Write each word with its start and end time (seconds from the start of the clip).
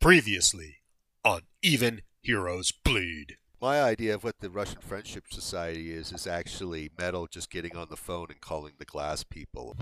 Previously 0.00 0.76
on 1.26 1.42
Even 1.60 2.00
Heroes 2.22 2.72
Bleed. 2.72 3.36
My 3.60 3.82
idea 3.82 4.14
of 4.14 4.24
what 4.24 4.40
the 4.40 4.48
Russian 4.48 4.80
Friendship 4.80 5.24
Society 5.30 5.92
is 5.92 6.10
is 6.10 6.26
actually 6.26 6.90
Mettle 6.98 7.26
just 7.26 7.50
getting 7.50 7.76
on 7.76 7.88
the 7.90 7.98
phone 7.98 8.28
and 8.30 8.40
calling 8.40 8.72
the 8.78 8.86
glass 8.86 9.24
people. 9.24 9.76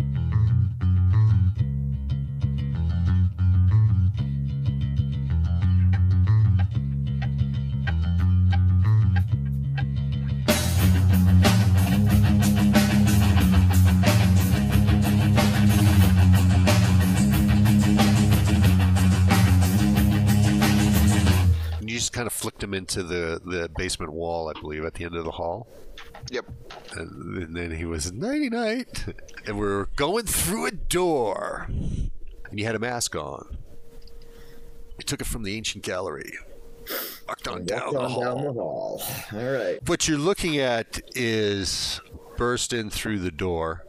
You 21.98 22.00
just 22.00 22.12
kind 22.12 22.28
of 22.28 22.32
flicked 22.32 22.62
him 22.62 22.74
into 22.74 23.02
the, 23.02 23.40
the 23.44 23.68
basement 23.76 24.12
wall, 24.12 24.48
I 24.48 24.60
believe, 24.60 24.84
at 24.84 24.94
the 24.94 25.04
end 25.04 25.16
of 25.16 25.24
the 25.24 25.32
hall. 25.32 25.66
Yep. 26.30 26.44
And, 26.92 27.38
and 27.38 27.56
then 27.56 27.72
he 27.72 27.84
was 27.84 28.12
nighty 28.12 28.48
night. 28.48 29.04
And 29.44 29.58
we're 29.58 29.86
going 29.96 30.26
through 30.26 30.66
a 30.66 30.70
door. 30.70 31.66
And 31.68 32.12
you 32.52 32.64
had 32.64 32.76
a 32.76 32.78
mask 32.78 33.16
on. 33.16 33.58
You 34.96 35.04
took 35.04 35.20
it 35.20 35.26
from 35.26 35.42
the 35.42 35.56
ancient 35.56 35.82
gallery. 35.82 36.34
Walked 37.26 37.48
on 37.48 37.64
down 37.64 37.80
Walked 37.80 37.92
the 37.94 38.08
hall. 38.08 38.22
down 38.22 38.44
the 38.44 38.52
hall. 38.52 39.02
All 39.32 39.52
right. 39.52 39.78
What 39.88 40.06
you're 40.06 40.18
looking 40.18 40.58
at 40.58 41.00
is 41.16 42.00
burst 42.36 42.72
in 42.72 42.90
through 42.90 43.18
the 43.18 43.32
door. 43.32 43.84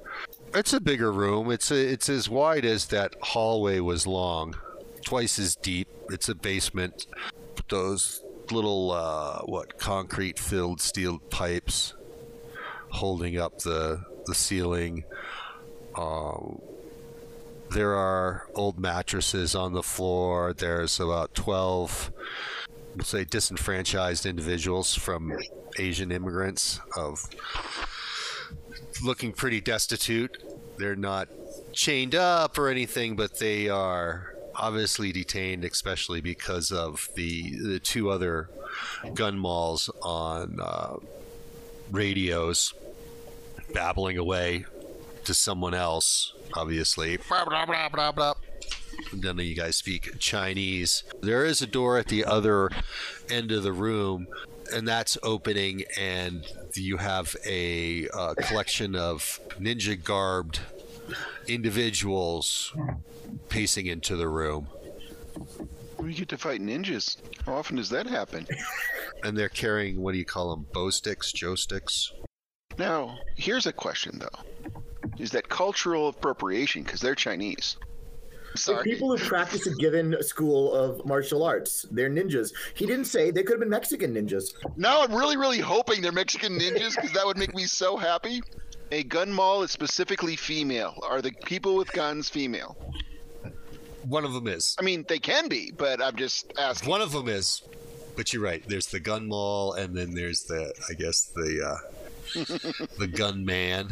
It's 0.56 0.74
a 0.74 0.80
bigger 0.80 1.12
room. 1.12 1.52
It's 1.52 1.70
a, 1.70 1.76
it's 1.76 2.10
as 2.10 2.28
wide 2.28 2.66
as 2.66 2.88
that 2.88 3.14
hallway 3.22 3.80
was 3.82 4.08
long, 4.08 4.56
twice 5.06 5.38
as 5.38 5.56
deep. 5.56 5.88
It's 6.10 6.28
a 6.28 6.34
basement. 6.34 7.06
Those 7.70 8.24
little 8.52 8.92
uh, 8.92 9.40
what 9.42 9.78
concrete 9.78 10.40
filled 10.40 10.82
steel 10.82 11.20
pipes 11.30 11.94
holding 12.90 13.38
up 13.38 13.60
the 13.60 14.04
the 14.26 14.36
ceiling. 14.36 15.04
Um, 15.96 16.62
there 17.72 17.94
are 17.94 18.48
old 18.56 18.80
mattresses 18.80 19.56
on 19.56 19.74
the 19.74 19.84
floor. 19.84 20.54
There's 20.54 21.00
about 21.00 21.36
twelve 21.36 22.12
let's 22.96 23.10
say 23.10 23.24
disenfranchised 23.24 24.26
individuals 24.26 24.96
from 24.96 25.38
Asian 25.78 26.12
immigrants 26.12 26.80
of 26.98 27.24
looking 29.04 29.32
pretty 29.32 29.62
destitute. 29.62 30.44
They're 30.78 30.96
not 30.96 31.30
chained 31.72 32.16
up 32.16 32.58
or 32.58 32.70
anything, 32.70 33.16
but 33.16 33.40
they 33.40 33.70
are 33.70 34.36
obviously 34.60 35.12
detained, 35.12 35.64
especially 35.64 36.22
because 36.22 36.72
of 36.72 37.10
the 37.16 37.56
the 37.58 37.80
two 37.80 38.10
other 38.10 38.50
gun 39.14 39.40
molls 39.40 39.90
on 40.04 40.60
uh, 40.62 40.98
radios 41.92 42.74
babbling 43.74 44.18
away 44.18 44.66
to 45.24 45.34
someone 45.34 45.74
else. 45.74 46.34
Obviously. 46.54 47.18
None 49.14 49.40
of 49.40 49.46
you 49.46 49.56
guys 49.56 49.78
speak 49.78 50.20
Chinese. 50.20 51.04
There 51.22 51.46
is 51.46 51.62
a 51.62 51.68
door 51.68 51.98
at 51.98 52.08
the 52.08 52.26
other 52.26 52.70
end 53.30 53.52
of 53.52 53.64
the 53.64 53.72
room, 53.72 54.28
and 54.74 54.88
that's 54.88 55.18
opening, 55.24 55.84
and 55.98 56.46
you 56.74 56.98
have 56.98 57.36
a 57.46 58.10
uh, 58.10 58.34
collection 58.36 58.96
of 58.96 59.40
ninja 59.60 60.02
garbed 60.02 60.60
individuals 61.48 62.74
pacing 63.50 63.88
into 63.88 64.16
the 64.16 64.28
room. 64.28 64.68
We 65.98 66.14
get 66.14 66.30
to 66.30 66.38
fight 66.38 66.62
ninjas. 66.62 67.18
How 67.46 67.56
often 67.56 67.76
does 67.76 67.90
that 67.90 68.08
happen? 68.08 68.48
And 69.24 69.38
they're 69.38 69.50
carrying, 69.50 70.02
what 70.02 70.14
do 70.14 70.18
you 70.18 70.26
call 70.26 70.50
them? 70.50 70.66
Bo 70.74 70.90
sticks? 70.90 71.32
Joe 71.32 71.56
sticks? 71.56 72.14
Now, 72.78 73.20
here's 73.36 73.66
a 73.66 73.74
question 73.74 74.20
though: 74.20 74.72
Is 75.18 75.32
that 75.32 75.50
cultural 75.50 76.08
appropriation 76.08 76.84
because 76.84 77.02
they're 77.02 77.16
Chinese? 77.16 77.76
So 78.56 78.74
Sorry. 78.74 78.84
people 78.84 79.16
who 79.16 79.24
practice 79.24 79.68
a 79.68 79.76
given 79.76 80.16
school 80.24 80.74
of 80.74 81.06
martial 81.06 81.44
arts, 81.44 81.86
they're 81.92 82.10
ninjas. 82.10 82.54
He 82.74 82.86
didn't 82.86 83.06
say 83.06 83.30
they 83.30 83.44
could 83.44 83.54
have 83.54 83.60
been 83.60 83.70
Mexican 83.70 84.14
ninjas. 84.16 84.54
Now 84.76 85.02
I'm 85.04 85.14
really, 85.14 85.38
really 85.38 85.60
hoping 85.60 86.02
they're 86.02 86.12
Mexican 86.12 86.58
ninjas 86.58 86.96
because 86.96 87.12
that 87.12 87.26
would 87.26 87.38
make 87.38 87.54
me 87.54 87.66
so 87.66 87.98
happy. 87.98 88.42
A 88.92 89.04
gun 89.04 89.32
moll 89.32 89.62
is 89.64 89.72
specifically 89.72 90.36
female. 90.36 90.98
Are 91.04 91.22
the 91.22 91.32
people 91.46 91.76
with 91.76 91.92
guns 91.92 92.28
female? 92.30 92.76
One 94.04 94.26
of 94.26 94.34
them 94.34 94.48
is. 94.48 94.76
I 94.80 94.84
mean, 94.84 95.06
they 95.08 95.20
can 95.20 95.48
be, 95.48 95.72
but 95.72 96.02
I'm 96.02 96.16
just 96.16 96.52
asking. 96.58 96.90
One 96.90 97.02
of 97.02 97.12
them 97.12 97.28
is. 97.28 97.62
But 98.16 98.34
you're 98.34 98.42
right. 98.42 98.64
There's 98.68 98.88
the 98.88 99.00
gun 99.00 99.28
moll, 99.28 99.74
and 99.74 99.96
then 99.96 100.14
there's 100.16 100.44
the, 100.44 100.74
I 100.90 100.94
guess, 100.94 101.32
the 101.36 101.78
uh, 102.36 102.88
the 102.98 103.08
gun 103.08 103.46
man. 103.46 103.90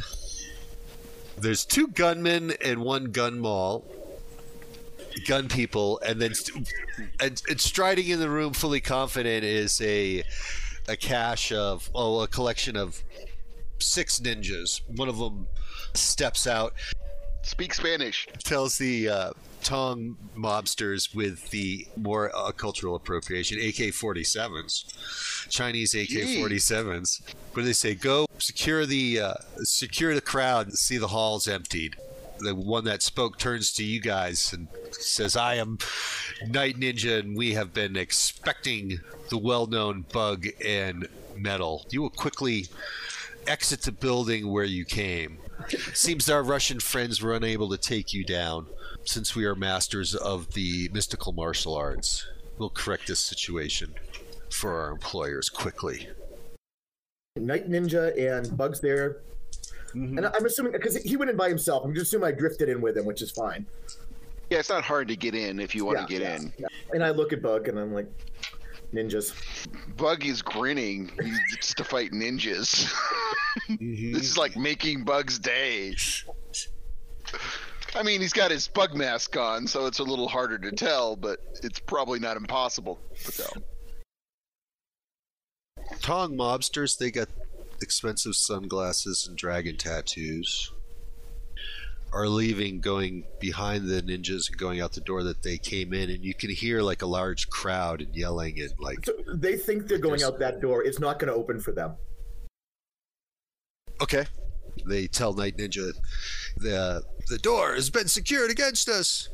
There's 1.38 1.64
two 1.64 1.88
gunmen 1.90 2.53
and 2.64 2.81
one 2.81 3.06
gun 3.12 3.40
moll. 3.40 3.85
Gun 5.28 5.47
people, 5.47 6.00
and 6.06 6.22
then 6.22 6.34
st- 6.35 6.72
and, 7.19 7.41
and 7.50 7.59
striding 7.59 8.08
in 8.08 8.19
the 8.19 8.29
room, 8.29 8.53
fully 8.53 8.81
confident, 8.81 9.44
is 9.44 9.81
a 9.81 10.24
a 10.88 10.96
cache 10.96 11.52
of 11.52 11.90
oh, 11.94 12.22
a 12.22 12.28
collection 12.28 12.75
of 12.75 13.03
six 13.79 14.19
ninjas. 14.19 14.81
One 14.95 15.09
of 15.09 15.17
them 15.17 15.47
steps 15.93 16.47
out, 16.47 16.73
Speak 17.43 17.73
Spanish. 17.73 18.27
tells 18.43 18.77
the 18.77 19.07
uh, 19.09 19.31
Tong 19.63 20.17
mobsters 20.35 21.15
with 21.15 21.49
the 21.49 21.87
more 21.95 22.31
uh, 22.35 22.51
cultural 22.51 22.95
appropriation, 22.95 23.57
AK 23.57 23.93
47s, 23.93 25.49
Chinese 25.49 25.95
AK 25.95 26.09
47s. 26.09 27.21
What 27.53 27.61
do 27.61 27.63
they 27.63 27.73
say? 27.73 27.95
Go 27.95 28.27
secure 28.37 28.85
the 28.85 29.19
uh, 29.21 29.33
secure 29.63 30.13
the 30.13 30.21
crowd 30.21 30.67
and 30.67 30.77
see 30.77 30.97
the 30.97 31.07
halls 31.07 31.47
emptied. 31.47 31.95
The 32.39 32.53
one 32.53 32.83
that 32.83 33.01
spoke 33.01 33.39
turns 33.39 33.71
to 33.73 33.83
you 33.83 33.99
guys 33.99 34.53
and 34.53 34.67
says, 34.91 35.35
"I 35.35 35.55
am 35.55 35.79
Night 36.47 36.79
Ninja, 36.79 37.19
and 37.19 37.35
we 37.35 37.53
have 37.53 37.73
been 37.73 37.95
expecting 37.95 38.99
the 39.29 39.37
well-known 39.37 40.05
Bug 40.13 40.45
and 40.63 41.07
Mettle. 41.35 41.85
You 41.89 42.03
will 42.03 42.09
quickly 42.11 42.67
exit 43.47 43.81
the 43.81 43.91
building 43.91 44.52
where 44.52 44.66
you 44.66 44.85
came." 44.85 45.40
Seems 45.94 46.30
our 46.30 46.44
Russian 46.44 46.80
friends 46.80 47.22
were 47.22 47.34
unable 47.34 47.69
to 47.69 47.78
take 47.78 48.13
you 48.13 48.24
down. 48.24 48.68
Since 49.03 49.35
we 49.35 49.46
are 49.46 49.56
masters 49.56 50.16
of 50.16 50.53
the 50.53 50.90
mystical 50.94 51.31
martial 51.31 51.75
arts, 51.75 52.25
we'll 52.58 52.69
correct 52.69 53.08
this 53.08 53.19
situation 53.19 53.94
for 54.50 54.80
our 54.80 54.91
employers 54.91 55.50
quickly. 55.50 56.09
Night 57.38 57.69
Ninja 57.69 58.18
and 58.18 58.56
Bugs 58.58 58.80
there. 58.80 59.22
Mm-hmm. 59.90 60.18
And 60.18 60.28
I'm 60.28 60.46
assuming 60.46 60.74
because 60.74 60.97
he 60.97 61.16
went 61.18 61.31
in 61.31 61.38
by 61.38 61.50
himself. 61.50 61.85
I'm 61.85 61.94
just 61.94 62.08
assuming 62.08 62.28
I 62.28 62.31
drifted 62.31 62.69
in 62.69 62.81
with 62.81 62.97
him, 62.97 63.06
which 63.06 63.22
is 63.22 63.31
fine. 63.31 63.66
Yeah, 64.50 64.59
it's 64.59 64.69
not 64.69 64.84
hard 64.84 65.08
to 65.09 65.16
get 65.16 65.35
in 65.35 65.59
if 65.59 65.75
you 65.75 65.85
want 65.85 65.97
Yeah, 66.00 66.06
to 66.06 66.12
get 66.12 66.22
yeah, 66.22 66.35
in. 66.35 66.53
yeah. 66.58 66.68
And 66.94 67.03
I 67.03 67.09
look 67.12 67.34
at 67.34 67.41
Bug 67.41 67.68
and 67.68 67.78
I'm 67.78 67.94
like, 67.94 68.08
ninjas. 68.93 69.33
Bug 69.97 70.25
is 70.25 70.41
grinning. 70.41 71.11
He 71.21 71.31
gets 71.51 71.73
to 71.75 71.83
fight 71.83 72.11
ninjas. 72.11 72.91
Mm-hmm. 73.69 74.13
this 74.13 74.21
is 74.21 74.37
like 74.37 74.55
making 74.55 75.03
Bug's 75.03 75.39
day. 75.39 75.95
I 77.95 78.03
mean, 78.03 78.21
he's 78.21 78.31
got 78.31 78.51
his 78.51 78.67
bug 78.67 78.93
mask 78.93 79.35
on, 79.35 79.65
so 79.65 79.87
it's 79.87 79.97
a 79.97 80.03
little 80.03 80.27
harder 80.27 80.59
to 80.59 80.71
tell, 80.71 81.15
but 81.15 81.39
it's 81.63 81.79
probably 81.79 82.19
not 82.19 82.37
impossible 82.37 82.99
to 83.25 83.31
tell. 83.31 83.53
Tong 86.01 86.37
mobsters, 86.37 86.97
they 86.97 87.09
got 87.09 87.29
expensive 87.81 88.35
sunglasses 88.35 89.25
and 89.27 89.35
dragon 89.37 89.75
tattoos. 89.77 90.71
Are 92.13 92.28
leaving, 92.28 92.79
going 92.79 93.25
behind 93.40 93.88
the 93.90 94.01
ninjas 94.01 94.50
and 94.50 94.57
going 94.57 94.81
out 94.81 94.94
the 94.94 95.01
door 95.01 95.23
that 95.23 95.44
they 95.44 95.57
came 95.57 95.94
in, 95.94 96.09
and 96.09 96.23
you 96.23 96.34
can 96.34 96.50
hear 96.50 96.81
like 96.81 97.01
a 97.01 97.06
large 97.06 97.49
crowd 97.49 98.02
and 98.02 98.16
yelling 98.16 98.59
and 98.59 98.72
like, 98.79 99.05
So 99.05 99.14
they 99.35 99.58
think 99.58 99.87
they're 99.87 99.97
going 99.97 100.23
out 100.23 100.40
that 100.40 100.61
door. 100.61 100.84
It's 100.84 100.99
not 100.99 101.20
going 101.20 101.28
to 101.28 101.34
open 101.37 101.59
for 101.59 101.72
them. 101.73 101.96
okay. 104.02 104.26
They 104.87 105.08
tell 105.08 105.34
Night 105.34 105.58
Ninja, 105.58 105.91
the 106.58 107.03
the 107.29 107.37
door 107.40 107.73
has 107.73 107.90
been 107.90 108.08
secured 108.08 108.52
against 108.52 108.87
us. 108.87 109.28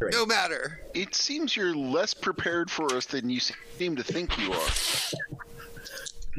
Great. 0.00 0.14
No 0.14 0.24
matter. 0.24 0.80
It 0.94 1.14
seems 1.14 1.54
you're 1.54 1.76
less 1.76 2.14
prepared 2.14 2.70
for 2.70 2.92
us 2.94 3.04
than 3.06 3.28
you 3.28 3.40
seem 3.40 3.94
to 3.96 4.02
think 4.02 4.36
you 4.38 4.52
are. 4.52 4.68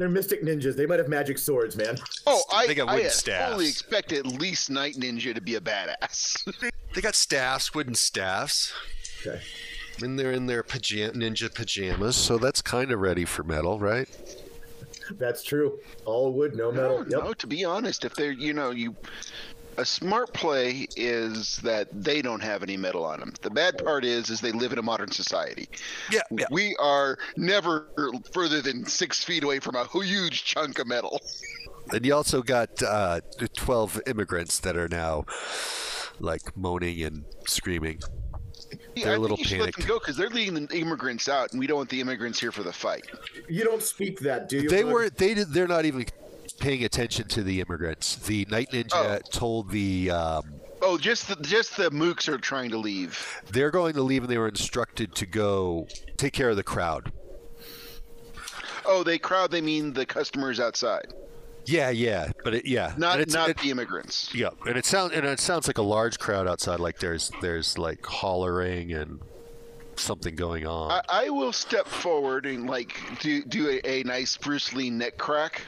They're 0.00 0.08
mystic 0.08 0.42
ninjas. 0.42 0.76
They 0.76 0.86
might 0.86 0.98
have 0.98 1.08
magic 1.10 1.36
swords, 1.36 1.76
man. 1.76 1.98
Oh, 2.26 2.42
I, 2.50 2.66
They 2.66 2.74
got 2.74 2.88
I 2.88 2.94
wooden 2.94 3.08
uh, 3.08 3.10
staffs. 3.10 3.52
fully 3.52 3.68
expect 3.68 4.12
at 4.14 4.24
least 4.24 4.70
Night 4.70 4.94
Ninja 4.94 5.34
to 5.34 5.42
be 5.42 5.56
a 5.56 5.60
badass. 5.60 6.42
They 6.94 7.02
got 7.02 7.14
staffs, 7.14 7.72
wooden 7.74 7.94
staffs. 7.94 8.72
Okay. 9.24 9.40
And 10.02 10.18
they're 10.18 10.32
in 10.32 10.46
their 10.46 10.62
pajam- 10.64 11.14
ninja 11.14 11.54
pajamas, 11.54 12.16
so 12.16 12.36
that's 12.38 12.60
kind 12.62 12.90
of 12.90 12.98
ready 12.98 13.24
for 13.26 13.44
metal, 13.44 13.78
right? 13.78 14.08
That's 15.18 15.44
true. 15.44 15.78
All 16.06 16.32
wood, 16.32 16.56
no 16.56 16.72
metal. 16.72 17.04
No, 17.04 17.18
Yep. 17.18 17.24
no, 17.26 17.32
to 17.34 17.46
be 17.46 17.64
honest, 17.64 18.04
if 18.04 18.14
they're, 18.16 18.32
you 18.32 18.54
know, 18.54 18.70
you 18.70 18.96
A 19.80 19.84
smart 19.86 20.34
play 20.34 20.86
is 20.94 21.56
that 21.62 21.88
they 21.90 22.20
don't 22.20 22.42
have 22.42 22.62
any 22.62 22.76
metal 22.76 23.02
on 23.02 23.18
them. 23.18 23.32
The 23.40 23.48
bad 23.48 23.82
part 23.82 24.04
is, 24.04 24.28
is 24.28 24.38
they 24.42 24.52
live 24.52 24.74
in 24.74 24.78
a 24.78 24.82
modern 24.82 25.10
society. 25.10 25.70
Yeah, 26.12 26.20
yeah. 26.30 26.44
We 26.50 26.76
are 26.78 27.16
never 27.38 27.88
further 28.34 28.60
than 28.60 28.84
six 28.84 29.24
feet 29.24 29.42
away 29.42 29.58
from 29.58 29.76
a 29.76 29.86
huge 29.86 30.44
chunk 30.44 30.80
of 30.80 30.86
metal. 30.86 31.18
And 31.94 32.04
you 32.04 32.14
also 32.14 32.42
got 32.42 32.82
uh, 32.82 33.20
12 33.54 34.02
immigrants 34.06 34.60
that 34.60 34.76
are 34.76 34.86
now 34.88 35.24
like 36.18 36.54
moaning 36.58 37.02
and 37.02 37.24
screaming. 37.46 38.00
Yeah, 38.94 39.04
They're 39.04 39.12
I 39.14 39.16
a 39.16 39.18
little 39.18 39.38
think 39.38 39.50
you 39.50 39.56
should 39.56 39.60
let 39.60 39.74
them 39.76 39.82
panicked. 39.84 39.88
go 39.88 39.98
because 39.98 40.16
they're 40.18 40.28
leading 40.28 40.66
the 40.66 40.78
immigrants 40.78 41.26
out, 41.26 41.52
and 41.52 41.58
we 41.58 41.66
don't 41.66 41.78
want 41.78 41.88
the 41.88 42.02
immigrants 42.02 42.38
here 42.38 42.52
for 42.52 42.62
the 42.62 42.72
fight. 42.72 43.06
You 43.48 43.64
don't 43.64 43.82
speak 43.82 44.20
that, 44.20 44.50
do 44.50 44.58
you? 44.58 44.68
They 44.68 44.84
weren't. 44.84 45.16
they 45.16 45.32
did, 45.32 45.54
they're 45.54 45.66
not 45.66 45.86
even 45.86 46.04
paying 46.60 46.84
attention 46.84 47.26
to 47.28 47.42
the 47.42 47.60
immigrants. 47.60 48.16
The 48.16 48.46
night 48.50 48.68
ninja 48.72 48.90
Oh. 48.94 49.18
told 49.32 49.70
the 49.70 50.10
um, 50.10 50.44
Oh, 50.82 50.96
just 50.96 51.28
the, 51.28 51.36
just 51.42 51.76
the 51.76 51.90
mooks 51.90 52.28
are 52.28 52.38
trying 52.38 52.70
to 52.70 52.78
leave. 52.78 53.42
they're 53.50 53.70
going 53.70 53.94
to 53.94 54.02
leave 54.02 54.22
and 54.22 54.30
they 54.30 54.38
were 54.38 54.48
instructed 54.48 55.14
to 55.16 55.26
go 55.26 55.86
take 56.16 56.32
care 56.32 56.48
of 56.50 56.56
the 56.56 56.62
crowd. 56.62 57.12
Oh, 58.86 59.02
they 59.02 59.18
crowd. 59.18 59.50
They 59.50 59.60
mean 59.60 59.92
the 59.92 60.06
customers 60.06 60.58
outside, 60.58 61.12
Yeah, 61.66 61.90
yeah, 61.90 62.32
but 62.42 62.54
it, 62.54 62.66
yeah, 62.66 62.94
not 62.96 63.20
it's, 63.20 63.34
not 63.34 63.50
it- 63.50 63.58
the 63.58 63.70
immigrants. 63.70 64.34
yeah, 64.34 64.48
and 64.66 64.76
it 64.76 64.86
sounds 64.86 65.12
and 65.12 65.26
it 65.26 65.38
sounds 65.38 65.66
like 65.66 65.78
a 65.78 65.82
large 65.82 66.18
crowd 66.18 66.48
outside. 66.48 66.80
Like 66.80 66.98
there's 66.98 67.30
there's 67.42 67.76
like 67.76 68.04
hollering 68.06 68.92
and 68.92 69.20
something 69.96 70.34
going 70.34 70.66
on. 70.66 70.92
I, 70.92 71.26
I 71.26 71.30
will 71.30 71.52
step 71.52 71.86
forward 71.86 72.46
and 72.46 72.66
like 72.68 72.96
do 73.20 73.44
do 73.44 73.68
a, 73.68 73.86
a 73.88 74.02
nice 74.04 74.36
Bruce 74.38 74.72
Lee 74.72 74.88
neck 74.88 75.18
crack 75.18 75.60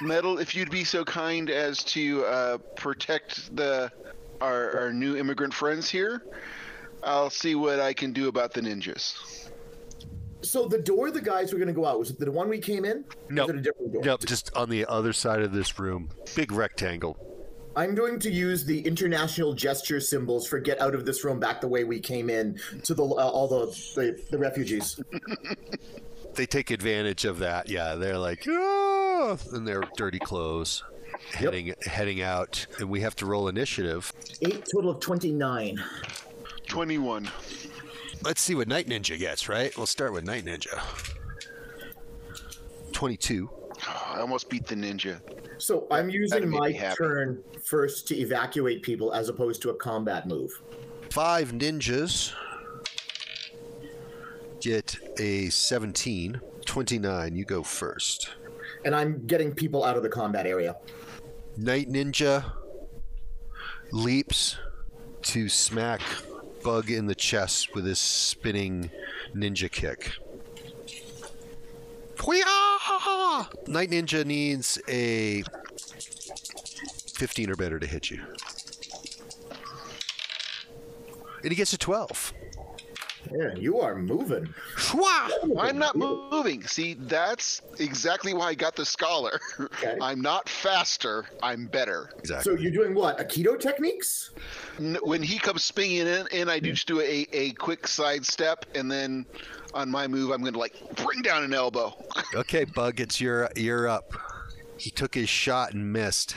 Mettle 0.00 0.38
if 0.38 0.54
you'd 0.54 0.70
be 0.70 0.84
so 0.84 1.04
kind 1.04 1.50
as 1.50 1.82
to 1.84 2.24
uh, 2.24 2.58
protect 2.76 3.54
the 3.56 3.90
our, 4.40 4.76
our 4.78 4.92
new 4.92 5.16
immigrant 5.16 5.52
friends 5.52 5.88
here. 5.90 6.22
I'll 7.02 7.30
see 7.30 7.54
what 7.54 7.80
I 7.80 7.92
can 7.92 8.12
do 8.12 8.28
about 8.28 8.52
the 8.52 8.60
ninjas. 8.60 9.50
So 10.42 10.66
the 10.66 10.78
door 10.78 11.10
the 11.10 11.20
guys 11.20 11.52
were 11.52 11.58
going 11.58 11.68
to 11.68 11.74
go 11.74 11.84
out 11.84 11.98
was 11.98 12.10
it 12.10 12.18
the 12.18 12.30
one 12.30 12.48
we 12.48 12.58
came 12.58 12.84
in? 12.84 13.04
No. 13.28 13.42
Was 13.42 13.50
it 13.50 13.56
a 13.56 13.60
different 13.60 13.92
door? 13.92 14.02
Yep, 14.04 14.20
just 14.20 14.54
on 14.54 14.70
the 14.70 14.86
other 14.86 15.12
side 15.12 15.42
of 15.42 15.52
this 15.52 15.78
room, 15.78 16.10
big 16.36 16.52
rectangle. 16.52 17.16
I'm 17.76 17.94
going 17.94 18.18
to 18.20 18.30
use 18.30 18.64
the 18.64 18.80
international 18.80 19.52
gesture 19.54 20.00
symbols 20.00 20.46
for 20.48 20.58
get 20.58 20.80
out 20.80 20.94
of 20.94 21.06
this 21.06 21.24
room 21.24 21.38
back 21.38 21.60
the 21.60 21.68
way 21.68 21.84
we 21.84 22.00
came 22.00 22.28
in 22.28 22.58
to 22.84 22.94
the 22.94 23.04
uh, 23.04 23.06
all 23.06 23.46
the, 23.46 23.66
the 23.94 24.20
the 24.30 24.38
refugees. 24.38 25.00
They 26.38 26.46
take 26.46 26.70
advantage 26.70 27.24
of 27.24 27.40
that. 27.40 27.68
Yeah, 27.68 27.96
they're 27.96 28.16
like, 28.16 28.46
ah, 28.48 28.97
Oh, 29.20 29.36
in 29.52 29.64
their 29.64 29.82
dirty 29.96 30.20
clothes, 30.20 30.84
heading 31.34 31.74
heading 31.84 32.22
out, 32.22 32.64
and 32.78 32.88
we 32.88 33.00
have 33.00 33.16
to 33.16 33.26
roll 33.26 33.48
initiative. 33.48 34.12
Eight 34.42 34.64
total 34.72 34.90
of 34.92 35.00
twenty 35.00 35.32
nine. 35.32 35.82
Twenty-one. 36.68 37.28
Let's 38.22 38.40
see 38.40 38.54
what 38.54 38.68
Night 38.68 38.86
Ninja 38.86 39.18
gets. 39.18 39.48
Right, 39.48 39.76
we'll 39.76 39.86
start 39.86 40.12
with 40.12 40.22
Night 40.22 40.44
Ninja. 40.44 40.80
Twenty-two. 42.92 43.50
Ah, 43.82 44.14
I 44.16 44.20
almost 44.20 44.48
beat 44.48 44.68
the 44.68 44.76
ninja. 44.76 45.20
So 45.58 45.88
I'm 45.90 46.10
using 46.10 46.48
my 46.48 46.72
turn 46.96 47.42
first 47.64 48.06
to 48.08 48.16
evacuate 48.16 48.82
people 48.82 49.12
as 49.12 49.28
opposed 49.28 49.62
to 49.62 49.70
a 49.70 49.74
combat 49.74 50.28
move. 50.28 50.52
Five 51.10 51.50
ninjas 51.50 52.32
get 54.60 54.96
a 55.18 55.48
17. 55.48 56.40
29, 56.64 57.34
you 57.34 57.44
go 57.44 57.62
first. 57.62 58.30
And 58.84 58.94
I'm 58.94 59.26
getting 59.26 59.52
people 59.52 59.84
out 59.84 59.96
of 59.96 60.02
the 60.02 60.08
combat 60.08 60.46
area. 60.46 60.76
Night 61.56 61.88
Ninja 61.88 62.52
leaps 63.90 64.56
to 65.22 65.48
smack 65.48 66.00
Bug 66.62 66.90
in 66.90 67.06
the 67.06 67.14
chest 67.14 67.74
with 67.74 67.84
his 67.84 67.98
spinning 67.98 68.90
ninja 69.34 69.70
kick. 69.70 70.12
Night 73.66 73.90
Ninja 73.90 74.24
needs 74.24 74.78
a 74.88 75.42
15 77.14 77.50
or 77.50 77.56
better 77.56 77.78
to 77.78 77.86
hit 77.86 78.10
you. 78.10 78.22
And 81.42 81.50
he 81.50 81.54
gets 81.54 81.72
a 81.72 81.78
12. 81.78 82.32
Yeah, 83.32 83.54
you 83.54 83.80
are 83.80 83.94
moving. 83.96 84.48
Shwa! 84.76 85.56
I'm 85.58 85.78
not 85.78 85.96
moving. 85.96 86.62
See, 86.64 86.94
that's 86.94 87.62
exactly 87.78 88.34
why 88.34 88.48
I 88.48 88.54
got 88.54 88.76
the 88.76 88.84
scholar. 88.84 89.40
Okay. 89.58 89.96
I'm 90.02 90.20
not 90.20 90.48
faster. 90.48 91.26
I'm 91.42 91.66
better. 91.66 92.10
Exactly. 92.18 92.56
So 92.56 92.60
you're 92.60 92.72
doing 92.72 92.94
what? 92.94 93.18
Aikido 93.18 93.58
techniques? 93.58 94.30
N- 94.78 94.98
When 95.02 95.22
he 95.22 95.38
comes 95.38 95.62
spinning 95.64 96.06
in, 96.06 96.26
in 96.32 96.48
I 96.48 96.58
do 96.58 96.72
just 96.72 96.86
do 96.86 97.00
a, 97.00 97.26
a 97.32 97.52
quick 97.52 97.86
sidestep, 97.86 98.64
and 98.74 98.90
then 98.90 99.26
on 99.74 99.90
my 99.90 100.06
move, 100.06 100.30
I'm 100.30 100.40
going 100.40 100.52
to 100.54 100.58
like 100.58 100.74
bring 100.96 101.22
down 101.22 101.44
an 101.44 101.54
elbow. 101.54 101.94
Okay, 102.34 102.64
Bug, 102.64 103.00
it's 103.00 103.20
your 103.20 103.48
you're 103.56 103.88
up. 103.88 104.12
He 104.76 104.90
took 104.90 105.14
his 105.14 105.28
shot 105.28 105.72
and 105.72 105.92
missed. 105.92 106.36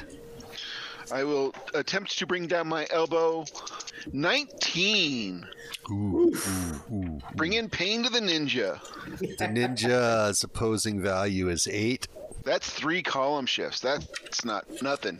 I 1.11 1.23
will 1.23 1.53
attempt 1.73 2.17
to 2.17 2.25
bring 2.25 2.47
down 2.47 2.67
my 2.67 2.87
elbow. 2.89 3.45
19. 4.13 5.45
Ooh, 5.89 5.93
ooh, 5.93 6.93
ooh. 6.93 7.19
Bring 7.35 7.53
in 7.53 7.69
pain 7.69 8.03
to 8.03 8.09
the 8.09 8.19
ninja. 8.19 8.79
The 9.19 9.45
ninja's 9.45 10.43
opposing 10.43 11.01
value 11.01 11.49
is 11.49 11.67
eight. 11.67 12.07
That's 12.43 12.69
three 12.69 13.03
column 13.03 13.45
shifts. 13.45 13.81
That's 13.81 14.43
not 14.45 14.65
nothing. 14.81 15.19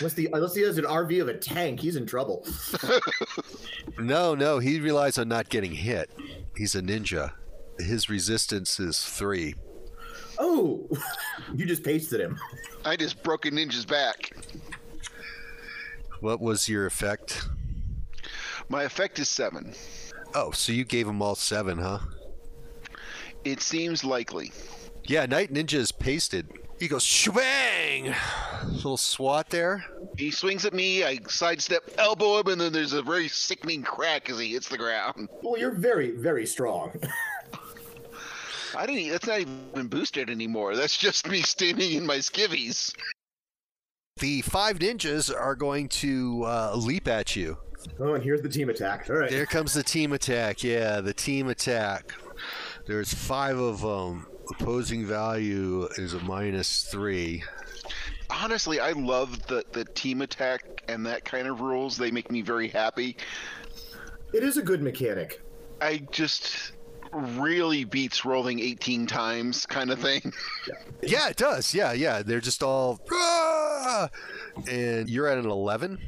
Unless 0.00 0.14
the 0.14 0.28
unless 0.32 0.54
he 0.54 0.62
has 0.62 0.78
an 0.78 0.84
RV 0.84 1.22
of 1.22 1.28
a 1.28 1.34
tank, 1.34 1.78
he's 1.80 1.96
in 1.96 2.06
trouble. 2.06 2.44
No, 3.98 4.34
no, 4.34 4.58
he 4.58 4.78
relies 4.78 5.16
on 5.16 5.28
not 5.28 5.48
getting 5.48 5.72
hit. 5.72 6.10
He's 6.54 6.74
a 6.74 6.82
ninja. 6.82 7.32
His 7.78 8.10
resistance 8.10 8.78
is 8.78 9.02
three. 9.02 9.54
Oh, 10.38 10.86
you 11.54 11.64
just 11.64 11.82
pasted 11.82 12.20
him. 12.20 12.38
I 12.84 12.96
just 12.96 13.22
broke 13.22 13.46
a 13.46 13.50
ninja's 13.50 13.86
back. 13.86 14.32
What 16.20 16.40
was 16.40 16.68
your 16.68 16.86
effect? 16.86 17.48
My 18.68 18.82
effect 18.84 19.18
is 19.18 19.28
seven. 19.28 19.74
Oh, 20.34 20.50
so 20.50 20.72
you 20.72 20.84
gave 20.84 21.06
him 21.06 21.22
all 21.22 21.34
seven, 21.34 21.78
huh? 21.78 21.98
It 23.44 23.60
seems 23.60 24.04
likely. 24.04 24.52
Yeah, 25.04 25.26
Night 25.26 25.52
Ninja 25.52 25.74
is 25.74 25.92
pasted. 25.92 26.48
He 26.78 26.88
goes 26.88 27.04
shwang! 27.04 28.14
Little 28.66 28.96
swat 28.96 29.48
there. 29.48 29.84
He 30.18 30.30
swings 30.30 30.66
at 30.66 30.74
me. 30.74 31.04
I 31.04 31.20
sidestep, 31.28 31.94
elbow 31.96 32.40
him, 32.40 32.48
and 32.48 32.60
then 32.60 32.72
there's 32.72 32.92
a 32.92 33.02
very 33.02 33.28
sickening 33.28 33.82
crack 33.82 34.28
as 34.28 34.38
he 34.38 34.52
hits 34.52 34.68
the 34.68 34.78
ground. 34.78 35.28
Well, 35.42 35.58
you're 35.58 35.70
very 35.74 36.10
very 36.10 36.44
strong. 36.44 36.92
I 38.76 38.84
didn't. 38.84 39.10
That's 39.10 39.26
not 39.26 39.40
even 39.40 39.86
boosted 39.86 40.28
anymore. 40.28 40.76
That's 40.76 40.96
just 40.96 41.28
me 41.28 41.40
standing 41.42 41.92
in 41.92 42.04
my 42.04 42.18
skivvies. 42.18 42.92
The 44.18 44.40
five 44.40 44.78
ninjas 44.78 45.30
are 45.30 45.54
going 45.54 45.90
to 45.90 46.42
uh, 46.44 46.74
leap 46.74 47.06
at 47.06 47.36
you. 47.36 47.58
Oh, 48.00 48.14
and 48.14 48.24
here's 48.24 48.40
the 48.40 48.48
team 48.48 48.70
attack. 48.70 49.10
All 49.10 49.16
right. 49.16 49.30
There 49.30 49.44
comes 49.44 49.74
the 49.74 49.82
team 49.82 50.14
attack. 50.14 50.64
Yeah, 50.64 51.02
the 51.02 51.12
team 51.12 51.48
attack. 51.48 52.14
There's 52.86 53.12
five 53.12 53.58
of 53.58 53.82
them. 53.82 54.26
Opposing 54.50 55.04
value 55.04 55.86
is 55.98 56.14
a 56.14 56.20
minus 56.20 56.84
three. 56.84 57.44
Honestly, 58.30 58.80
I 58.80 58.92
love 58.92 59.46
the 59.48 59.64
the 59.72 59.84
team 59.84 60.22
attack 60.22 60.82
and 60.88 61.04
that 61.04 61.26
kind 61.26 61.46
of 61.46 61.60
rules. 61.60 61.98
They 61.98 62.10
make 62.10 62.30
me 62.30 62.40
very 62.40 62.68
happy. 62.68 63.18
It 64.32 64.42
is 64.42 64.56
a 64.56 64.62
good 64.62 64.82
mechanic. 64.82 65.42
I 65.82 65.98
just 66.10 66.72
really 67.16 67.84
beats 67.84 68.24
rolling 68.24 68.60
18 68.60 69.06
times 69.06 69.66
kind 69.66 69.90
of 69.90 69.98
thing. 69.98 70.32
Yeah, 71.02 71.28
it 71.28 71.36
does. 71.36 71.74
Yeah, 71.74 71.92
yeah. 71.92 72.22
They're 72.22 72.40
just 72.40 72.62
all. 72.62 73.00
And 74.68 75.08
you're 75.10 75.28
at 75.28 75.36
an 75.38 75.48
11, 75.48 76.00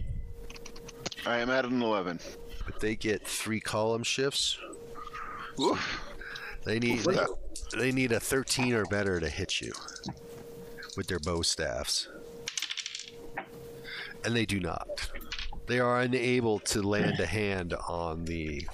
I 1.27 1.39
am 1.39 1.51
at 1.51 1.67
an 1.67 1.83
11. 1.83 2.19
but 2.65 2.81
they 2.81 2.97
get 2.97 3.25
three 3.25 3.61
column 3.61 4.03
shifts. 4.03 4.59
Oof. 5.61 6.01
They 6.65 6.79
need 6.79 7.01
they, 7.01 7.19
they 7.79 7.93
need 7.93 8.13
a 8.13 8.19
13 8.19 8.75
or 8.75 8.87
better 8.87 9.21
to 9.21 9.29
hit 9.29 9.61
you 9.61 9.73
with 10.97 11.07
their 11.07 11.21
bo 11.21 11.43
staffs. 11.43 12.09
And 14.25 14.35
they 14.35 14.47
do 14.47 14.59
not. 14.59 15.11
They 15.67 15.81
are 15.81 16.01
unable 16.01 16.61
to 16.61 16.83
land 16.83 17.21
a 17.21 17.27
hand 17.27 17.75
on 17.89 18.25
the 18.25 18.67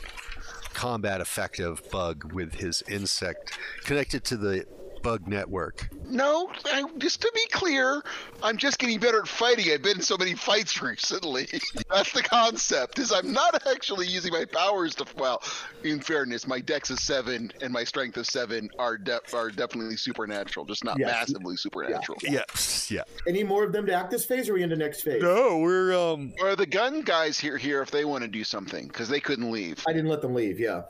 combat 0.74 1.20
effective 1.20 1.82
bug 1.90 2.32
with 2.32 2.54
his 2.54 2.82
insect 2.88 3.58
connected 3.84 4.24
to 4.24 4.36
the 4.36 4.66
bug 5.04 5.28
network. 5.28 5.86
No, 6.08 6.50
I, 6.64 6.82
just 6.98 7.20
to 7.20 7.30
be 7.34 7.46
clear, 7.52 8.02
I'm 8.42 8.56
just 8.56 8.78
getting 8.78 8.98
better 8.98 9.20
at 9.20 9.28
fighting. 9.28 9.70
I've 9.70 9.82
been 9.82 9.98
in 9.98 10.02
so 10.02 10.16
many 10.16 10.34
fights 10.34 10.80
recently. 10.82 11.46
That's 11.90 12.10
the 12.12 12.22
concept. 12.22 12.98
Is 12.98 13.12
I'm 13.12 13.30
not 13.32 13.66
actually 13.68 14.06
using 14.08 14.32
my 14.32 14.46
powers 14.46 14.94
to. 14.96 15.04
Well, 15.18 15.42
in 15.84 16.00
fairness, 16.00 16.46
my 16.46 16.58
Dex 16.58 16.90
is 16.90 17.02
seven 17.02 17.52
and 17.60 17.70
my 17.72 17.84
Strength 17.84 18.16
is 18.16 18.28
seven 18.28 18.70
are 18.78 18.96
de- 18.96 19.20
are 19.34 19.50
definitely 19.50 19.96
supernatural, 19.96 20.64
just 20.64 20.82
not 20.84 20.98
Yes. 20.98 21.10
massively 21.10 21.56
supernatural. 21.56 22.18
Yes, 22.22 22.90
yeah. 22.90 23.02
Any 23.28 23.44
more 23.44 23.62
of 23.62 23.72
them 23.72 23.84
to 23.86 23.92
act 23.92 24.10
this 24.10 24.24
phase, 24.24 24.48
or 24.48 24.52
are 24.52 24.54
we 24.54 24.62
into 24.62 24.76
next 24.76 25.02
phase? 25.02 25.22
No, 25.22 25.58
we're 25.58 25.92
um. 25.94 26.32
Are 26.42 26.56
the 26.56 26.66
gun 26.66 27.02
guys 27.02 27.38
here 27.38 27.58
here 27.58 27.82
if 27.82 27.90
they 27.90 28.06
want 28.06 28.22
to 28.22 28.28
do 28.28 28.42
something 28.42 28.88
because 28.88 29.08
they 29.10 29.20
couldn't 29.20 29.50
leave? 29.52 29.84
I 29.86 29.92
didn't 29.92 30.08
let 30.08 30.22
them 30.22 30.34
leave. 30.34 30.58
Yeah, 30.58 30.82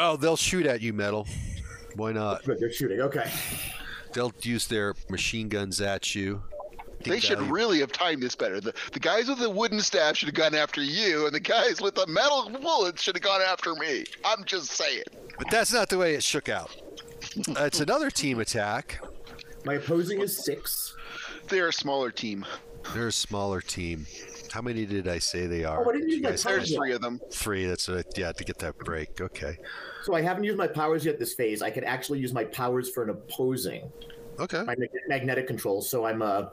Oh, 0.00 0.16
they'll 0.16 0.36
shoot 0.36 0.64
at 0.66 0.80
you, 0.80 0.92
Mettle. 0.92 1.26
Why 1.98 2.12
not? 2.12 2.42
but 2.46 2.60
they're 2.60 2.72
shooting. 2.72 3.00
Okay. 3.00 3.30
They'll 4.12 4.32
use 4.42 4.66
their 4.66 4.94
machine 5.10 5.48
guns 5.48 5.80
at 5.80 6.14
you. 6.14 6.42
They 7.04 7.20
should 7.20 7.40
really 7.42 7.80
have 7.80 7.92
timed 7.92 8.22
this 8.22 8.34
better. 8.34 8.60
The, 8.60 8.74
the 8.92 9.00
guys 9.00 9.28
with 9.28 9.38
the 9.38 9.50
wooden 9.50 9.80
staff 9.80 10.16
should 10.16 10.28
have 10.28 10.34
gone 10.34 10.54
after 10.54 10.82
you, 10.82 11.26
and 11.26 11.34
the 11.34 11.40
guys 11.40 11.80
with 11.80 11.94
the 11.94 12.06
metal 12.06 12.50
bullets 12.50 13.02
should 13.02 13.14
have 13.14 13.22
gone 13.22 13.40
after 13.40 13.74
me. 13.74 14.04
I'm 14.24 14.44
just 14.44 14.70
saying. 14.70 15.04
But 15.36 15.50
that's 15.50 15.72
not 15.72 15.88
the 15.88 15.98
way 15.98 16.14
it 16.14 16.22
shook 16.22 16.48
out. 16.48 16.74
Uh, 17.48 17.64
it's 17.64 17.80
another 17.80 18.10
team 18.10 18.40
attack. 18.40 19.00
My 19.64 19.74
opposing 19.74 20.20
is 20.20 20.44
six. 20.44 20.96
They're 21.48 21.68
a 21.68 21.72
smaller 21.72 22.10
team. 22.10 22.44
They're 22.94 23.08
a 23.08 23.12
smaller 23.12 23.60
team. 23.60 24.06
How 24.52 24.62
many 24.62 24.86
did 24.86 25.06
I 25.08 25.18
say 25.18 25.46
they 25.46 25.64
are? 25.64 25.84
Oh, 25.84 25.88
I 25.90 25.92
didn't 25.92 26.08
use 26.08 26.16
you 26.18 26.22
my 26.22 26.30
guys 26.30 26.42
powers 26.44 26.56
There's 26.56 26.70
yet. 26.70 26.78
three 26.78 26.92
of 26.92 27.00
them. 27.00 27.20
three. 27.30 27.66
That's 27.66 27.88
what 27.88 27.98
I, 27.98 28.04
yeah 28.16 28.32
to 28.32 28.44
get 28.44 28.58
that 28.58 28.78
break. 28.78 29.20
Okay. 29.20 29.58
So 30.04 30.14
I 30.14 30.22
haven't 30.22 30.44
used 30.44 30.56
my 30.56 30.66
powers 30.66 31.04
yet 31.04 31.18
this 31.18 31.34
phase. 31.34 31.62
I 31.62 31.70
could 31.70 31.84
actually 31.84 32.18
use 32.20 32.32
my 32.32 32.44
powers 32.44 32.90
for 32.90 33.02
an 33.02 33.10
opposing 33.10 33.90
Okay. 34.40 34.62
my 34.64 34.76
magnetic 35.08 35.46
control. 35.46 35.82
So 35.82 36.04
I'm 36.06 36.22
uh, 36.22 36.46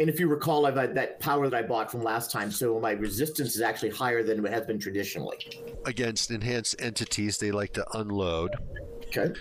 and 0.00 0.08
if 0.08 0.20
you 0.20 0.28
recall, 0.28 0.64
I've 0.64 0.76
had 0.76 0.94
that 0.94 1.18
power 1.18 1.48
that 1.50 1.56
I 1.56 1.62
bought 1.66 1.90
from 1.90 2.02
last 2.02 2.30
time. 2.30 2.50
So 2.52 2.78
my 2.78 2.92
resistance 2.92 3.56
is 3.56 3.60
actually 3.62 3.90
higher 3.90 4.22
than 4.22 4.44
it 4.46 4.52
has 4.52 4.64
been 4.64 4.78
traditionally. 4.78 5.38
Against 5.86 6.30
enhanced 6.30 6.76
entities, 6.80 7.38
they 7.38 7.50
like 7.50 7.72
to 7.74 7.98
unload. 7.98 8.54
Okay. 9.08 9.32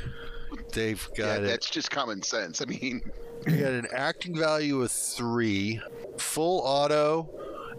They've 0.73 1.07
got 1.15 1.43
it. 1.43 1.47
that's 1.47 1.69
just 1.69 1.91
common 1.91 2.21
sense. 2.23 2.61
I 2.61 2.65
mean, 2.65 3.01
They 3.45 3.57
got 3.57 3.71
an 3.73 3.87
acting 3.93 4.35
value 4.35 4.81
of 4.81 4.91
three, 4.91 5.79
full 6.17 6.61
auto, 6.65 7.29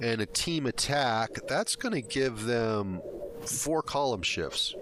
and 0.01 0.21
a 0.21 0.27
team 0.27 0.67
attack. 0.67 1.31
That's 1.49 1.77
going 1.77 1.95
to 1.95 2.03
give 2.03 2.45
them 2.45 3.01
four 3.45 3.83
column 3.83 4.23
shifts. 4.23 4.75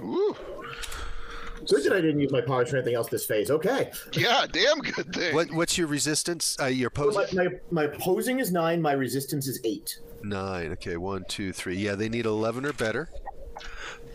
woo, 0.00 0.36
Good 1.68 1.84
that 1.84 1.92
I 1.94 2.00
didn't 2.00 2.20
use 2.20 2.30
my 2.30 2.42
powers 2.42 2.70
for 2.70 2.76
anything 2.76 2.94
else 2.94 3.08
this 3.08 3.24
phase. 3.26 3.50
Okay. 3.50 3.90
yeah, 4.12 4.46
damn 4.50 4.78
good 4.80 5.12
thing. 5.12 5.34
What 5.34 5.50
what's 5.52 5.78
your 5.78 5.86
resistance? 5.88 6.56
Uh, 6.60 6.66
your 6.66 6.90
So 6.94 7.02
opposing 7.08 7.36
my, 7.36 7.44
my, 7.44 7.50
my 7.70 7.84
opposing 7.84 8.38
is 8.40 8.52
nine. 8.52 8.80
My 8.82 8.92
resistance 8.92 9.48
is 9.48 9.58
eight. 9.64 9.98
nine. 10.22 10.72
Okay, 10.72 10.96
one, 10.98 11.24
two, 11.28 11.52
three. 11.52 11.76
Yeah, 11.76 11.94
they 11.94 12.08
need 12.08 12.26
eleven 12.26 12.66
or 12.66 12.72
better 12.74 13.08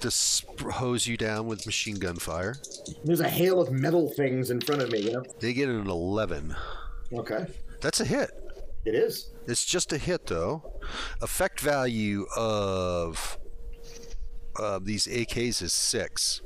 to 0.02 0.12
sp- 0.14 0.70
hose 0.72 1.08
you 1.08 1.18
down 1.18 1.48
with 1.48 1.66
machine 1.66 1.96
gun 1.96 2.16
fire. 2.18 2.56
There's 3.04 3.20
a 3.22 3.30
hail 3.30 3.60
of 3.60 3.72
metal 3.72 4.10
things 4.10 4.52
in 4.52 4.62
front 4.62 4.82
of 4.84 4.92
me. 4.92 5.00
You 5.00 5.14
know. 5.14 5.24
They 5.40 5.54
get 5.54 5.68
an 5.68 5.88
eleven. 5.90 6.56
Okay. 7.12 7.48
That's 7.82 8.00
a 8.00 8.06
hit. 8.06 8.30
It 8.86 8.96
is. 8.96 9.32
It's 9.48 9.66
just 9.66 9.94
a 9.94 9.98
hit, 9.98 10.28
though. 10.28 10.80
Effect 11.22 11.60
value 11.60 12.26
of 12.36 13.38
uh, 14.60 14.80
these 14.82 15.08
AKs 15.08 15.62
is 15.62 15.74
six. 15.74 16.42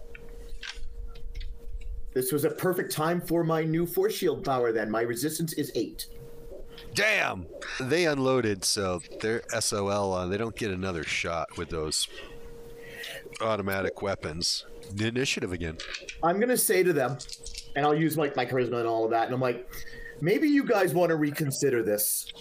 This 2.14 2.32
was 2.32 2.46
a 2.46 2.50
perfect 2.50 2.92
time 2.92 3.20
for 3.20 3.44
my 3.44 3.64
new 3.64 3.86
force 3.86 4.16
shield 4.16 4.46
power. 4.46 4.72
Then 4.72 4.90
my 4.90 5.02
resistance 5.02 5.54
is 5.54 5.72
eight. 5.76 6.08
Damn! 6.94 7.46
They 7.80 8.06
unloaded, 8.06 8.64
so 8.64 9.02
they're 9.22 9.44
SOL 9.60 10.14
on. 10.14 10.30
They 10.30 10.38
don't 10.38 10.56
get 10.56 10.72
another 10.72 11.04
shot 11.04 11.58
with 11.58 11.70
those 11.70 12.08
automatic 13.42 14.02
weapons. 14.02 14.66
The 14.94 15.08
initiative 15.08 15.52
again. 15.52 15.78
I'm 16.24 16.40
gonna 16.40 16.58
say 16.58 16.84
to 16.84 16.94
them, 16.94 17.18
and 17.76 17.86
I'll 17.86 17.96
use 17.96 18.18
like 18.18 18.36
my 18.36 18.46
charisma 18.46 18.80
and 18.80 18.88
all 18.88 19.04
of 19.04 19.12
that, 19.12 19.26
and 19.26 19.34
I'm 19.34 19.42
like, 19.42 19.70
maybe 20.26 20.50
you 20.50 20.64
guys 20.64 20.94
want 20.94 21.10
to 21.12 21.16
reconsider 21.16 21.84
this. 21.84 22.34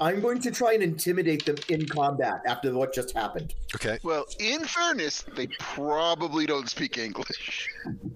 I'm 0.00 0.20
going 0.20 0.40
to 0.40 0.50
try 0.50 0.72
and 0.72 0.82
intimidate 0.82 1.44
them 1.44 1.56
in 1.68 1.86
combat 1.86 2.40
after 2.46 2.72
what 2.72 2.92
just 2.92 3.14
happened. 3.14 3.54
Okay. 3.74 3.98
well, 4.02 4.24
in 4.38 4.64
fairness, 4.64 5.22
they 5.36 5.46
probably 5.58 6.46
don't 6.46 6.68
speak 6.68 6.96
English. 6.98 7.68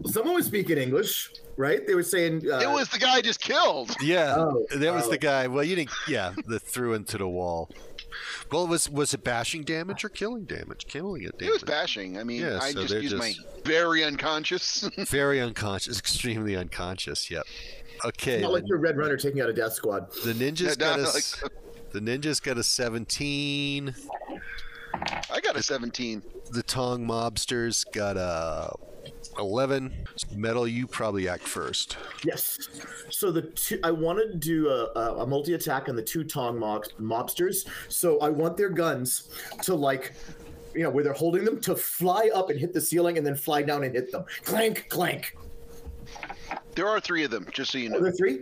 Someone 0.07 0.35
was 0.35 0.47
speaking 0.47 0.79
English, 0.79 1.31
right? 1.57 1.87
They 1.87 1.95
were 1.95 2.03
saying 2.03 2.51
uh, 2.51 2.59
it 2.61 2.71
was 2.71 2.89
the 2.89 2.99
guy 2.99 3.17
I 3.17 3.21
just 3.21 3.41
killed. 3.41 3.95
Yeah, 4.01 4.35
Oh, 4.39 4.67
that 4.77 4.95
was 4.95 5.05
oh. 5.05 5.11
the 5.11 5.19
guy. 5.19 5.47
Well, 5.47 5.63
you 5.63 5.77
didn't. 5.77 5.91
Yeah, 6.09 6.33
the 6.47 6.59
threw 6.59 6.95
into 6.95 7.19
the 7.19 7.29
wall. 7.29 7.71
Well, 8.51 8.67
was 8.67 8.89
was 8.89 9.15
it 9.15 9.25
bashing 9.25 9.65
damage 9.65 10.05
or 10.05 10.09
killing 10.09 10.45
damage? 10.45 10.87
Killing 10.87 11.23
it 11.23 11.35
It 11.41 11.53
was 11.53 11.63
bashing. 11.63 12.19
I 12.19 12.25
mean, 12.25 12.41
Yeah, 12.43 12.59
I 12.63 12.71
so 12.73 12.81
just 12.83 12.93
they're 12.93 13.03
used 13.03 13.17
my 13.17 13.35
very 13.65 14.05
unconscious. 14.05 14.89
Very 15.09 15.41
unconscious, 15.41 15.99
extremely 16.05 16.55
unconscious. 16.57 17.31
Yep. 17.31 17.45
Okay. 18.05 18.41
not 18.41 18.53
like 18.53 18.65
your 18.67 18.79
Red 18.79 18.97
Runner 18.97 19.17
taking 19.17 19.41
out 19.41 19.49
a 19.49 19.53
Death 19.53 19.73
Squad. 19.75 20.11
The 20.25 20.33
ninja's 20.33 20.61
Yeah, 20.63 20.75
got 20.77 20.99
a 20.99 21.03
not 21.03 21.17
s- 21.17 21.43
the 21.93 22.01
ninja's 22.01 22.41
got 22.41 22.59
a 22.59 22.63
17. 22.63 23.95
I 25.31 25.41
got 25.41 25.57
a 25.57 25.63
17. 25.63 26.23
The 26.53 26.63
Tong 26.63 27.05
mobsters 27.07 27.85
got 27.93 28.17
a 28.17 28.73
11. 29.39 29.93
Mettle, 30.37 30.69
you 30.69 30.87
probably 30.87 31.29
act 31.29 31.43
first. 31.43 31.97
Yes. 32.25 32.59
So 33.11 33.33
the 33.33 33.43
two, 33.43 33.81
I 33.83 33.91
wanted 33.91 34.33
to 34.33 34.39
do 34.39 34.69
a, 34.69 34.85
a, 34.99 35.17
a 35.23 35.27
multi 35.27 35.55
attack 35.55 35.89
on 35.89 35.97
the 35.97 36.03
two 36.03 36.23
Tong 36.25 36.59
mob, 36.59 36.85
mobsters. 37.01 37.67
So 37.89 38.19
I 38.21 38.29
want 38.29 38.57
their 38.57 38.69
guns 38.71 39.31
to 39.63 39.75
like, 39.75 40.13
you 40.75 40.83
know, 40.85 40.91
where 40.91 41.03
they're 41.03 41.13
holding 41.13 41.45
them 41.45 41.61
to 41.63 41.75
fly 41.75 42.31
up 42.35 42.51
and 42.51 42.59
hit 42.59 42.73
the 42.73 42.81
ceiling 42.81 43.19
and 43.19 43.27
then 43.27 43.35
fly 43.35 43.63
down 43.63 43.83
and 43.85 43.95
hit 43.95 44.13
them. 44.13 44.25
Clank, 44.45 44.89
clank. 44.89 45.37
There 46.75 46.89
are 46.89 47.01
three 47.01 47.25
of 47.25 47.31
them, 47.31 47.47
just 47.53 47.71
so 47.73 47.79
you 47.79 47.89
Are 47.89 47.93
know. 47.93 48.01
there 48.01 48.13
three? 48.13 48.41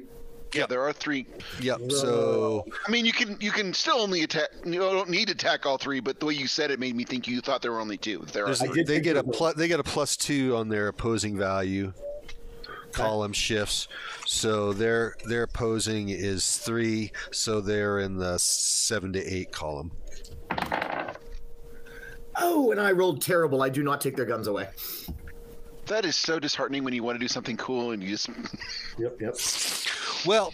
Yeah, 0.54 0.66
there 0.66 0.82
are 0.82 0.92
three. 0.92 1.26
Yep. 1.60 1.92
So 1.92 2.66
I 2.86 2.90
mean, 2.90 3.06
you 3.06 3.12
can 3.12 3.38
you 3.40 3.50
can 3.50 3.72
still 3.72 3.98
only 3.98 4.22
attack. 4.22 4.50
You 4.64 4.80
don't 4.80 5.08
need 5.08 5.28
to 5.28 5.32
attack 5.32 5.64
all 5.64 5.78
three, 5.78 6.00
but 6.00 6.20
the 6.20 6.26
way 6.26 6.34
you 6.34 6.46
said 6.46 6.70
it 6.70 6.78
made 6.78 6.94
me 6.94 7.04
think 7.04 7.26
you 7.26 7.40
thought 7.40 7.62
there 7.62 7.72
were 7.72 7.80
only 7.80 7.96
two. 7.96 8.18
There 8.32 8.44
are. 8.44 8.46
there's, 8.46 8.62
I 8.62 8.66
did 8.66 8.86
they 8.86 9.00
get 9.00 9.16
a 9.16 9.24
plus. 9.24 9.54
They 9.54 9.66
get 9.66 9.80
a 9.80 9.84
plus 9.84 10.16
two 10.16 10.56
on 10.56 10.68
their 10.68 10.88
opposing 10.88 11.38
value. 11.38 11.92
Column 12.92 13.32
shifts, 13.32 13.88
so 14.26 14.74
their 14.74 15.16
their 15.24 15.44
opposing 15.44 16.10
is 16.10 16.58
three, 16.58 17.10
so 17.30 17.62
they're 17.62 18.00
in 18.00 18.18
the 18.18 18.38
seven 18.38 19.14
to 19.14 19.24
eight 19.24 19.50
column. 19.50 19.90
Oh, 22.36 22.70
and 22.70 22.78
I 22.78 22.92
rolled 22.92 23.22
terrible. 23.22 23.62
I 23.62 23.70
do 23.70 23.82
not 23.82 24.02
take 24.02 24.16
their 24.16 24.26
guns 24.26 24.46
away. 24.46 24.68
That 25.86 26.04
is 26.04 26.16
so 26.16 26.38
disheartening 26.38 26.84
when 26.84 26.94
you 26.94 27.02
want 27.02 27.16
to 27.16 27.20
do 27.20 27.28
something 27.28 27.56
cool 27.56 27.90
and 27.90 28.02
you 28.02 28.10
just. 28.10 28.30
Yep, 28.98 29.20
yep. 29.20 29.36
Well, 30.26 30.52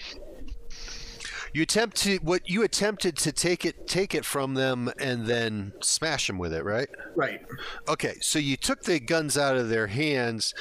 you 1.52 1.62
attempt 1.62 1.96
to 1.98 2.18
what 2.18 2.48
you 2.48 2.62
attempted 2.62 3.16
to 3.18 3.32
take 3.32 3.64
it 3.64 3.88
take 3.88 4.14
it 4.14 4.24
from 4.24 4.54
them 4.54 4.92
and 4.98 5.26
then 5.26 5.72
smash 5.80 6.28
them 6.28 6.38
with 6.38 6.52
it, 6.52 6.64
right? 6.64 6.88
Right. 7.16 7.40
Okay, 7.88 8.14
so 8.20 8.38
you 8.38 8.56
took 8.56 8.84
the 8.84 9.00
guns 9.00 9.36
out 9.36 9.56
of 9.56 9.68
their 9.68 9.88
hands 9.88 10.54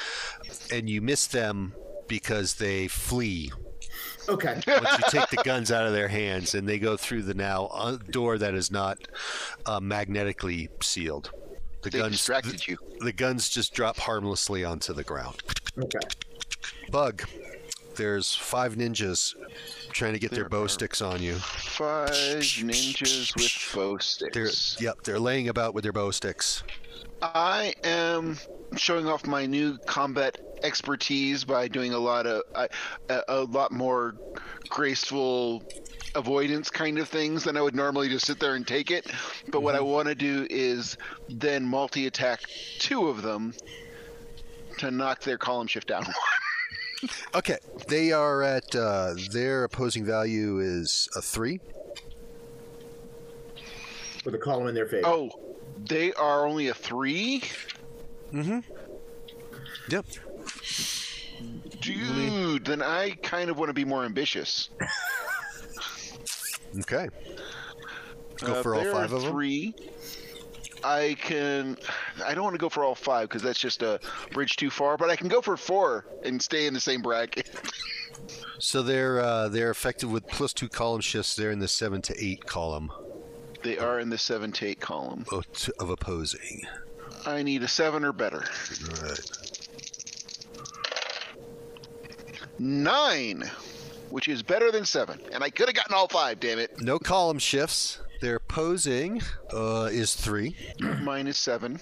and 0.71 0.89
you 0.89 1.01
missed 1.01 1.31
them 1.31 1.73
because 2.07 2.55
they 2.55 2.87
flee. 2.87 3.51
Okay. 4.29 4.61
Once 4.67 4.97
you 4.97 5.19
take 5.19 5.29
the 5.29 5.41
guns 5.43 5.71
out 5.71 5.85
of 5.87 5.93
their 5.93 6.07
hands 6.07 6.55
and 6.55 6.67
they 6.67 6.79
go 6.79 6.97
through 6.97 7.23
the 7.23 7.33
now 7.33 7.67
uh, 7.67 7.97
door 8.09 8.37
that 8.37 8.53
is 8.53 8.71
not 8.71 8.97
uh, 9.65 9.79
magnetically 9.79 10.69
sealed. 10.81 11.31
The 11.91 11.97
They 11.97 12.03
guns 12.03 12.11
distracted 12.17 12.67
you. 12.67 12.77
the 12.99 13.13
guns 13.13 13.49
just 13.49 13.73
drop 13.73 13.97
harmlessly 13.97 14.63
onto 14.63 14.93
the 14.93 15.03
ground. 15.03 15.41
Okay. 15.77 15.99
Bug. 16.91 17.23
There's 17.95 18.35
five 18.35 18.75
ninjas 18.75 19.33
trying 19.91 20.13
to 20.13 20.19
get 20.19 20.29
their 20.31 20.47
bo 20.47 20.67
sticks 20.67 21.01
on 21.01 21.21
you. 21.21 21.33
Five 21.35 22.11
ninjas 22.11 23.35
with 23.35 23.73
bow 23.75 23.97
They're 24.33 24.49
sticks. 24.49 24.77
yep, 24.79 25.01
they're 25.03 25.19
laying 25.19 25.49
about 25.49 25.73
with 25.73 25.83
their 25.83 25.93
bo 25.93 26.11
sticks. 26.11 26.63
I 27.21 27.73
am 27.83 28.37
showing 28.75 29.07
off 29.07 29.25
my 29.25 29.45
new 29.45 29.77
combat 29.79 30.39
expertise 30.63 31.43
by 31.43 31.67
doing 31.67 31.93
a 31.93 31.99
lot 31.99 32.25
of 32.25 32.43
I 32.55 32.67
a, 33.09 33.21
a 33.27 33.41
lot 33.43 33.71
more 33.71 34.15
graceful 34.69 35.63
avoidance 36.15 36.69
kind 36.69 36.97
of 36.97 37.07
things 37.07 37.43
than 37.43 37.57
I 37.57 37.61
would 37.61 37.75
normally 37.75 38.09
just 38.09 38.25
sit 38.25 38.39
there 38.39 38.55
and 38.55 38.67
take 38.67 38.91
it. 38.91 39.07
But 39.49 39.61
what 39.61 39.75
I 39.75 39.81
want 39.81 40.07
to 40.07 40.15
do 40.15 40.47
is 40.49 40.97
then 41.29 41.63
multi-attack 41.63 42.41
two 42.79 43.07
of 43.07 43.21
them 43.21 43.53
to 44.79 44.91
knock 44.91 45.21
their 45.21 45.37
column 45.37 45.67
shift 45.67 45.87
down. 45.87 46.05
Okay, 47.35 47.57
they 47.87 48.11
are 48.11 48.41
at 48.41 48.75
uh, 48.75 49.13
their 49.31 49.65
opposing 49.65 50.03
value 50.03 50.57
is 50.57 51.07
a 51.15 51.21
three. 51.21 51.59
With 54.25 54.33
a 54.33 54.39
column 54.39 54.67
in 54.67 54.73
their 54.73 54.87
favor. 54.87 55.05
oh, 55.05 55.29
they 55.87 56.13
are 56.13 56.45
only 56.45 56.67
a 56.67 56.73
three. 56.73 57.41
Mm-hmm. 58.33 58.59
Yep. 59.89 60.05
Dude, 61.81 62.65
then 62.65 62.81
I 62.81 63.11
kind 63.21 63.49
of 63.49 63.57
want 63.57 63.69
to 63.69 63.73
be 63.73 63.85
more 63.85 64.03
ambitious. 64.05 64.69
Okay. 66.81 67.07
Go 68.43 68.53
Uh, 68.55 68.61
for 68.61 68.75
all 68.75 68.83
five 68.91 69.11
of 69.13 69.21
them. 69.23 69.31
three. 69.31 69.73
I 70.83 71.15
can. 71.19 71.77
I 72.23 72.35
don't 72.35 72.43
want 72.43 72.53
to 72.55 72.59
go 72.59 72.69
for 72.69 72.83
all 72.83 72.93
five 72.93 73.29
because 73.29 73.41
that's 73.41 73.57
just 73.57 73.81
a 73.81 73.99
bridge 74.33 74.57
too 74.57 74.69
far. 74.69 74.95
But 74.97 75.09
I 75.09 75.15
can 75.15 75.27
go 75.29 75.41
for 75.41 75.55
four 75.57 76.05
and 76.23 76.39
stay 76.41 76.67
in 76.67 76.73
the 76.73 76.79
same 76.79 77.01
bracket. 77.01 77.49
So 78.59 78.83
they're 78.83 79.21
uh, 79.21 79.47
they're 79.47 79.71
effective 79.71 80.11
with 80.11 80.27
plus 80.27 80.53
two 80.53 80.67
column 80.69 81.01
shifts. 81.01 81.35
They're 81.35 81.51
in 81.51 81.59
the 81.59 81.69
seven 81.69 82.01
to 82.03 82.23
eight 82.23 82.45
column 82.45 82.91
they 83.67 83.77
are 83.77 83.99
in 83.99 84.09
the 84.09 84.17
seven 84.17 84.49
to 84.53 84.65
eight 84.65 84.79
column. 84.79 85.25
of, 85.29 85.45
of 85.79 85.89
opposing. 85.89 86.61
I 87.25 87.43
need 87.43 87.63
a 87.63 87.67
seven 87.67 88.05
or 88.05 88.13
better. 88.13 88.45
All 88.45 89.07
right. 89.09 89.57
Nine, 92.59 93.43
which 94.09 94.27
is 94.29 94.41
better 94.41 94.71
than 94.71 94.85
seven, 94.85 95.19
and 95.33 95.43
I 95.43 95.49
could 95.49 95.67
have 95.67 95.75
gotten 95.75 95.93
all 95.93 96.07
five. 96.07 96.39
Damn 96.39 96.59
it! 96.59 96.81
No 96.81 96.97
column 96.97 97.39
shifts. 97.39 97.99
Their 98.21 98.37
opposing 98.37 99.21
uh, 99.53 99.89
is 99.91 100.15
three. 100.15 100.55
Mine 101.01 101.27
is 101.27 101.37
seven. 101.37 101.79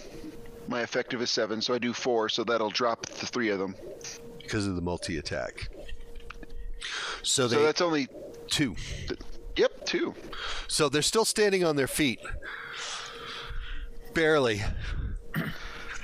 My 0.68 0.82
effective 0.82 1.22
is 1.22 1.30
seven, 1.30 1.62
so 1.62 1.74
I 1.75 1.77
do 1.77 1.94
four, 1.94 2.27
so 2.30 2.44
that'll 2.44 2.72
drop 2.72 3.06
the 3.06 3.25
three 3.27 3.50
of 3.50 3.60
them. 3.60 3.75
because 4.42 4.65
of 4.68 4.75
the 4.75 4.82
multi 4.82 5.18
attack. 5.18 5.70
So 7.22 7.48
they 7.48 7.56
So 7.58 7.63
that's 7.63 7.82
only. 7.82 8.08
two. 8.48 8.75
Yep, 9.10 9.20
two. 9.96 10.14
So 10.68 10.90
they're 10.90 11.02
still 11.02 11.25
standing 11.25 11.64
on 11.64 11.75
their 11.75 11.88
feet. 11.88 12.20
Barely. 14.14 14.64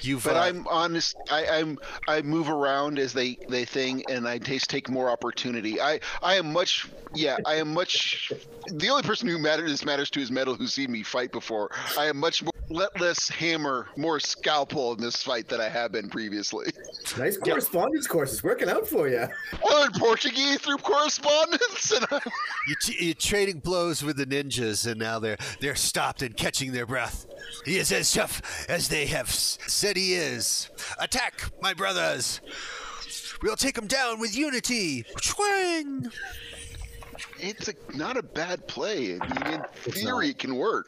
You've 0.02 0.24
But 0.24 0.36
uh, 0.36 0.40
I'm 0.40 0.68
honest. 0.68 1.16
I, 1.30 1.46
I'm 1.48 1.78
I 2.08 2.22
move 2.22 2.50
around 2.50 3.00
as 3.00 3.14
they 3.14 3.38
they 3.50 3.66
thing, 3.66 4.04
and 4.10 4.28
I 4.28 4.38
taste 4.38 4.70
take 4.70 4.90
more 4.90 5.10
opportunity. 5.10 5.80
I 5.80 6.00
I 6.22 6.36
am 6.36 6.52
much 6.52 6.88
yeah. 7.14 7.38
I 7.46 7.56
am 7.56 7.74
much. 7.74 8.32
The 8.68 8.90
only 8.90 9.04
person 9.04 9.28
who 9.28 9.38
matters 9.38 9.72
this 9.72 9.86
matters 9.86 10.10
to 10.12 10.20
is 10.22 10.32
Mettle, 10.32 10.56
who's 10.56 10.74
seen 10.74 10.92
me 10.92 11.04
fight 11.04 11.32
before. 11.32 11.72
I 11.98 12.06
am 12.06 12.18
much 12.18 12.44
more 12.44 12.52
let 12.72 13.00
less 13.02 13.28
hammer, 13.28 13.88
more 13.98 14.20
scalpel 14.20 14.94
in 14.94 15.02
this 15.02 15.22
fight 15.22 15.50
than 15.50 15.60
I 15.60 15.68
have 15.68 15.92
been 15.92 16.10
previously. 16.10 16.72
Nice 17.18 17.36
correspondence 17.36 18.08
course. 18.08 18.32
It's 18.32 18.44
working 18.44 18.70
out 18.70 18.88
for 18.88 19.10
you. 19.10 19.20
I 19.20 19.74
learned 19.74 19.96
Portuguese 19.96 20.60
through 20.62 20.78
correspondence, 20.78 21.92
and 21.92 22.06
I'm, 22.10 22.22
you 22.70 22.76
t- 22.82 23.06
you're 23.06 23.14
trading 23.16 23.60
blows 23.60 24.02
with 24.02 24.16
the 24.16 24.26
ninjas, 24.26 24.90
and 24.90 24.98
now 24.98 25.20
they're 25.20 25.36
they're 25.60 25.76
stopped 25.76 26.22
and 26.22 26.38
catching 26.38 26.72
their 26.72 26.86
breath. 26.86 27.26
He 27.66 27.78
is 27.78 27.92
as 27.92 28.14
tough 28.14 28.42
as 28.70 28.88
they 28.88 29.08
have 29.08 29.28
s- 29.28 29.58
said 29.92 29.98
he 29.98 30.14
is. 30.14 30.70
Attack, 31.00 31.52
my 31.62 31.74
brothers! 31.74 32.40
We'll 33.42 33.58
take 33.58 33.78
him 33.78 33.88
down 33.88 34.22
with 34.22 34.34
unity. 34.34 35.04
Twang! 35.22 36.10
it's 37.40 37.68
a, 37.68 37.74
not 37.94 38.16
a 38.16 38.24
bad 38.24 38.66
play. 38.70 39.20
I 39.20 39.50
mean, 39.50 39.54
in 39.56 39.92
theory, 39.92 40.30
it 40.30 40.40
can 40.40 40.56
work. 40.56 40.88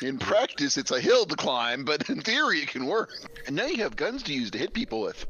In 0.00 0.18
practice, 0.18 0.76
it's 0.76 0.92
a 0.92 1.00
hill 1.00 1.26
to 1.26 1.34
climb, 1.34 1.84
but 1.84 2.08
in 2.08 2.20
theory, 2.20 2.60
it 2.60 2.68
can 2.68 2.86
work. 2.86 3.10
And 3.48 3.56
now 3.56 3.66
you 3.66 3.82
have 3.82 3.96
guns 3.96 4.22
to 4.24 4.32
use 4.32 4.48
to 4.52 4.58
hit 4.58 4.72
people 4.72 5.00
with. 5.00 5.26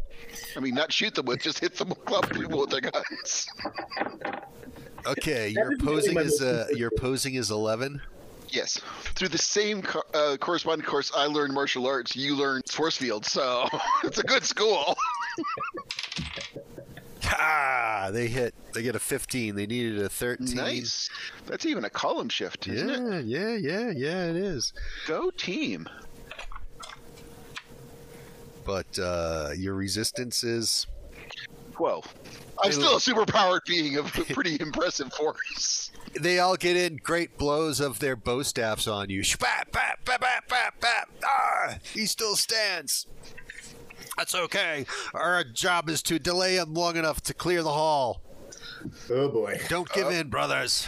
I 0.55 0.61
mean, 0.61 0.75
not 0.75 0.93
shoot 0.93 1.15
them 1.15 1.25
with, 1.25 1.41
just 1.41 1.61
hit 1.61 1.77
them, 1.77 1.89
club 2.05 2.29
people 2.29 2.61
with 2.61 2.69
their 2.69 2.83
guns. 2.83 3.47
Okay, 5.07 5.49
your 5.49 5.73
is 5.73 5.81
really 5.81 5.81
opposing 5.81 6.15
my 6.15 6.21
is 6.21 6.41
most 6.43 6.43
uh, 6.43 6.67
your 6.77 6.91
opposing 6.95 7.35
is 7.37 7.51
eleven. 7.51 8.03
Yes. 8.55 8.81
Through 9.17 9.29
the 9.29 9.39
same 9.39 9.83
co- 9.83 10.03
uh, 10.15 10.37
corresponding 10.37 10.87
course 10.87 11.11
I 11.15 11.27
learned 11.27 11.53
martial 11.53 11.87
arts, 11.89 12.15
you 12.15 12.37
learned 12.37 12.69
force 12.71 12.97
field, 12.97 13.27
so 13.27 13.69
it's 14.05 14.19
a 14.19 14.23
good 14.23 14.45
school. 14.45 14.97
Ha! 17.27 18.11
They 18.13 18.29
hit. 18.29 18.55
They 18.75 18.83
get 18.83 18.95
a 18.95 18.99
15. 18.99 19.57
They 19.57 19.67
needed 19.67 19.99
a 19.99 20.11
13. 20.11 20.55
nice. 20.55 21.09
That's 21.47 21.65
even 21.65 21.87
a 21.87 21.91
column 21.91 22.29
shift, 22.29 22.69
isn't 22.69 22.91
it? 22.91 23.25
Yeah, 23.25 23.55
yeah, 23.55 23.57
yeah, 23.57 23.91
yeah. 23.97 24.25
It 24.27 24.37
is. 24.37 24.75
Go 25.07 25.31
team. 25.31 25.89
But 28.67 28.99
uh, 28.99 29.51
your 29.57 29.75
resistance 29.75 30.45
is 31.75 31.77
12. 31.77 32.15
I'm 32.63 32.73
still 32.73 32.97
a 32.97 33.01
superpowered 33.01 33.65
being 33.67 33.97
of 33.97 34.07
pretty 34.13 34.57
impressive 34.61 35.13
force. 35.13 35.91
they 36.21 36.39
all 36.39 36.57
get 36.57 36.77
in 36.77 36.97
great 36.97 37.37
blows 37.37 37.81
of 37.81 37.99
their 37.99 38.17
bo 38.17 38.43
staffs 38.43 38.87
on 38.87 39.11
you. 39.11 39.23
Shbap, 39.23 39.73
bap, 39.73 40.05
bap, 40.05 40.21
bap, 40.21 40.49
bap, 40.49 40.81
bap. 40.81 41.11
Ah, 41.25 41.77
he 41.93 42.07
still 42.07 42.37
stands. 42.37 43.07
That's 44.17 44.35
okay. 44.35 44.87
Our 45.13 45.43
job 45.43 45.89
is 45.89 46.01
to 46.03 46.19
delay 46.21 46.57
him 46.57 46.75
long 46.75 46.97
enough 46.97 47.21
to 47.23 47.35
clear 47.35 47.63
the 47.63 47.73
hall. 47.73 48.21
Oh 49.11 49.29
boy. 49.29 49.59
Don't 49.69 49.91
give 49.93 50.09
in, 50.09 50.29
brothers. 50.29 50.87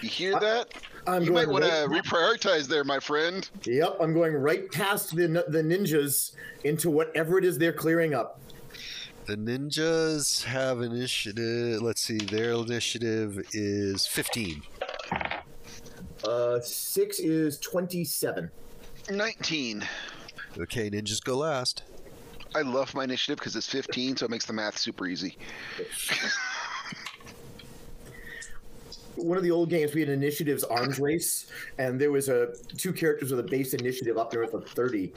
You 0.00 0.08
hear 0.08 0.38
that? 0.38 0.68
I'm 1.06 1.22
you 1.24 1.32
might 1.32 1.46
going 1.46 1.62
want 1.62 1.64
to 1.64 1.86
right- 1.88 2.02
reprioritize 2.04 2.66
there, 2.68 2.84
my 2.84 3.00
friend. 3.00 3.48
Yep, 3.64 3.96
I'm 4.00 4.14
going 4.14 4.34
right 4.34 4.70
past 4.70 5.16
the 5.16 5.26
the 5.48 5.62
ninjas 5.62 6.32
into 6.62 6.90
whatever 6.90 7.38
it 7.38 7.44
is 7.44 7.58
they're 7.58 7.72
clearing 7.72 8.14
up. 8.14 8.40
The 9.26 9.36
ninjas 9.36 10.44
have 10.44 10.82
initiative. 10.82 11.80
Let's 11.80 12.02
see, 12.02 12.18
their 12.18 12.52
initiative 12.52 13.42
is 13.52 14.06
15. 14.06 14.62
Uh, 16.22 16.60
six 16.60 17.20
is 17.20 17.58
twenty-seven. 17.58 18.50
19. 19.10 19.86
Okay, 20.58 20.90
ninjas 20.90 21.24
go 21.24 21.38
last. 21.38 21.84
I 22.54 22.60
love 22.60 22.94
my 22.94 23.04
initiative 23.04 23.38
because 23.38 23.56
it's 23.56 23.68
15, 23.68 24.18
so 24.18 24.26
it 24.26 24.30
makes 24.30 24.44
the 24.44 24.52
math 24.52 24.76
super 24.78 25.06
easy. 25.06 25.36
One 29.16 29.38
of 29.38 29.42
the 29.42 29.50
old 29.50 29.70
games, 29.70 29.94
we 29.94 30.00
had 30.00 30.10
initiatives 30.10 30.64
arms 30.64 30.98
race, 30.98 31.46
and 31.78 31.98
there 32.00 32.12
was 32.12 32.28
a 32.28 32.54
two 32.76 32.92
characters 32.92 33.30
with 33.30 33.40
a 33.40 33.48
base 33.48 33.72
initiative 33.72 34.18
up 34.18 34.30
there 34.30 34.40
north 34.42 34.54
of 34.54 34.68
thirty, 34.68 35.12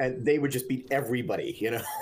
and 0.00 0.24
they 0.24 0.38
would 0.38 0.50
just 0.50 0.68
beat 0.68 0.88
everybody, 0.90 1.56
you 1.60 1.70
know. 1.70 1.82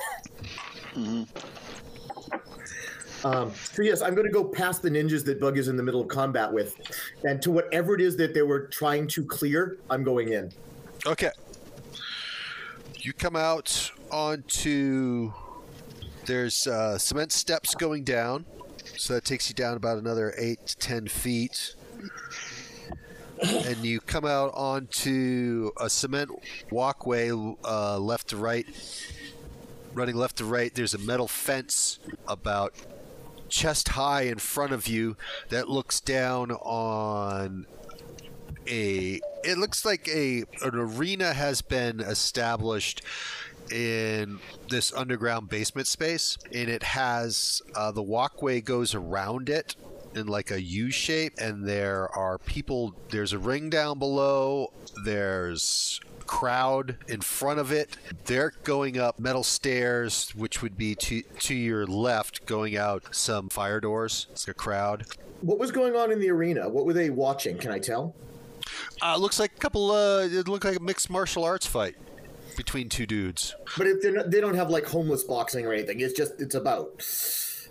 Um, 3.25 3.53
so 3.55 3.83
yes, 3.83 4.03
I'm 4.03 4.15
going 4.15 4.27
to 4.27 4.33
go 4.33 4.45
past 4.45 4.83
the 4.83 4.91
ninjas 4.91 5.25
that 5.25 5.41
Bug 5.41 5.57
is 5.57 5.69
in 5.69 5.77
the 5.77 5.83
middle 5.83 6.03
of 6.03 6.09
combat 6.09 6.53
with, 6.53 6.77
and 7.25 7.41
to 7.43 7.51
whatever 7.51 7.95
it 7.95 8.03
is 8.03 8.17
that 8.19 8.35
they 8.35 8.43
were 8.43 8.67
trying 8.67 9.07
to 9.09 9.25
clear, 9.25 9.79
I'm 9.89 10.05
going 10.05 10.33
in. 10.33 10.53
Okay. 11.07 11.31
You 12.97 13.13
come 13.15 13.35
out 13.35 13.91
onto. 14.11 15.33
There's 16.27 16.67
uh, 16.67 16.99
cement 16.99 17.33
steps 17.33 17.75
going 17.75 18.05
down, 18.05 18.45
so 18.97 19.15
that 19.15 19.25
takes 19.25 19.49
you 19.49 19.55
down 19.55 19.77
about 19.77 19.99
another 19.99 20.35
eight 20.39 20.67
to 20.67 20.77
ten 20.77 21.07
feet. 21.09 21.75
and 23.43 23.77
you 23.79 24.01
come 24.01 24.25
out 24.25 24.53
onto 24.55 25.71
a 25.79 25.91
cement 25.91 26.31
walkway, 26.71 27.31
uh, 27.65 27.99
left 27.99 28.29
to 28.29 28.37
right. 28.37 28.67
Running 29.95 30.17
left 30.17 30.37
to 30.39 30.45
right, 30.45 30.75
there's 30.75 30.95
a 30.95 30.99
metal 30.99 31.29
fence 31.29 32.01
about 32.27 32.75
chest 33.49 33.91
high 33.91 34.23
in 34.23 34.39
front 34.39 34.73
of 34.73 34.89
you 34.89 35.17
that 35.51 35.69
looks 35.69 36.01
down 36.01 36.51
on 36.51 37.67
a 38.67 39.21
it 39.45 39.59
looks 39.59 39.85
like 39.85 40.09
a 40.09 40.43
an 40.63 40.75
arena 40.75 41.33
has 41.33 41.63
been 41.63 42.01
established 42.01 43.03
in 43.71 44.41
this 44.69 44.93
underground 44.95 45.49
basement 45.49 45.87
space 45.87 46.39
and 46.53 46.69
it 46.69 46.83
has 46.83 47.63
uh, 47.77 47.93
the 47.93 48.03
walkway 48.03 48.61
goes 48.61 48.95
around 48.95 49.49
it 49.49 49.77
in 50.15 50.27
like 50.27 50.51
a 50.51 50.61
U 50.61 50.91
shape 50.91 51.35
and 51.39 51.67
there 51.67 52.09
are 52.17 52.39
people 52.39 52.95
there's 53.11 53.33
a 53.33 53.39
ring 53.39 53.71
down 53.71 53.99
below 53.99 54.73
there's 55.05 56.01
crowd 56.27 56.97
in 57.09 57.21
front 57.21 57.59
of 57.61 57.71
it 57.73 57.97
they're 58.25 58.53
going 58.65 58.99
up 58.99 59.19
metal 59.19 59.43
stairs 59.45 60.33
which 60.35 60.63
would 60.63 60.77
be 60.77 60.95
to 60.95 61.23
to 61.39 61.55
your 61.55 61.87
left 61.87 62.45
going 62.47 62.77
out 62.77 63.15
some 63.15 63.49
fire 63.49 63.81
doors 63.81 64.27
it's 64.33 64.49
a 64.49 64.55
crowd 64.55 65.05
What 65.43 65.59
was 65.59 65.71
going 65.71 65.95
on 65.95 66.11
in 66.11 66.21
the 66.21 66.31
arena? 66.31 66.69
What 66.69 66.87
were 66.87 66.95
they 66.95 67.11
watching? 67.11 67.59
Can 67.59 67.71
I 67.71 67.79
tell? 67.79 68.15
Uh, 69.03 69.17
looks 69.19 69.39
like 69.39 69.53
a 69.55 69.59
couple. 69.59 69.91
Uh, 69.91 70.21
it 70.23 70.49
looked 70.49 70.65
like 70.65 70.77
a 70.79 70.81
mixed 70.81 71.11
martial 71.11 71.45
arts 71.45 71.67
fight 71.67 71.97
between 72.57 72.89
two 72.89 73.05
dudes. 73.05 73.55
But 73.77 73.87
if 73.87 74.03
not, 74.05 74.31
they 74.31 74.41
don't 74.41 74.55
have 74.55 74.71
like 74.71 74.87
homeless 74.87 75.23
boxing 75.25 75.67
or 75.67 75.73
anything. 75.75 76.01
It's 76.01 76.15
just 76.15 76.41
it's 76.41 76.55
about. 76.55 77.03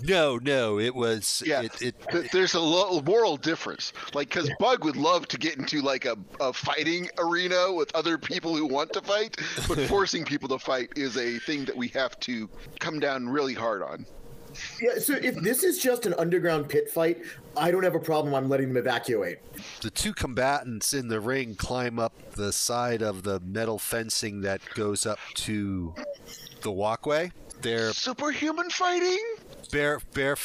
No, 0.02 0.38
no, 0.38 0.80
it 0.80 0.94
was. 0.96 1.44
Yeah, 1.46 1.62
It, 1.62 1.82
it, 1.82 1.96
th- 2.12 2.32
there's 2.32 2.54
a 2.54 2.60
lo- 2.60 3.02
moral 3.02 3.38
difference. 3.38 3.94
Like, 4.14 4.30
because 4.30 4.50
Bug 4.60 4.84
would 4.84 4.96
love 4.98 5.28
to 5.30 5.38
get 5.38 5.58
into 5.58 5.82
like 5.82 6.06
a, 6.06 6.18
a 6.40 6.52
fighting 6.54 7.10
arena 7.18 7.72
with 7.72 7.94
other 7.96 8.18
people 8.18 8.56
who 8.56 8.66
want 8.66 8.92
to 8.94 9.02
fight, 9.02 9.38
but 9.68 9.80
forcing 9.88 10.26
people 10.26 10.50
to 10.50 10.60
fight 10.60 10.90
is 10.96 11.18
a 11.18 11.40
thing 11.40 11.66
that 11.66 11.76
we 11.78 11.88
have 11.90 12.20
to 12.22 12.50
come 12.80 13.00
down 13.00 13.28
really 13.30 13.54
hard 13.54 13.82
on. 13.82 14.06
Yeah. 14.82 15.00
So 15.00 15.14
if 15.16 15.36
this 15.38 15.64
is 15.64 15.80
just 15.80 16.06
an 16.06 16.14
underground 16.20 16.70
pit 16.70 16.90
fight, 16.90 17.24
I 17.58 17.72
don't 17.72 17.84
have 17.84 17.96
a 17.96 18.00
problem. 18.00 18.36
I'm 18.36 18.50
letting 18.50 18.68
them 18.68 18.78
evacuate. 18.78 19.40
the 19.82 19.90
two 19.90 20.14
combatants 20.14 20.94
in 20.94 21.08
the 21.08 21.20
ring 21.20 21.56
climb 21.56 21.98
up 21.98 22.34
the 22.34 22.54
side 22.54 23.02
of 23.02 23.24
the 23.24 23.40
metal 23.40 23.80
fencing 23.80 24.42
that 24.42 24.62
goes 24.76 25.06
up 25.08 25.18
to 25.36 25.96
the 26.62 26.72
walkway. 26.72 27.32
They're 27.62 27.94
Superhuman 27.94 28.70
fighting? 28.70 29.18
Bare, 29.72 30.00
bare, 30.14 30.38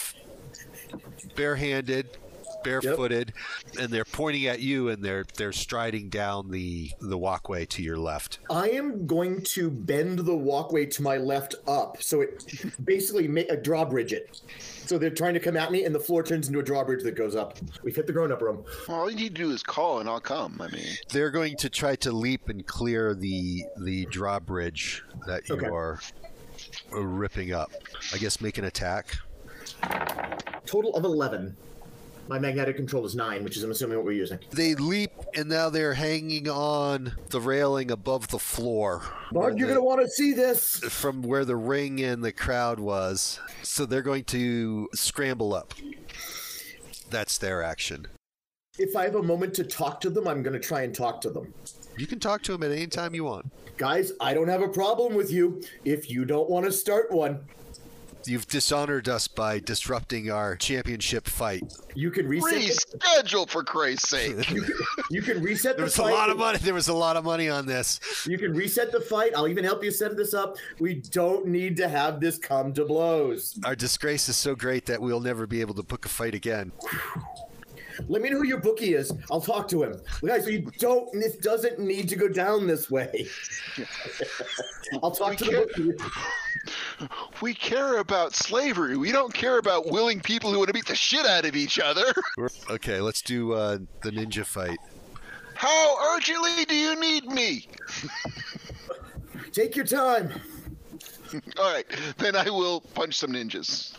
barehanded, 1.36 2.16
barefooted, 2.64 3.32
and 3.78 3.88
they're 3.90 4.04
pointing 4.04 4.46
at 4.46 4.60
you, 4.60 4.88
and 4.88 5.02
they're 5.02 5.24
they're 5.36 5.52
striding 5.52 6.08
down 6.08 6.50
the 6.50 6.90
the 7.00 7.16
walkway 7.16 7.64
to 7.66 7.82
your 7.82 7.96
left. 7.98 8.40
I 8.50 8.70
am 8.70 9.06
going 9.06 9.42
to 9.42 9.70
bend 9.70 10.20
the 10.20 10.36
walkway 10.36 10.86
to 10.86 11.02
my 11.02 11.16
left 11.18 11.54
up, 11.66 12.02
so 12.02 12.20
it 12.22 12.44
basically 12.84 13.28
make 13.28 13.50
a 13.50 13.56
drawbridge 13.56 14.12
it. 14.12 14.40
So 14.86 14.96
they're 14.98 15.10
trying 15.10 15.34
to 15.34 15.40
come 15.40 15.56
at 15.56 15.70
me, 15.70 15.84
and 15.84 15.94
the 15.94 16.00
floor 16.00 16.22
turns 16.22 16.48
into 16.48 16.60
a 16.60 16.62
drawbridge 16.62 17.02
that 17.04 17.14
goes 17.14 17.36
up. 17.36 17.58
We've 17.82 17.94
hit 17.94 18.06
the 18.06 18.12
grown-up 18.12 18.40
room. 18.40 18.64
Well, 18.88 19.00
all 19.00 19.10
you 19.10 19.16
need 19.16 19.36
to 19.36 19.42
do 19.42 19.50
is 19.50 19.62
call 19.62 20.00
and 20.00 20.08
I'll 20.08 20.18
come. 20.18 20.58
I 20.62 20.68
mean, 20.68 20.86
They're 21.10 21.30
going 21.30 21.56
to 21.58 21.68
try 21.68 21.94
to 21.96 22.10
leap 22.10 22.48
and 22.48 22.66
clear 22.66 23.14
the 23.14 23.64
the 23.76 24.06
drawbridge 24.06 25.02
that 25.26 25.48
you 25.48 25.56
Okay. 25.56 25.66
are 25.66 25.94
uh, 25.94 26.27
ripping 26.90 27.52
up. 27.52 27.70
I 28.12 28.18
guess 28.18 28.40
make 28.40 28.58
an 28.58 28.64
attack. 28.64 29.16
Total 30.66 30.94
of 30.94 31.04
eleven. 31.04 31.56
My 32.28 32.38
magnetic 32.38 32.76
control 32.76 33.06
is 33.06 33.14
nine, 33.14 33.42
which 33.42 33.56
is 33.56 33.62
I'm 33.62 33.70
assuming 33.70 33.96
what 33.96 34.04
we're 34.04 34.12
using. 34.12 34.38
They 34.50 34.74
leap, 34.74 35.10
and 35.34 35.48
now 35.48 35.70
they're 35.70 35.94
hanging 35.94 36.46
on 36.46 37.14
the 37.30 37.40
railing 37.40 37.90
above 37.90 38.28
the 38.28 38.38
floor. 38.38 39.02
Bud, 39.32 39.58
you're 39.58 39.66
the- 39.66 39.74
gonna 39.74 39.84
want 39.84 40.02
to 40.02 40.08
see 40.10 40.34
this. 40.34 40.76
from 40.90 41.22
where 41.22 41.46
the 41.46 41.56
ring 41.56 42.02
and 42.02 42.22
the 42.22 42.32
crowd 42.32 42.80
was. 42.80 43.40
So 43.62 43.86
they're 43.86 44.02
going 44.02 44.24
to 44.24 44.90
scramble 44.94 45.54
up. 45.54 45.72
That's 47.08 47.38
their 47.38 47.62
action. 47.62 48.06
If 48.78 48.94
I 48.94 49.04
have 49.04 49.14
a 49.14 49.22
moment 49.22 49.54
to 49.54 49.64
talk 49.64 49.98
to 50.02 50.10
them, 50.10 50.28
I'm 50.28 50.42
gonna 50.42 50.60
try 50.60 50.82
and 50.82 50.94
talk 50.94 51.22
to 51.22 51.30
them. 51.30 51.54
You 51.98 52.06
can 52.06 52.20
talk 52.20 52.42
to 52.42 52.54
him 52.54 52.62
at 52.62 52.70
any 52.70 52.86
time 52.86 53.14
you 53.14 53.24
want. 53.24 53.50
Guys, 53.76 54.12
I 54.20 54.32
don't 54.34 54.48
have 54.48 54.62
a 54.62 54.68
problem 54.68 55.14
with 55.14 55.30
you 55.30 55.62
if 55.84 56.10
you 56.10 56.24
don't 56.24 56.48
want 56.48 56.64
to 56.66 56.72
start 56.72 57.10
one. 57.10 57.40
You've 58.24 58.46
dishonored 58.46 59.08
us 59.08 59.26
by 59.26 59.58
disrupting 59.58 60.30
our 60.30 60.54
championship 60.54 61.26
fight. 61.26 61.72
You 61.94 62.10
can 62.10 62.28
reset. 62.28 62.50
The, 62.90 62.98
reschedule 62.98 63.48
for 63.48 63.64
Christ's 63.64 64.10
sake. 64.10 64.50
you 65.10 65.22
can 65.22 65.40
reset 65.42 65.76
There 65.76 65.84
the 65.84 65.84
was 65.84 65.98
a 65.98 66.02
fight. 66.02 66.12
lot 66.12 66.28
of 66.28 66.36
money. 66.36 66.58
There 66.58 66.74
was 66.74 66.88
a 66.88 66.94
lot 66.94 67.16
of 67.16 67.24
money 67.24 67.48
on 67.48 67.64
this. 67.64 68.00
You 68.28 68.36
can 68.36 68.52
reset 68.52 68.92
the 68.92 69.00
fight. 69.00 69.32
I'll 69.34 69.48
even 69.48 69.64
help 69.64 69.82
you 69.82 69.90
set 69.90 70.16
this 70.16 70.34
up. 70.34 70.56
We 70.78 70.94
don't 70.94 71.46
need 71.46 71.76
to 71.78 71.88
have 71.88 72.20
this 72.20 72.36
come 72.38 72.74
to 72.74 72.84
blows. 72.84 73.58
Our 73.64 73.76
disgrace 73.76 74.28
is 74.28 74.36
so 74.36 74.54
great 74.54 74.84
that 74.86 75.00
we'll 75.00 75.20
never 75.20 75.46
be 75.46 75.60
able 75.62 75.74
to 75.74 75.82
book 75.82 76.04
a 76.04 76.08
fight 76.08 76.34
again. 76.34 76.72
Let 78.06 78.22
me 78.22 78.30
know 78.30 78.38
who 78.38 78.46
your 78.46 78.60
bookie 78.60 78.94
is. 78.94 79.12
I'll 79.30 79.40
talk 79.40 79.68
to 79.68 79.82
him. 79.82 80.00
Guys, 80.24 80.46
you 80.46 80.70
don't. 80.78 81.12
This 81.12 81.36
doesn't 81.36 81.78
need 81.78 82.08
to 82.10 82.16
go 82.16 82.28
down 82.28 82.66
this 82.66 82.90
way. 82.90 83.26
I'll 85.02 85.10
talk 85.10 85.36
to 85.36 85.44
the 85.44 85.96
bookie. 86.98 87.08
we 87.42 87.54
care 87.54 87.98
about 87.98 88.34
slavery. 88.34 88.96
We 88.96 89.12
don't 89.12 89.32
care 89.34 89.58
about 89.58 89.90
willing 89.90 90.20
people 90.20 90.52
who 90.52 90.58
want 90.58 90.68
to 90.68 90.74
beat 90.74 90.86
the 90.86 90.94
shit 90.94 91.26
out 91.26 91.44
of 91.44 91.56
each 91.56 91.78
other. 91.78 92.04
Okay, 92.70 93.00
let's 93.00 93.22
do 93.22 93.52
uh, 93.52 93.78
the 94.02 94.10
ninja 94.10 94.44
fight. 94.44 94.78
How 95.54 96.14
urgently 96.14 96.64
do 96.66 96.74
you 96.74 96.98
need 97.00 97.26
me? 97.26 97.66
Take 99.52 99.74
your 99.74 99.84
time. 99.86 100.32
All 101.58 101.72
right, 101.72 101.86
then 102.18 102.36
I 102.36 102.48
will 102.50 102.80
punch 102.80 103.16
some 103.16 103.32
ninjas. 103.32 103.94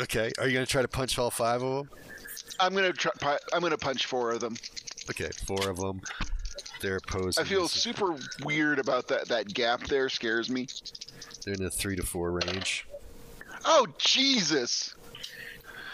Okay, 0.00 0.30
are 0.38 0.46
you 0.46 0.54
going 0.54 0.64
to 0.64 0.70
try 0.70 0.82
to 0.82 0.88
punch 0.88 1.18
all 1.18 1.30
five 1.30 1.62
of 1.62 1.88
them? 1.88 1.90
I'm 2.60 2.74
gonna 2.74 2.92
try. 2.92 3.38
I'm 3.52 3.60
gonna 3.60 3.78
punch 3.78 4.06
four 4.06 4.32
of 4.32 4.40
them. 4.40 4.56
Okay, 5.10 5.30
four 5.46 5.68
of 5.70 5.76
them. 5.78 6.00
They're 6.80 7.00
posing. 7.00 7.44
I 7.44 7.46
feel 7.48 7.64
as- 7.64 7.72
super 7.72 8.16
weird 8.44 8.78
about 8.78 9.08
that. 9.08 9.28
That 9.28 9.52
gap 9.52 9.82
there 9.84 10.08
scares 10.08 10.48
me. 10.50 10.68
They're 11.44 11.54
in 11.54 11.62
a 11.64 11.70
three 11.70 11.96
to 11.96 12.02
four 12.04 12.30
range. 12.32 12.86
Oh 13.64 13.86
Jesus! 13.98 14.94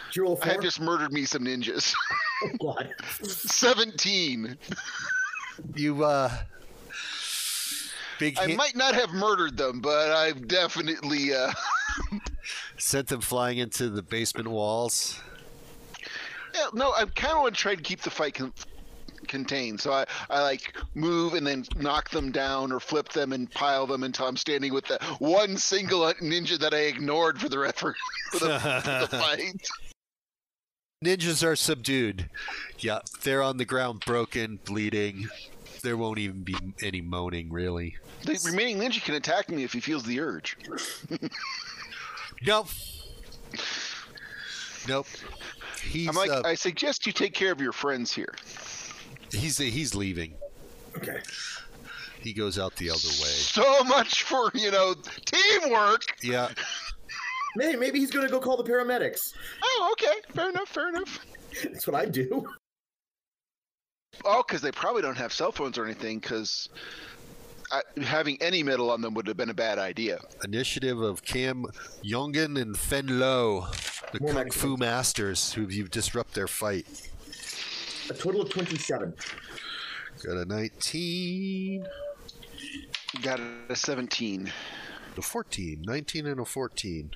Did 0.09 0.17
you 0.17 0.23
roll 0.25 0.35
a 0.37 0.41
I 0.41 0.45
four? 0.45 0.53
have 0.55 0.63
just 0.63 0.81
murdered 0.81 1.13
me 1.13 1.25
some 1.25 1.45
ninjas. 1.45 1.95
Oh, 2.45 2.75
God. 2.75 2.93
Seventeen. 3.23 4.59
You, 5.75 6.05
uh. 6.05 6.31
Big 8.19 8.39
I 8.39 8.43
hand- 8.49 8.57
might 8.57 8.77
not 8.77 8.95
have 8.95 9.11
murdered 9.15 9.57
them, 9.57 9.81
but 9.81 10.11
I've 10.11 10.47
definitely. 10.47 11.33
Uh, 11.35 11.53
sent 12.77 13.09
them 13.09 13.21
flying 13.23 13.59
into 13.59 13.89
the 13.89 14.03
basement 14.03 14.49
walls. 14.49 15.19
Yeah, 16.55 16.67
no, 16.73 16.93
I 16.93 17.05
kind 17.05 17.35
of 17.35 17.43
want 17.43 17.55
to 17.55 17.61
try 17.61 17.75
to 17.75 17.83
keep 17.83 18.01
the 18.01 18.11
fight 18.11 18.35
con- 18.35 18.53
contained. 19.27 19.81
So 19.81 19.93
I, 19.93 20.05
I 20.31 20.43
like 20.43 20.75
move 20.95 21.35
and 21.35 21.47
then 21.47 21.65
knock 21.77 22.11
them 22.11 22.31
down 22.31 22.73
or 22.73 22.81
flip 22.81 23.09
them 23.11 23.33
and 23.33 23.51
pile 23.51 23.87
them 23.87 24.03
until 24.05 24.27
I'm 24.27 24.37
standing 24.37 24.73
with 24.73 24.87
the 24.87 24.99
one 25.19 25.57
single 25.57 26.01
ninja 26.15 26.59
that 26.59 26.75
I 26.75 26.81
ignored 26.81 27.41
for 27.41 27.49
the 27.49 27.59
rest 27.59 27.81
for 27.81 27.95
the, 28.33 28.39
for 28.39 29.07
the 29.07 29.09
fight. 29.19 29.69
Ninjas 31.05 31.47
are 31.47 31.57
subdued. 31.57 32.31
Yeah, 32.79 33.01
they're 33.23 33.43
on 33.43 33.59
the 33.59 33.65
ground, 33.65 34.05
broken, 34.07 34.59
bleeding. 34.65 35.29
There 35.83 35.99
won't 35.99 36.19
even 36.19 36.45
be 36.45 36.57
any 36.83 37.03
moaning, 37.03 37.53
really. 37.53 37.97
The 38.23 38.41
remaining 38.47 38.79
ninja 38.79 39.05
can 39.05 39.15
attack 39.17 39.51
me 39.51 39.65
if 39.65 39.73
he 39.75 39.81
feels 39.81 40.03
the 40.05 40.21
urge. 40.21 40.57
Nope. 42.43 42.69
Nope. 44.89 45.07
He's 45.85 46.09
I'm 46.09 46.15
like, 46.15 46.31
uh, 46.31 46.43
I 46.45 46.55
suggest 46.55 47.07
you 47.07 47.13
take 47.13 47.35
care 47.35 47.53
of 47.53 47.61
your 47.61 47.73
friends 47.73 48.13
here. 48.13 48.35
he's 49.31 49.59
he's 49.59 49.95
leaving. 49.95 50.35
Okay. 50.97 51.21
He 52.21 52.33
goes 52.33 52.59
out 52.59 52.75
the 52.77 52.89
other 52.91 53.09
way. 53.21 53.29
So 53.29 53.85
much 53.85 54.23
for 54.23 54.51
you 54.55 54.71
know 54.71 54.95
teamwork. 55.27 56.03
Yeah. 56.23 56.49
Hey, 57.57 57.77
maybe 57.77 58.01
he's 58.01 58.11
gonna 58.11 58.29
go 58.29 58.41
call 58.41 58.57
the 58.57 58.65
paramedics. 58.65 59.33
Oh, 59.63 59.93
okay, 59.93 60.19
fair 60.33 60.51
enough, 60.51 60.69
fair 60.69 60.89
enough. 60.89 61.25
That's 61.63 61.87
what 61.87 61.95
I 61.95 62.05
do. 62.05 62.49
Oh, 64.25 64.43
because 64.45 64.61
they 64.61 64.73
probably 64.73 65.03
don't 65.03 65.17
have 65.17 65.33
cell 65.33 65.53
phones 65.53 65.79
or 65.79 65.85
anything. 65.85 66.19
Because 66.19 66.69
having 68.03 68.41
any 68.41 68.63
metal 68.63 68.91
on 68.91 69.01
them 69.01 69.15
would 69.15 69.27
have 69.27 69.37
been 69.37 69.51
a 69.51 69.55
bad 69.55 69.79
idea. 69.79 70.19
Initiative 70.45 71.01
of 71.01 71.25
Cam 71.25 71.67
Yongen 72.05 72.61
and 72.61 72.77
Fen 72.77 73.19
Lo, 73.19 73.67
the 74.13 74.21
More 74.21 74.33
Kung 74.33 74.51
Fu 74.51 74.77
masters 74.77 75.53
who 75.53 75.69
you 75.69 75.89
disrupt 75.89 76.35
their 76.35 76.49
fight. 76.49 76.87
A 78.11 78.15
total 78.15 78.43
of 78.43 78.51
twenty-seven. 78.51 79.15
Got 80.25 80.37
a 80.37 80.45
19, 80.45 81.87
Got 83.23 83.41
a 83.69 83.77
17. 83.77 84.53
a 85.17 85.23
14, 85.23 85.83
19 85.85 86.27
and 86.27 86.41
a 86.41 86.45
14. 86.45 87.11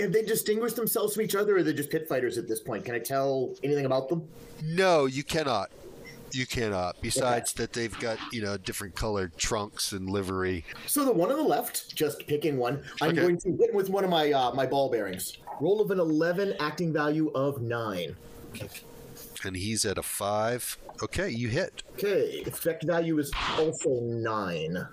Have 0.00 0.12
they 0.12 0.22
distinguished 0.22 0.76
themselves 0.76 1.14
from 1.14 1.22
each 1.24 1.34
other, 1.34 1.54
or 1.54 1.58
are 1.58 1.62
they 1.62 1.72
just 1.72 1.90
pit 1.90 2.08
fighters 2.08 2.38
at 2.38 2.48
this 2.48 2.60
point? 2.60 2.84
Can 2.84 2.94
I 2.94 2.98
tell 2.98 3.54
anything 3.62 3.86
about 3.86 4.08
them? 4.08 4.28
No, 4.62 5.06
you 5.06 5.22
cannot. 5.22 5.70
You 6.32 6.46
cannot. 6.46 6.96
Besides 7.00 7.52
that, 7.54 7.72
they've 7.72 7.96
got 7.98 8.18
you 8.32 8.42
know 8.42 8.56
different 8.56 8.94
colored 8.94 9.36
trunks 9.36 9.92
and 9.92 10.10
livery. 10.10 10.64
So 10.86 11.04
the 11.04 11.12
one 11.12 11.30
on 11.30 11.36
the 11.36 11.42
left, 11.44 11.94
just 11.94 12.26
picking 12.26 12.56
one, 12.56 12.82
I'm 13.00 13.10
Okay. 13.10 13.20
going 13.20 13.38
to 13.38 13.50
hit 13.56 13.72
with 13.74 13.88
one 13.88 14.04
of 14.04 14.10
my 14.10 14.32
uh, 14.32 14.52
my 14.52 14.66
ball 14.66 14.90
bearings. 14.90 15.38
Roll 15.60 15.80
of 15.80 15.90
an 15.90 16.00
eleven, 16.00 16.54
acting 16.60 16.92
value 16.92 17.30
of 17.34 17.62
nine. 17.62 18.16
and 19.44 19.56
he's 19.56 19.84
at 19.86 19.98
a 19.98 20.02
five. 20.02 20.76
Okay, 21.02 21.28
you 21.30 21.48
hit. 21.48 21.82
Okay, 21.94 22.42
effect 22.46 22.84
value 22.84 23.18
is 23.18 23.30
also 23.58 24.00
nine. 24.00 24.86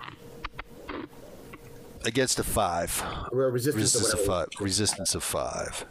Against 2.05 2.37
a 2.39 2.43
five. 2.43 3.01
Resistance, 3.31 3.75
Resistance 3.95 4.13
of 4.13 4.25
five. 4.25 4.47
Resistance 4.59 5.15
of 5.15 5.23
five. 5.23 5.85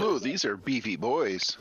Oh, 0.00 0.18
these 0.18 0.44
are 0.44 0.56
beefy 0.56 0.96
boys. 0.96 1.56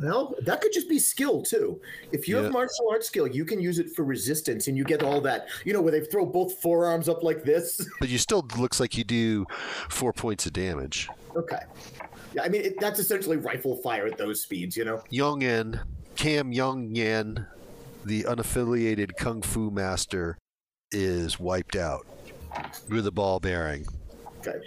Well, 0.00 0.34
that 0.42 0.60
could 0.60 0.72
just 0.72 0.88
be 0.88 0.98
skill 0.98 1.42
too. 1.42 1.80
If 2.12 2.26
you 2.28 2.36
Yeah. 2.36 2.44
have 2.44 2.52
martial 2.52 2.88
arts 2.90 3.06
skill, 3.06 3.26
you 3.26 3.44
can 3.44 3.60
use 3.60 3.78
it 3.78 3.90
for 3.94 4.04
resistance, 4.04 4.68
and 4.68 4.76
you 4.76 4.84
get 4.84 5.02
all 5.02 5.20
that. 5.22 5.48
You 5.64 5.72
know, 5.72 5.82
where 5.82 5.92
they 5.92 6.00
throw 6.04 6.24
both 6.24 6.60
forearms 6.60 7.08
up 7.08 7.22
like 7.22 7.44
this. 7.44 7.86
But 8.00 8.08
you 8.08 8.18
still 8.18 8.46
looks 8.58 8.80
like 8.80 8.96
you 8.96 9.04
do 9.04 9.46
four 9.90 10.12
points 10.12 10.46
of 10.46 10.52
damage. 10.52 11.08
okay. 11.36 11.60
Yeah, 12.34 12.42
I 12.44 12.48
mean 12.48 12.62
it, 12.62 12.80
that's 12.80 12.98
essentially 12.98 13.36
rifle 13.36 13.76
fire 13.76 14.06
at 14.06 14.16
those 14.16 14.40
speeds. 14.40 14.76
You 14.76 14.84
know. 14.86 15.02
Young 15.10 15.42
Yen, 15.42 15.80
Cam 16.16 16.50
Young 16.52 16.94
Yen, 16.94 17.46
the 18.06 18.22
unaffiliated 18.24 19.16
kung 19.18 19.42
fu 19.42 19.70
master, 19.70 20.38
is 20.90 21.38
wiped 21.38 21.76
out 21.76 22.06
with 22.88 23.06
a 23.06 23.10
ball 23.10 23.38
bearing. 23.40 23.84
Okay. 24.38 24.58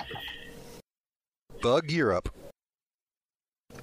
Bug, 1.61 1.89
you're 1.91 2.13
up. 2.13 2.29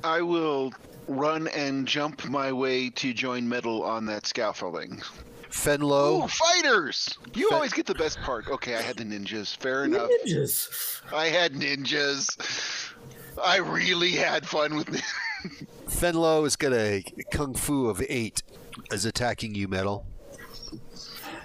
I 0.04 0.22
will 0.22 0.72
run 1.16 1.48
and 1.48 1.86
jump 1.86 2.24
my 2.28 2.52
way 2.52 2.90
to 2.90 3.12
join 3.12 3.48
Mettle 3.48 3.82
on 3.82 4.06
that 4.06 4.26
scaffolding. 4.26 5.02
Fenlo, 5.50 6.24
Ooh, 6.24 6.28
fighters! 6.28 7.18
You 7.34 7.50
Fe- 7.50 7.54
always 7.54 7.72
get 7.74 7.84
the 7.84 7.94
best 7.94 8.18
part. 8.22 8.48
Okay, 8.48 8.74
I 8.74 8.80
had 8.80 8.96
the 8.96 9.04
ninjas. 9.04 9.54
Fair 9.56 9.84
enough. 9.84 10.08
Ninjas. 10.26 11.02
I 11.12 11.26
had 11.26 11.52
ninjas. 11.52 12.94
I 13.42 13.58
really 13.58 14.12
had 14.12 14.46
fun 14.46 14.76
with 14.76 14.94
it. 14.94 15.02
Fenlo 15.88 16.46
is 16.46 16.56
gonna 16.56 17.00
kung 17.32 17.54
fu 17.54 17.88
of 17.88 18.02
eight, 18.08 18.42
is 18.90 19.04
attacking 19.04 19.54
you, 19.54 19.68
Mettle. 19.68 20.06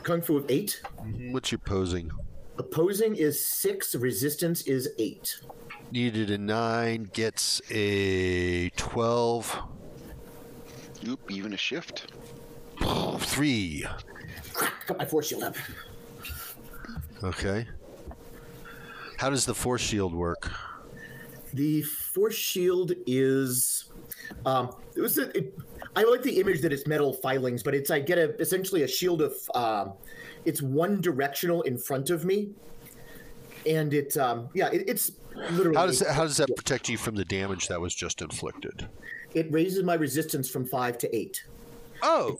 Kung 0.03 0.21
Fu 0.21 0.37
of 0.37 0.49
eight. 0.49 0.81
Mm-hmm. 1.01 1.33
What's 1.33 1.51
your 1.51 1.59
posing? 1.59 2.09
Opposing 2.57 3.15
is 3.15 3.45
six. 3.45 3.93
Resistance 3.95 4.63
is 4.63 4.89
eight. 4.97 5.39
Needed 5.91 6.31
a 6.31 6.37
nine, 6.37 7.09
gets 7.13 7.61
a 7.71 8.69
12. 8.71 9.59
Oop, 11.07 11.31
even 11.31 11.53
a 11.53 11.57
shift. 11.57 12.11
Three. 13.19 13.85
Got 14.87 14.97
my 14.97 15.05
force 15.05 15.27
shield 15.27 15.43
up. 15.43 15.55
Okay. 17.23 17.67
How 19.17 19.29
does 19.29 19.45
the 19.45 19.55
force 19.55 19.81
shield 19.81 20.13
work? 20.13 20.51
The 21.53 21.81
force 21.83 22.35
shield 22.35 22.91
is. 23.05 23.85
Um, 24.45 24.75
it 24.95 25.01
was. 25.01 25.17
A, 25.17 25.35
it, 25.35 25.57
I 25.95 26.03
like 26.03 26.21
the 26.21 26.39
image 26.39 26.61
that 26.61 26.73
it's 26.73 26.85
metal 26.85 27.13
filings, 27.13 27.63
but 27.63 27.73
it's 27.73 27.89
I 27.89 27.99
get 27.99 28.17
a 28.17 28.35
essentially 28.39 28.83
a 28.83 28.87
shield 28.87 29.21
of. 29.21 29.33
Um, 29.55 29.93
it's 30.47 30.61
one 30.61 31.01
directional 31.01 31.61
in 31.63 31.77
front 31.77 32.09
of 32.09 32.25
me, 32.25 32.49
and 33.65 33.93
it. 33.93 34.15
Um, 34.17 34.49
yeah, 34.53 34.69
it, 34.69 34.85
it's 34.87 35.11
literally. 35.35 35.75
How 35.75 35.85
does 35.85 35.99
that, 35.99 36.13
how 36.13 36.23
does 36.23 36.37
that 36.37 36.55
protect 36.55 36.89
you 36.89 36.97
from 36.97 37.15
the 37.15 37.25
damage 37.25 37.67
that 37.67 37.79
was 37.79 37.93
just 37.93 38.21
inflicted? 38.21 38.87
It 39.33 39.51
raises 39.51 39.83
my 39.83 39.95
resistance 39.95 40.49
from 40.49 40.65
five 40.65 40.97
to 40.99 41.15
eight. 41.15 41.43
Oh. 42.01 42.37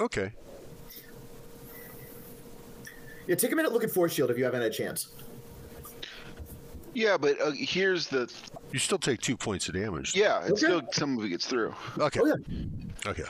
Okay. 0.00 0.32
Yeah, 3.26 3.34
take 3.34 3.52
a 3.52 3.56
minute. 3.56 3.72
Look 3.72 3.84
at 3.84 3.90
force 3.90 4.12
shield 4.14 4.30
if 4.30 4.38
you 4.38 4.44
haven't 4.44 4.62
had 4.62 4.72
a 4.72 4.74
chance. 4.74 5.08
Yeah, 6.94 7.18
but 7.18 7.38
uh, 7.40 7.50
here's 7.50 8.06
the. 8.08 8.32
You 8.72 8.78
still 8.78 8.98
take 8.98 9.20
two 9.20 9.36
points 9.36 9.68
of 9.68 9.74
damage. 9.74 10.14
Yeah, 10.16 10.40
it's 10.40 10.62
Okay. 10.64 10.78
still 10.78 10.82
some 10.92 11.18
of 11.18 11.24
it 11.24 11.28
gets 11.28 11.46
through. 11.46 11.74
Okay. 11.98 12.20
Oh 12.22 12.26
yeah. 12.26 13.10
Okay. 13.10 13.24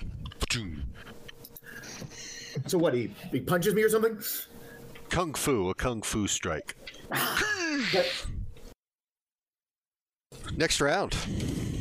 So 2.66 2.78
what? 2.78 2.94
He 2.94 3.12
he 3.30 3.40
punches 3.40 3.74
me 3.74 3.82
or 3.82 3.88
something? 3.88 4.18
Kung 5.08 5.34
Fu, 5.34 5.70
a 5.70 5.74
Kung 5.74 6.02
Fu 6.02 6.26
strike. 6.26 6.76
Next 10.56 10.80
round. 10.80 11.16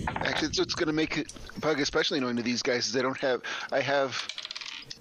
Actually, 0.07 0.47
it's 0.49 0.59
what's 0.59 0.75
going 0.75 0.87
to 0.87 0.93
make 0.93 1.17
it 1.17 1.33
bug 1.59 1.79
especially 1.79 2.17
annoying 2.19 2.37
to 2.37 2.43
these 2.43 2.61
guys 2.61 2.87
is 2.87 2.93
they 2.93 3.01
don't 3.01 3.17
have. 3.17 3.41
I 3.71 3.81
have 3.81 4.27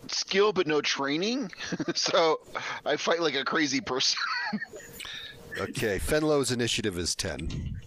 skill 0.08 0.52
but 0.52 0.66
no 0.66 0.80
training, 0.80 1.50
so 1.94 2.40
I 2.84 2.96
fight 2.96 3.20
like 3.20 3.34
a 3.34 3.44
crazy 3.44 3.80
person. 3.80 4.18
Okay. 5.58 5.98
Fenlo's 5.98 6.50
initiative 6.50 6.98
is 6.98 7.14
10. 7.14 7.80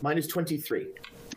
mine 0.00 0.16
is 0.16 0.26
twenty 0.26 0.56
three. 0.56 0.88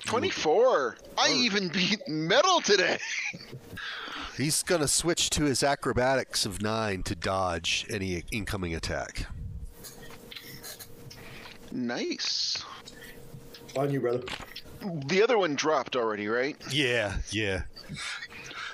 Twenty-four. 0.05 0.97
I 1.17 1.27
oh. 1.29 1.33
even 1.33 1.67
beat 1.67 1.99
Mettle 2.07 2.61
today. 2.61 2.97
He's 4.37 4.61
going 4.61 4.81
to 4.81 4.87
switch 4.87 5.31
to 5.31 5.45
his 5.45 5.63
acrobatics 5.63 6.45
of 6.45 6.61
9 6.61 7.01
to 7.03 7.15
dodge 7.15 7.87
any 7.89 8.23
incoming 8.31 8.75
attack. 8.75 9.25
Nice. 11.71 12.63
On 13.75 13.91
you, 13.91 13.99
brother. 13.99 14.23
The 15.07 15.23
other 15.23 15.39
one 15.39 15.55
dropped 15.55 15.95
already, 15.95 16.27
right? 16.27 16.55
Yeah, 16.71 17.17
yeah. 17.31 17.63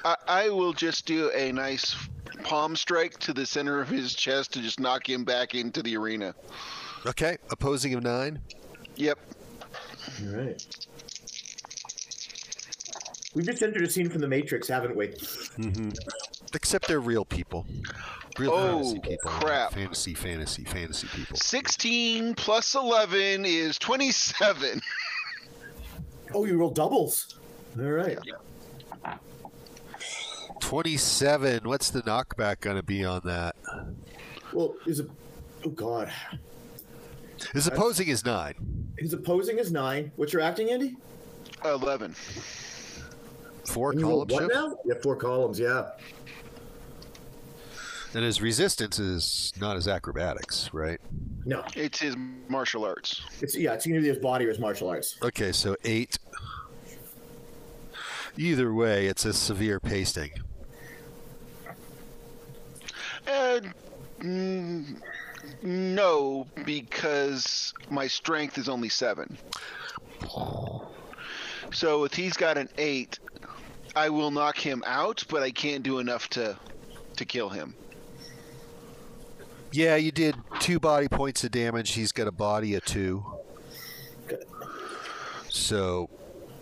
I, 0.04 0.16
I 0.28 0.50
will 0.50 0.74
just 0.74 1.06
do 1.06 1.32
a 1.32 1.54
nice 1.54 1.96
palm 2.44 2.76
strike 2.76 3.18
to 3.20 3.34
the 3.34 3.46
center 3.46 3.80
of 3.80 3.88
his 3.88 4.14
chest 4.14 4.52
to 4.54 4.62
just 4.62 4.82
knock 4.82 5.10
him 5.10 5.24
back 5.24 5.56
into 5.56 5.82
the 5.82 5.96
arena. 5.96 6.36
Okay. 7.06 7.38
Opposing 7.52 7.94
of 7.94 8.04
9. 8.04 8.40
Yep. 8.98 9.20
All 10.22 10.36
right. 10.36 10.88
We've 13.34 13.46
just 13.46 13.64
entered 13.64 13.82
a 13.84 13.90
scene 13.90 14.10
from 14.10 14.22
The 14.22 14.28
Matrix, 14.28 14.68
haven't 14.68 14.96
we? 14.96 15.08
Mm-hmm. 15.08 15.90
Except 16.54 16.88
they're 16.88 17.00
real 17.00 17.26
people. 17.26 17.66
Real 18.38 18.52
Oh, 18.52 18.68
fantasy 18.84 19.00
people. 19.00 19.32
crap. 19.32 19.74
Fantasy, 19.74 20.14
fantasy, 20.14 20.64
fantasy 20.64 21.08
people. 21.16 21.36
16 21.38 22.36
plus 22.36 22.76
11 22.76 23.46
is 23.46 23.78
27. 23.80 24.82
Oh, 26.36 26.46
you 26.46 26.58
roll 26.58 26.72
doubles. 26.72 27.36
All 27.78 27.86
right. 27.86 28.18
27. 30.60 31.60
What's 31.64 31.92
the 31.92 32.02
knockback 32.02 32.60
going 32.62 32.76
to 32.78 32.82
be 32.82 33.06
on 33.06 33.22
that? 33.26 33.56
Well, 34.52 34.74
is 34.88 35.00
it? 35.02 35.10
Oh 35.64 35.70
God. 35.70 36.12
His 37.54 37.68
opposing 37.68 38.08
is 38.08 38.26
9. 38.26 38.56
His 38.98 39.14
opposing 39.14 39.60
is 39.60 39.72
nine. 39.72 40.12
What's 40.16 40.34
your 40.34 40.42
acting, 40.42 40.72
Andy? 40.72 40.96
11. 41.64 42.16
Four 43.66 43.92
And 43.92 44.00
you 44.00 44.08
roll 44.08 44.26
column 44.26 44.44
what 44.48 44.54
shift. 44.54 44.54
now? 44.54 44.78
Yeah, 44.86 45.02
four 45.02 45.16
columns. 45.16 45.60
Yeah. 45.60 45.90
And 48.16 48.24
his 48.24 48.42
resistance 48.42 49.00
is 49.00 49.52
not 49.60 49.76
his 49.76 49.88
acrobatics, 49.88 50.70
right? 50.74 51.00
No, 51.46 51.64
It's 51.76 52.00
his 52.00 52.16
martial 52.48 52.86
arts. 52.86 53.22
it's 53.42 53.56
yeah, 53.58 53.74
it's 53.74 53.88
either 53.88 54.00
his 54.00 54.18
body 54.20 54.46
or 54.46 54.50
his 54.50 54.60
martial 54.60 54.88
arts. 54.90 55.18
Okay, 55.24 55.52
so 55.52 55.76
8. 55.84 56.20
Either 58.38 58.74
way, 58.74 59.08
it's 59.08 59.26
a 59.26 59.34
severe 59.34 59.80
pasting. 59.80 60.32
And 63.28 63.74
mm, 64.20 65.02
no, 65.62 66.46
because 66.66 67.74
my 67.90 68.08
strength 68.08 68.58
is 68.58 68.70
only 68.70 68.90
seven. 68.90 69.38
So 71.72 72.04
if 72.04 72.14
he's 72.14 72.34
got 72.38 72.58
an 72.58 72.70
eight, 72.78 73.20
I 73.96 74.10
will 74.10 74.32
knock 74.32 74.58
him 74.58 74.84
out, 74.88 75.24
but 75.30 75.44
I 75.44 75.52
can't 75.52 75.84
do 75.84 76.00
enough 76.00 76.30
to 76.32 76.58
to 77.18 77.26
kill 77.26 77.50
him. 77.50 77.76
Yeah, 79.72 79.96
you 79.96 80.12
did 80.12 80.36
two 80.60 80.80
body 80.80 81.08
points 81.08 81.44
of 81.44 81.52
damage. 81.52 81.92
He's 81.94 82.12
got 82.12 82.28
a 82.28 82.32
body 82.32 82.76
of 82.76 82.86
two. 82.86 83.26
Good. 84.28 84.46
So, 85.50 86.10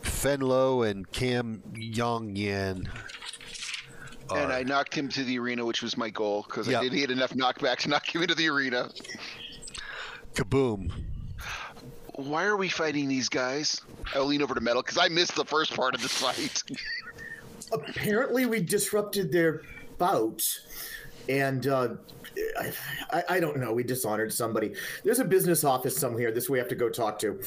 Fenlo 0.01 0.89
and 0.89 1.09
Cam 1.11 1.61
Yong 1.75 2.35
Yan. 2.35 2.89
And 4.33 4.51
I 4.53 4.63
knocked 4.63 4.93
him 4.95 5.09
to 5.09 5.25
the 5.25 5.39
arena, 5.39 5.65
which 5.65 5.81
was 5.81 5.97
my 5.97 6.09
goal, 6.09 6.45
because 6.47 6.67
Yeah. 6.67 6.79
I 6.79 6.83
didn't 6.83 6.99
get 6.99 7.11
enough 7.11 7.31
knockback 7.31 7.79
to 7.79 7.89
knock 7.89 8.13
him 8.15 8.21
into 8.21 8.35
the 8.35 8.47
arena. 8.49 8.89
kaboom. 10.33 10.89
Why 12.15 12.45
are 12.45 12.55
we 12.55 12.69
fighting 12.69 13.09
these 13.09 13.27
guys? 13.27 13.81
I'll 14.15 14.25
lean 14.25 14.41
over 14.41 14.55
to 14.55 14.61
Mettle 14.61 14.81
because 14.83 14.97
I 14.97 15.09
missed 15.09 15.35
the 15.35 15.43
first 15.45 15.73
part 15.75 15.95
of 15.95 16.01
this 16.01 16.13
fight. 16.13 16.63
Apparently, 17.71 18.45
we 18.45 18.61
disrupted 18.61 19.31
their 19.31 19.61
bout, 19.97 20.41
and 21.29 21.67
uh, 21.67 21.89
I, 22.59 22.73
I, 23.11 23.23
I 23.29 23.39
don't 23.39 23.57
know. 23.57 23.71
We 23.73 23.83
dishonored 23.83 24.33
somebody. 24.33 24.73
There's 25.03 25.19
a 25.19 25.25
business 25.25 25.63
office 25.63 25.97
somewhere. 25.97 26.31
This 26.31 26.49
we 26.49 26.57
have 26.57 26.67
to 26.69 26.75
go 26.75 26.89
talk 26.89 27.19
to. 27.19 27.39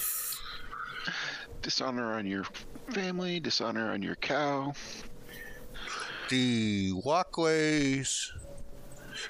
dishonor 1.63 2.13
on 2.15 2.27
your 2.27 2.45
family, 2.91 3.41
dishonor 3.41 3.91
on 3.93 4.03
your 4.03 4.17
cow. 4.17 4.73
The 6.31 6.93
walkways 7.05 8.33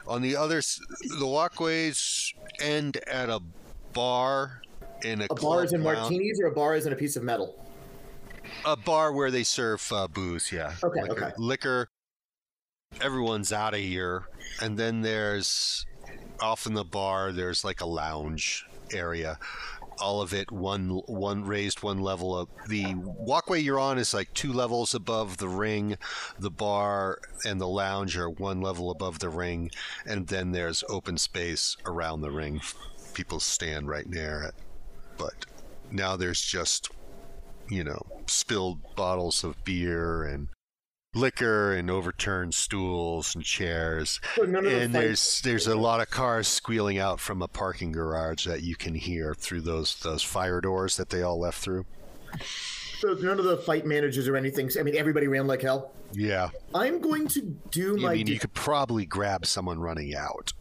on 0.06 0.22
the 0.22 0.36
other, 0.36 0.60
the 1.18 1.26
walkways 1.26 2.32
end 2.60 2.98
at 3.08 3.28
a 3.28 3.40
bar 3.92 4.62
in 5.02 5.22
a, 5.22 5.26
A 5.30 5.34
bar 5.34 5.64
is 5.64 5.72
in 5.72 5.82
lounge- 5.82 5.98
martinis, 6.10 6.40
or 6.40 6.46
a 6.46 6.52
bar 6.52 6.76
is 6.76 6.86
in 6.86 6.92
a 6.92 6.96
piece 6.96 7.16
of 7.16 7.22
metal. 7.24 7.60
A 8.64 8.76
bar 8.76 9.12
where 9.12 9.30
they 9.30 9.44
serve 9.44 9.86
uh, 9.92 10.08
booze, 10.08 10.50
yeah. 10.52 10.74
Okay, 10.82 11.02
liquor, 11.02 11.24
okay. 11.24 11.32
Liquor. 11.38 11.88
Everyone's 13.00 13.52
out 13.52 13.74
of 13.74 13.80
here, 13.80 14.24
and 14.60 14.78
then 14.78 15.02
there's 15.02 15.84
off 16.40 16.66
in 16.66 16.74
the 16.74 16.84
bar. 16.84 17.32
There's 17.32 17.64
like 17.64 17.80
a 17.80 17.86
lounge 17.86 18.64
area. 18.92 19.38
All 20.00 20.20
of 20.20 20.34
it 20.34 20.50
one 20.50 20.88
one 21.06 21.44
raised 21.44 21.82
one 21.82 22.00
level 22.00 22.34
up. 22.34 22.48
The 22.68 22.94
walkway 22.96 23.60
you're 23.60 23.78
on 23.78 23.98
is 23.98 24.14
like 24.14 24.32
two 24.34 24.52
levels 24.52 24.94
above 24.94 25.36
the 25.36 25.48
ring. 25.48 25.96
The 26.38 26.50
bar 26.50 27.18
and 27.44 27.60
the 27.60 27.68
lounge 27.68 28.16
are 28.16 28.30
one 28.30 28.60
level 28.60 28.90
above 28.90 29.20
the 29.20 29.28
ring, 29.28 29.70
and 30.06 30.26
then 30.26 30.52
there's 30.52 30.84
open 30.88 31.18
space 31.18 31.76
around 31.86 32.22
the 32.22 32.30
ring. 32.30 32.60
People 33.12 33.40
stand 33.40 33.88
right 33.88 34.08
near 34.08 34.42
it, 34.42 34.54
but 35.16 35.46
now 35.90 36.16
there's 36.16 36.42
just 36.42 36.90
you 37.68 37.84
know, 37.84 38.02
spilled 38.26 38.80
bottles 38.96 39.44
of 39.44 39.62
beer 39.64 40.24
and 40.24 40.48
liquor 41.14 41.72
and 41.72 41.90
overturned 41.90 42.54
stools 42.54 43.34
and 43.34 43.44
chairs. 43.44 44.20
So 44.34 44.42
none 44.42 44.64
the 44.64 44.80
And 44.80 44.94
there's 44.94 45.40
there's 45.42 45.66
a 45.66 45.76
lot 45.76 46.00
of 46.00 46.10
cars 46.10 46.48
squealing 46.48 46.98
out 46.98 47.20
from 47.20 47.40
a 47.42 47.48
parking 47.48 47.92
garage 47.92 48.46
that 48.46 48.62
you 48.62 48.76
can 48.76 48.94
hear 48.94 49.34
through 49.34 49.62
those 49.62 49.96
those 50.00 50.22
fire 50.22 50.60
doors 50.60 50.96
that 50.96 51.10
they 51.10 51.22
all 51.22 51.38
left 51.38 51.60
through. 51.60 51.86
So 52.98 53.14
none 53.14 53.38
of 53.38 53.44
the 53.44 53.58
fight 53.58 53.86
managers 53.86 54.28
or 54.28 54.36
anything. 54.36 54.70
I 54.78 54.82
mean, 54.82 54.96
everybody 54.96 55.28
ran 55.28 55.46
like 55.46 55.62
hell. 55.62 55.92
Yeah. 56.12 56.50
I'm 56.74 57.00
going 57.00 57.28
to 57.28 57.42
do 57.70 57.96
I 57.98 58.00
my. 58.00 58.14
mean, 58.14 58.26
de- 58.26 58.32
you 58.32 58.38
could 58.38 58.54
probably 58.54 59.04
grab 59.04 59.46
someone 59.46 59.78
running 59.78 60.14
out. 60.14 60.52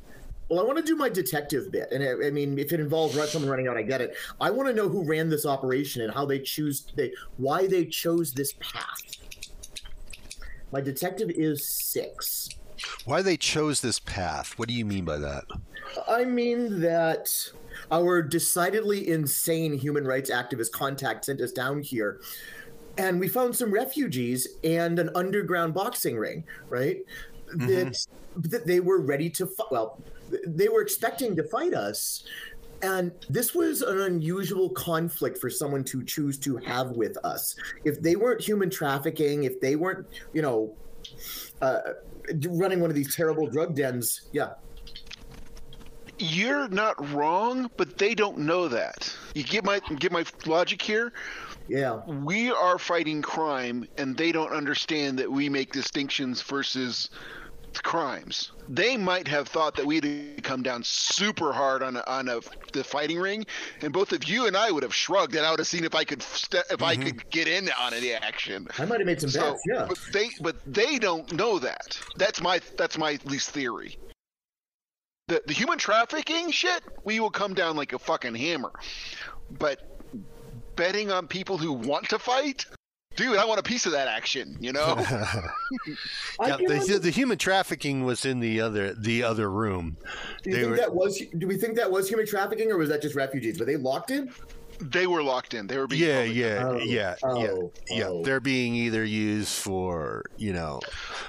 Well, 0.54 0.64
I 0.64 0.68
want 0.68 0.78
to 0.78 0.84
do 0.84 0.96
my 0.96 1.10
detective 1.10 1.72
bit, 1.72 1.92
and 1.92 2.04
I, 2.04 2.28
I 2.28 2.30
mean, 2.30 2.60
if 2.60 2.72
it 2.72 2.80
involves 2.80 3.16
someone 3.32 3.50
running 3.50 3.68
out, 3.68 3.76
I 3.76 3.82
get 3.82 4.02
it. 4.02 4.16
I 4.40 4.52
want 4.52 4.70
to 4.70 4.76
know 4.76 4.88
who 4.88 5.04
ran 5.04 5.28
this 5.28 5.48
operation 5.48 6.04
and 6.04 6.14
how 6.14 6.26
they 6.26 6.40
choose 6.40 6.86
they 6.96 7.12
why 7.38 7.66
they 7.66 7.86
chose 7.86 8.34
this 8.34 8.54
path. 8.60 9.02
My 10.72 10.80
detective 10.80 11.32
is 11.32 11.68
six. 11.68 12.50
Why 13.06 13.24
they 13.24 13.36
chose 13.36 13.82
this 13.82 14.00
path? 14.00 14.58
What 14.60 14.68
do 14.68 14.76
you 14.76 14.86
mean 14.86 15.06
by 15.06 15.18
that? 15.18 15.46
I 16.08 16.24
mean 16.24 16.82
that 16.82 17.30
our 17.92 18.22
decidedly 18.22 19.10
insane 19.10 19.74
human 19.74 20.06
rights 20.06 20.30
activist 20.30 20.72
contact 20.72 21.26
sent 21.26 21.42
us 21.42 21.52
down 21.52 21.82
here, 21.82 22.22
and 23.00 23.20
we 23.20 23.28
found 23.28 23.56
some 23.56 23.74
refugees 23.74 24.48
and 24.64 25.00
an 25.00 25.10
underground 25.16 25.74
boxing 25.74 26.16
ring, 26.16 26.44
right? 26.70 27.00
Mm-hmm. 27.56 27.68
That, 27.68 28.08
that 28.36 28.68
they 28.68 28.80
were 28.80 29.02
ready 29.02 29.32
to. 29.32 29.50
Well, 29.72 30.00
they 30.48 30.68
were 30.70 30.82
expecting 30.82 31.36
to 31.36 31.44
fight 31.44 31.74
us. 31.74 32.24
And 32.82 33.12
this 33.30 33.56
was 33.56 33.82
an 33.82 34.02
unusual 34.02 34.70
conflict 34.72 35.38
for 35.38 35.50
someone 35.50 35.84
to 35.86 36.04
choose 36.04 36.38
to 36.40 36.58
have 36.58 36.92
with 36.92 37.18
us. 37.24 37.56
If 37.86 38.02
they 38.02 38.16
weren't 38.18 38.42
human 38.42 38.70
trafficking, 38.70 39.46
if 39.46 39.62
they 39.62 39.76
weren't, 39.78 40.06
you 40.34 40.42
know, 40.42 40.76
uh, 41.62 41.80
running 42.50 42.82
one 42.82 42.90
of 42.90 42.96
these 42.96 43.16
terrible 43.16 43.48
drug 43.48 43.76
dens, 43.76 44.28
yeah, 44.34 44.54
You're 46.20 46.68
not 46.70 46.96
wrong, 47.12 47.70
but 47.76 47.98
they 47.98 48.14
don't 48.16 48.38
know 48.40 48.68
that. 48.68 49.14
You 49.34 49.44
get 49.44 49.64
my 49.66 49.80
get 50.00 50.12
my 50.12 50.24
logic 50.46 50.82
here. 50.82 51.12
yeah. 51.68 52.02
We 52.06 52.52
are 52.52 52.78
fighting 52.78 53.22
crime, 53.22 53.88
and 53.98 54.16
they 54.16 54.32
don't 54.32 54.52
understand 54.54 55.18
that 55.20 55.32
we 55.32 55.50
make 55.50 55.72
distinctions 55.74 56.42
versus 56.42 57.10
crimes. 57.82 58.52
They 58.70 58.98
might 58.98 59.28
have 59.28 59.48
thought 59.48 59.76
that 59.76 59.86
we'd 59.86 60.42
come 60.44 60.64
down 60.64 60.84
super 60.84 61.52
hard 61.52 61.82
on 61.82 61.98
a, 61.98 62.04
on 62.08 62.30
a, 62.30 62.40
the 62.72 62.84
fighting 62.84 63.20
ring, 63.20 63.46
and 63.82 63.92
both 63.92 64.12
of 64.12 64.24
you 64.26 64.48
and 64.48 64.56
I 64.56 64.72
would 64.72 64.84
have 64.84 64.94
shrugged, 64.94 65.36
and 65.36 65.46
I 65.46 65.52
would 65.52 65.60
have 65.60 65.68
seen 65.68 65.84
if 65.84 65.96
I 65.96 66.04
could 66.04 66.22
ste- 66.22 66.56
if 66.70 66.82
I 66.82 66.96
mm-hmm. 66.96 67.04
could 67.04 67.30
get 67.30 67.48
in 67.48 67.70
on 67.80 67.94
any 67.94 68.14
action. 68.14 68.68
I 68.78 68.86
might 68.86 69.00
have 69.00 69.08
made 69.08 69.22
some 69.22 69.30
So, 69.30 69.52
bets, 69.52 69.64
yeah. 69.68 69.86
but 69.88 70.00
they 70.12 70.30
but 70.42 70.56
they 70.66 71.00
don't 71.00 71.32
know 71.34 71.60
that. 71.60 72.00
That's 72.18 72.42
my 72.42 72.62
that's 72.78 72.98
my 72.98 73.20
least 73.26 73.52
theory. 73.52 73.98
The 75.28 75.42
the 75.48 75.54
human 75.54 75.78
trafficking 75.78 76.52
shit, 76.52 76.84
we 77.04 77.20
will 77.20 77.32
come 77.32 77.54
down 77.54 77.76
like 77.76 77.94
a 77.94 78.00
fucking 78.00 78.36
hammer. 78.36 78.72
But 79.60 79.94
betting 80.76 81.12
on 81.12 81.28
people 81.28 81.58
who 81.58 81.74
want 81.74 82.10
to 82.10 82.20
fight, 82.20 82.66
dude, 83.16 83.38
I 83.38 83.46
want 83.46 83.60
a 83.60 83.64
piece 83.64 83.86
of 83.86 83.92
that 83.94 84.08
action. 84.08 84.58
You 84.60 84.74
know? 84.74 84.96
Yeah, 86.42 86.58
can 86.58 86.66
the, 86.66 87.00
the 87.02 87.10
human 87.12 87.38
trafficking 87.38 88.04
was 88.06 88.26
in 88.26 88.40
the 88.40 88.60
other 88.62 88.94
the 88.94 89.24
other 89.24 89.50
room. 89.50 89.98
do 90.42 90.50
you 90.50 90.56
they 90.56 90.62
think 90.62 90.72
were- 90.72 90.78
that 90.78 90.94
was? 90.96 91.22
Do 91.38 91.48
we 91.48 91.58
think 91.58 91.76
that 91.78 91.90
was 91.92 92.10
human 92.10 92.26
trafficking, 92.26 92.72
or 92.72 92.78
was 92.78 92.90
that 92.90 93.02
just 93.02 93.16
refugees? 93.16 93.60
Were 93.60 93.66
they 93.66 93.78
locked 93.78 94.12
in? 94.12 94.32
they 94.82 95.06
were 95.08 95.22
locked 95.24 95.54
in. 95.54 95.68
They 95.68 95.78
were 95.78 95.88
being 95.88 96.02
Yeah, 96.36 96.60
held 96.60 96.82
in. 96.82 96.90
yeah, 96.90 97.16
Oh, 97.24 97.42
yeah, 97.44 97.48
oh, 97.52 97.72
yeah, 97.90 97.98
yeah. 97.98 98.08
oh. 98.08 98.24
They're 98.24 98.40
being 98.40 98.74
either 98.76 99.06
used 99.06 99.54
for 99.54 100.24
you 100.38 100.52
know 100.54 100.82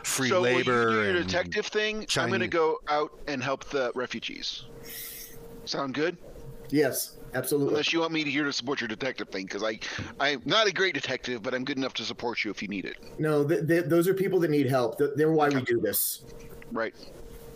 free 0.02 0.30
so 0.30 0.40
labor 0.40 0.86
will 0.86 0.94
you 0.96 0.98
do 1.00 1.12
your 1.12 1.22
detective 1.22 1.66
thing? 1.66 2.06
I'm 2.16 2.28
going 2.30 2.40
to 2.40 2.48
go 2.48 2.78
out 2.88 3.12
and 3.28 3.42
help 3.42 3.64
the 3.66 3.92
refugees. 3.94 4.64
Sound 5.66 5.94
good? 5.94 6.16
Yes, 6.74 7.18
absolutely. 7.34 7.74
Unless 7.74 7.92
you 7.92 8.00
want 8.00 8.10
me 8.10 8.24
to 8.24 8.30
here 8.30 8.42
to 8.42 8.52
support 8.52 8.80
your 8.80 8.88
detective 8.88 9.28
thing, 9.28 9.44
because 9.44 9.62
I, 9.62 9.78
I'm 10.18 10.42
not 10.44 10.66
a 10.66 10.72
great 10.72 10.92
detective, 10.92 11.40
but 11.40 11.54
I'm 11.54 11.64
good 11.64 11.78
enough 11.78 11.94
to 11.94 12.02
support 12.02 12.42
you 12.42 12.50
if 12.50 12.60
you 12.62 12.66
need 12.66 12.84
it. 12.84 12.96
No, 13.16 13.46
th- 13.46 13.68
th- 13.68 13.84
those 13.84 14.08
are 14.08 14.14
people 14.14 14.40
that 14.40 14.50
need 14.50 14.66
help. 14.66 14.98
Th- 14.98 15.10
They're 15.14 15.30
why 15.30 15.50
we 15.50 15.62
do 15.62 15.80
this. 15.80 16.24
Right. 16.72 16.92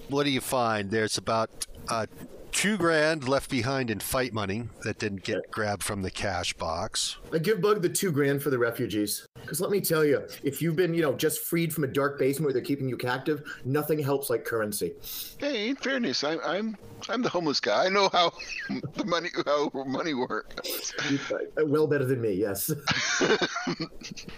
What 0.08 0.22
do 0.22 0.30
you 0.30 0.40
find? 0.40 0.88
There's 0.88 1.18
about 1.18 1.50
uh, 1.88 2.06
two 2.52 2.76
grand 2.76 3.28
left 3.28 3.50
behind 3.50 3.90
in 3.90 4.00
fight 4.00 4.32
money 4.32 4.64
that 4.82 4.98
didn't 4.98 5.24
get 5.24 5.50
grabbed 5.50 5.82
from 5.82 6.02
the 6.02 6.10
cash 6.10 6.52
box. 6.54 7.16
I 7.32 7.38
give 7.38 7.60
Bug 7.60 7.82
the 7.82 7.88
two 7.88 8.10
grand 8.10 8.42
for 8.42 8.50
the 8.50 8.58
refugees. 8.58 9.26
Because 9.34 9.60
let 9.60 9.70
me 9.70 9.80
tell 9.80 10.04
you, 10.04 10.26
if 10.42 10.60
you've 10.60 10.76
been, 10.76 10.94
you 10.94 11.02
know, 11.02 11.14
just 11.14 11.44
freed 11.44 11.72
from 11.72 11.84
a 11.84 11.86
dark 11.86 12.18
basement 12.18 12.46
where 12.46 12.52
they're 12.52 12.62
keeping 12.62 12.88
you 12.88 12.96
captive, 12.96 13.42
nothing 13.64 13.98
helps 13.98 14.30
like 14.30 14.44
currency. 14.44 14.92
Hey, 15.38 15.68
in 15.70 15.76
fairness, 15.76 16.24
I'm 16.24 16.40
I'm 16.44 16.76
I'm 17.08 17.22
the 17.22 17.28
homeless 17.28 17.60
guy. 17.60 17.86
I 17.86 17.88
know 17.88 18.08
how 18.12 18.32
the 18.94 19.04
money 19.04 19.30
how 19.46 19.70
money 19.86 20.14
works. 20.14 20.94
Uh, 21.30 21.66
well 21.66 21.86
better 21.86 22.04
than 22.04 22.20
me, 22.20 22.32
yes. 22.32 22.72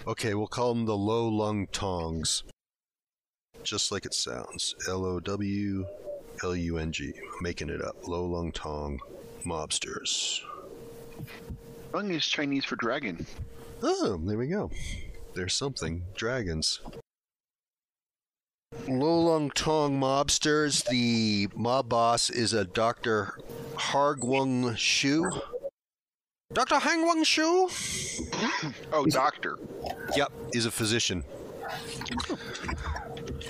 Okay, 0.06 0.34
we'll 0.34 0.46
call 0.46 0.74
them 0.74 0.86
the 0.86 0.96
Low 0.96 1.28
Lung 1.28 1.66
Tongs. 1.68 2.42
Just 3.62 3.92
like 3.92 4.06
it 4.06 4.14
sounds. 4.14 4.74
L 4.88 5.04
O 5.04 5.20
W 5.20 5.86
L 6.42 6.56
U 6.56 6.78
N 6.78 6.92
G. 6.92 7.12
Making 7.40 7.70
it 7.70 7.82
up. 7.82 8.08
Low 8.08 8.24
Lung 8.24 8.52
Tong 8.52 9.00
mobsters. 9.44 10.40
Lung 11.92 12.10
is 12.10 12.26
Chinese 12.26 12.64
for 12.64 12.76
dragon. 12.76 13.26
Oh, 13.82 14.20
there 14.24 14.38
we 14.38 14.46
go. 14.46 14.70
There's 15.34 15.54
something. 15.54 16.04
Dragons. 16.14 16.80
Low 18.88 19.20
Lung 19.20 19.50
Tong 19.50 19.98
mobsters. 19.98 20.84
The 20.88 21.48
mob 21.54 21.88
boss 21.88 22.30
is 22.30 22.52
a 22.52 22.64
Dr. 22.64 23.38
Hargwung 23.74 24.76
Shu. 24.76 25.30
Dr. 26.52 26.76
Hangwung 26.76 27.24
Shu? 27.24 27.70
Oh, 28.92 29.06
doctor. 29.06 29.58
Yep, 30.16 30.32
is 30.52 30.66
a 30.66 30.70
physician. 30.70 31.24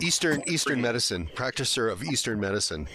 Eastern 0.00 0.42
Eastern 0.46 0.80
medicine, 0.80 1.28
practicer 1.34 1.90
of 1.90 2.02
Eastern 2.02 2.40
medicine. 2.40 2.88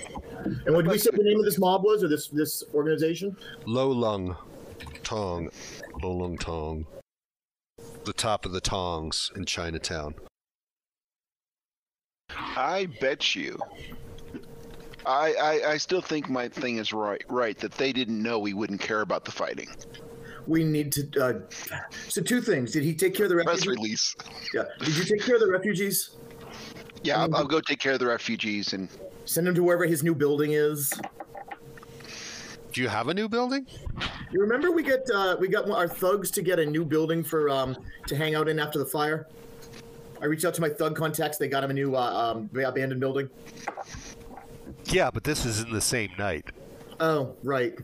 and 0.65 0.75
what 0.75 0.85
did 0.85 0.91
we 0.91 0.97
say 0.97 1.09
the 1.11 1.23
name 1.23 1.39
of 1.39 1.45
this 1.45 1.59
mob 1.59 1.83
was, 1.83 2.03
or 2.03 2.07
this 2.07 2.27
this 2.27 2.63
organization? 2.73 3.35
Low 3.65 3.89
Lung 3.91 4.35
Tong. 5.03 5.49
Low 6.01 6.11
Lung 6.11 6.37
Tong. 6.37 6.85
The 8.05 8.13
top 8.13 8.45
of 8.45 8.51
the 8.51 8.61
tongs 8.61 9.31
in 9.35 9.45
Chinatown. 9.45 10.15
I 12.29 12.87
bet 12.99 13.35
you. 13.35 13.59
I, 15.05 15.33
I 15.33 15.71
I 15.73 15.77
still 15.77 16.01
think 16.01 16.29
my 16.29 16.47
thing 16.49 16.77
is 16.77 16.91
right. 16.91 17.23
Right 17.29 17.57
that 17.59 17.73
they 17.73 17.93
didn't 17.93 18.21
know 18.21 18.39
we 18.39 18.53
wouldn't 18.53 18.81
care 18.81 19.01
about 19.01 19.25
the 19.25 19.31
fighting. 19.31 19.69
We 20.47 20.63
need 20.63 20.91
to. 20.93 21.23
Uh, 21.25 21.39
so 22.07 22.21
two 22.21 22.41
things. 22.41 22.71
Did 22.71 22.83
he 22.83 22.93
take 22.93 23.15
care 23.15 23.25
of 23.25 23.29
the 23.31 23.43
Press 23.43 23.65
refugees? 23.65 23.77
release. 23.77 24.15
Yeah. 24.53 24.63
Did 24.79 24.97
you 24.97 25.03
take 25.03 25.25
care 25.25 25.35
of 25.35 25.41
the 25.41 25.49
refugees? 25.51 26.11
Yeah, 27.03 27.21
I'll, 27.21 27.35
I'll 27.35 27.45
go 27.45 27.61
take 27.61 27.79
care 27.79 27.93
of 27.93 27.99
the 27.99 28.07
refugees 28.07 28.73
and 28.73 28.89
Send 29.25 29.47
him 29.47 29.55
to 29.55 29.63
wherever 29.63 29.85
his 29.85 30.03
new 30.03 30.13
building 30.13 30.51
is. 30.53 30.93
Do 32.71 32.81
you 32.81 32.87
have 32.87 33.07
a 33.07 33.13
new 33.13 33.27
building? 33.27 33.65
You 34.31 34.39
remember 34.41 34.71
we 34.71 34.83
get 34.83 35.09
uh, 35.13 35.35
we 35.39 35.47
got 35.47 35.69
our 35.69 35.87
thugs 35.87 36.29
to 36.31 36.41
get 36.41 36.59
a 36.59 36.65
new 36.65 36.85
building 36.85 37.23
for 37.23 37.49
um, 37.49 37.75
to 38.07 38.15
hang 38.15 38.35
out 38.35 38.47
in 38.47 38.59
after 38.59 38.77
the 38.77 38.85
fire. 38.85 39.27
I 40.21 40.25
reached 40.25 40.45
out 40.45 40.53
to 40.55 40.61
my 40.61 40.69
thug 40.69 40.95
contacts. 40.95 41.37
They 41.37 41.47
got 41.47 41.63
him 41.63 41.71
a 41.71 41.73
new 41.73 41.95
uh, 41.95 42.33
um, 42.35 42.49
abandoned 42.53 42.99
building. 42.99 43.29
Yeah, 44.85 45.09
but 45.09 45.23
this 45.23 45.45
isn't 45.45 45.71
the 45.71 45.81
same 45.81 46.11
night. 46.17 46.45
Oh, 46.99 47.35
right, 47.43 47.77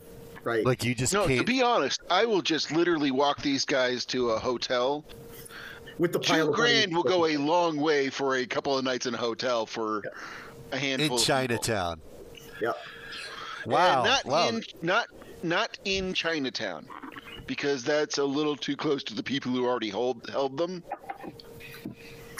right. 0.43 0.65
Like 0.65 0.83
you 0.83 0.95
just 0.95 1.13
no. 1.13 1.27
To 1.27 1.35
can't. 1.35 1.45
be 1.45 1.61
honest, 1.61 2.01
I 2.09 2.25
will 2.25 2.41
just 2.41 2.71
literally 2.71 3.11
walk 3.11 3.41
these 3.41 3.65
guys 3.65 4.05
to 4.05 4.31
a 4.31 4.39
hotel. 4.39 5.05
With 5.97 6.13
the 6.13 6.19
pile 6.19 6.45
Two 6.45 6.51
of 6.51 6.55
grand 6.55 6.95
will 6.95 7.03
go 7.03 7.27
a 7.27 7.37
long 7.37 7.77
way 7.77 8.09
for 8.09 8.37
a 8.37 8.45
couple 8.45 8.77
of 8.77 8.83
nights 8.83 9.05
in 9.05 9.13
a 9.13 9.17
hotel 9.17 9.65
for 9.65 10.01
a 10.71 10.77
handful. 10.77 10.87
in 10.87 10.93
of 10.93 10.99
people. 10.99 11.17
Chinatown. 11.19 12.01
Yeah. 12.61 12.71
Wow. 13.65 14.03
And 14.03 14.05
not 14.05 14.25
wow. 14.25 14.49
in 14.49 14.63
not 14.81 15.07
not 15.43 15.77
in 15.85 16.13
Chinatown, 16.13 16.87
because 17.45 17.83
that's 17.83 18.17
a 18.17 18.23
little 18.23 18.55
too 18.55 18.75
close 18.75 19.03
to 19.03 19.13
the 19.13 19.23
people 19.23 19.51
who 19.51 19.65
already 19.65 19.89
hold 19.89 20.27
held 20.29 20.57
them. 20.57 20.83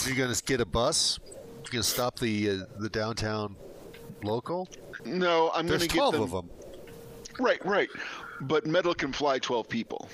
You're 0.08 0.16
gonna 0.16 0.36
get 0.46 0.62
a 0.62 0.66
bus. 0.66 1.20
You're 1.64 1.72
gonna 1.72 1.84
stop 1.84 2.18
the 2.18 2.50
uh, 2.50 2.58
the 2.80 2.90
downtown 2.90 3.56
local. 4.24 4.68
No, 5.06 5.52
I'm 5.54 5.68
There's 5.68 5.80
going 5.80 5.90
to 5.90 5.94
get 5.94 6.00
twelve 6.00 6.14
them. 6.14 6.24
of 6.24 6.32
them. 6.32 6.50
Right, 7.40 7.64
right. 7.66 7.90
But 8.42 8.66
Mettle 8.66 8.94
can 8.94 9.14
fly 9.14 9.40
12 9.40 9.68
people. 9.70 10.10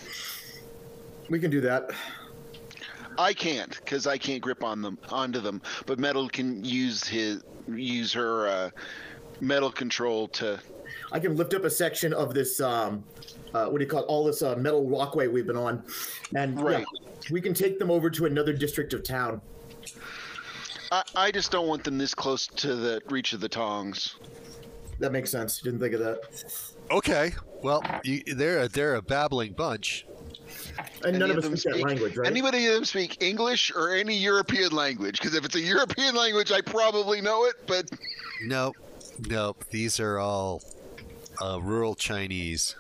We 1.30 1.39
can 1.39 1.51
do 1.51 1.62
that. 1.62 1.91
I 3.17 3.34
can't 3.34 3.75
because 3.77 4.06
I 4.06 4.17
can't 4.17 4.41
grip 4.41 4.63
on 4.63 4.82
them 4.82 4.97
onto 5.10 5.39
them. 5.39 5.62
But 5.86 5.99
Mettle 5.99 6.30
can 6.30 6.63
use 6.63 7.03
his 7.03 7.43
use 7.67 8.13
her 8.13 8.47
uh, 8.47 8.69
metal 9.41 9.71
control 9.71 10.27
to. 10.30 10.60
I 11.12 11.19
can 11.19 11.36
lift 11.36 11.53
up 11.53 11.63
a 11.63 11.69
section 11.69 12.13
of 12.13 12.34
this. 12.34 12.60
Um, 12.62 13.03
uh, 13.53 13.65
what 13.67 13.80
do 13.80 13.84
you 13.84 13.89
call 13.89 14.03
it? 14.03 14.06
All 14.06 14.23
this 14.25 14.41
uh, 14.41 14.56
metal 14.56 14.86
walkway 14.86 15.27
we've 15.27 15.47
been 15.47 15.58
on, 15.58 15.84
and 16.36 16.62
Right. 16.62 16.80
yeah, 16.80 17.32
we 17.32 17.41
can 17.41 17.53
take 17.53 17.80
them 17.80 17.89
over 17.89 18.10
to 18.10 18.25
another 18.25 18.53
district 18.53 18.93
of 18.93 19.03
town. 19.03 19.41
I, 20.91 21.03
I 21.15 21.32
just 21.32 21.51
don't 21.51 21.67
want 21.67 21.84
them 21.84 21.97
this 21.97 22.13
close 22.13 22.47
to 22.47 22.75
the 22.75 23.01
reach 23.10 23.34
of 23.34 23.39
the 23.39 23.49
tongs. 23.49 24.15
That 24.99 25.12
makes 25.12 25.29
sense. 25.29 25.62
Didn't 25.62 25.79
think 25.79 25.93
of 25.93 25.99
that. 25.99 26.73
Okay. 26.91 27.33
Well, 27.62 27.83
you, 28.03 28.23
they're 28.36 28.62
a, 28.62 28.67
they're 28.67 28.95
a 28.95 29.01
babbling 29.01 29.53
bunch. 29.53 30.05
And 31.03 31.15
Any 31.15 31.19
none 31.19 31.31
of 31.31 31.38
us 31.38 31.43
them 31.43 31.57
speak 31.57 31.73
that 31.73 31.83
language, 31.83 32.17
right? 32.17 32.27
Anybody 32.27 32.65
of 32.67 32.73
them 32.73 32.86
speak 32.86 33.22
English 33.22 33.72
or 33.76 33.93
any 33.93 34.15
European 34.15 34.72
language? 34.72 35.19
Because 35.19 35.36
if 35.36 35.45
it's 35.45 35.55
a 35.55 35.61
European 35.61 36.15
language, 36.15 36.51
I 36.51 36.61
probably 36.61 37.22
know 37.22 37.45
it. 37.45 37.55
But 37.67 37.89
Nope. 38.43 38.76
Nope. 39.28 39.63
These 39.69 39.99
are 39.99 40.19
all 40.19 40.61
uh, 41.41 41.59
rural 41.61 41.95
Chinese. 41.95 42.76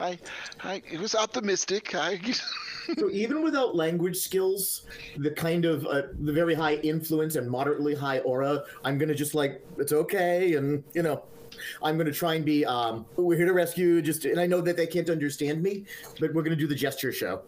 I, 0.00 0.18
I, 0.62 0.82
it 0.90 1.00
was 1.00 1.14
optimistic. 1.14 1.94
I, 1.94 2.20
so 2.98 3.10
even 3.10 3.42
without 3.42 3.74
language 3.74 4.16
skills, 4.16 4.82
the 5.16 5.30
kind 5.30 5.64
of 5.64 5.86
uh, 5.86 6.02
the 6.20 6.32
very 6.32 6.54
high 6.54 6.74
influence 6.76 7.36
and 7.36 7.50
moderately 7.50 7.94
high 7.94 8.18
aura, 8.20 8.62
I'm 8.84 8.98
gonna 8.98 9.14
just 9.14 9.34
like 9.34 9.64
it's 9.78 9.92
okay, 9.92 10.54
and 10.54 10.84
you 10.94 11.02
know, 11.02 11.22
I'm 11.82 11.96
gonna 11.96 12.12
try 12.12 12.34
and 12.34 12.44
be. 12.44 12.64
Um, 12.64 13.06
we're 13.16 13.36
here 13.36 13.46
to 13.46 13.52
rescue. 13.52 14.00
Just 14.02 14.24
and 14.24 14.40
I 14.40 14.46
know 14.46 14.60
that 14.60 14.76
they 14.76 14.86
can't 14.86 15.10
understand 15.10 15.62
me, 15.62 15.84
but 16.20 16.32
we're 16.34 16.42
gonna 16.42 16.56
do 16.56 16.66
the 16.66 16.74
gesture 16.74 17.12
show, 17.12 17.42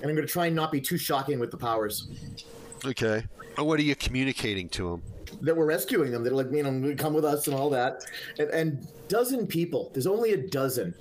and 0.00 0.10
I'm 0.10 0.16
gonna 0.16 0.26
try 0.26 0.46
and 0.46 0.56
not 0.56 0.72
be 0.72 0.80
too 0.80 0.98
shocking 0.98 1.38
with 1.38 1.50
the 1.50 1.58
powers. 1.58 2.08
Okay. 2.84 3.24
What 3.56 3.80
are 3.80 3.82
you 3.82 3.96
communicating 3.96 4.68
to 4.70 4.90
them? 4.90 5.02
That 5.40 5.56
we're 5.56 5.66
rescuing 5.66 6.12
them. 6.12 6.22
They're 6.22 6.32
like, 6.32 6.50
you 6.52 6.62
know, 6.62 6.94
come 6.96 7.12
with 7.12 7.24
us 7.24 7.48
and 7.48 7.56
all 7.56 7.70
that, 7.70 8.04
and, 8.38 8.48
and 8.50 8.88
dozen 9.08 9.46
people. 9.46 9.90
There's 9.92 10.06
only 10.06 10.32
a 10.32 10.36
dozen 10.36 10.94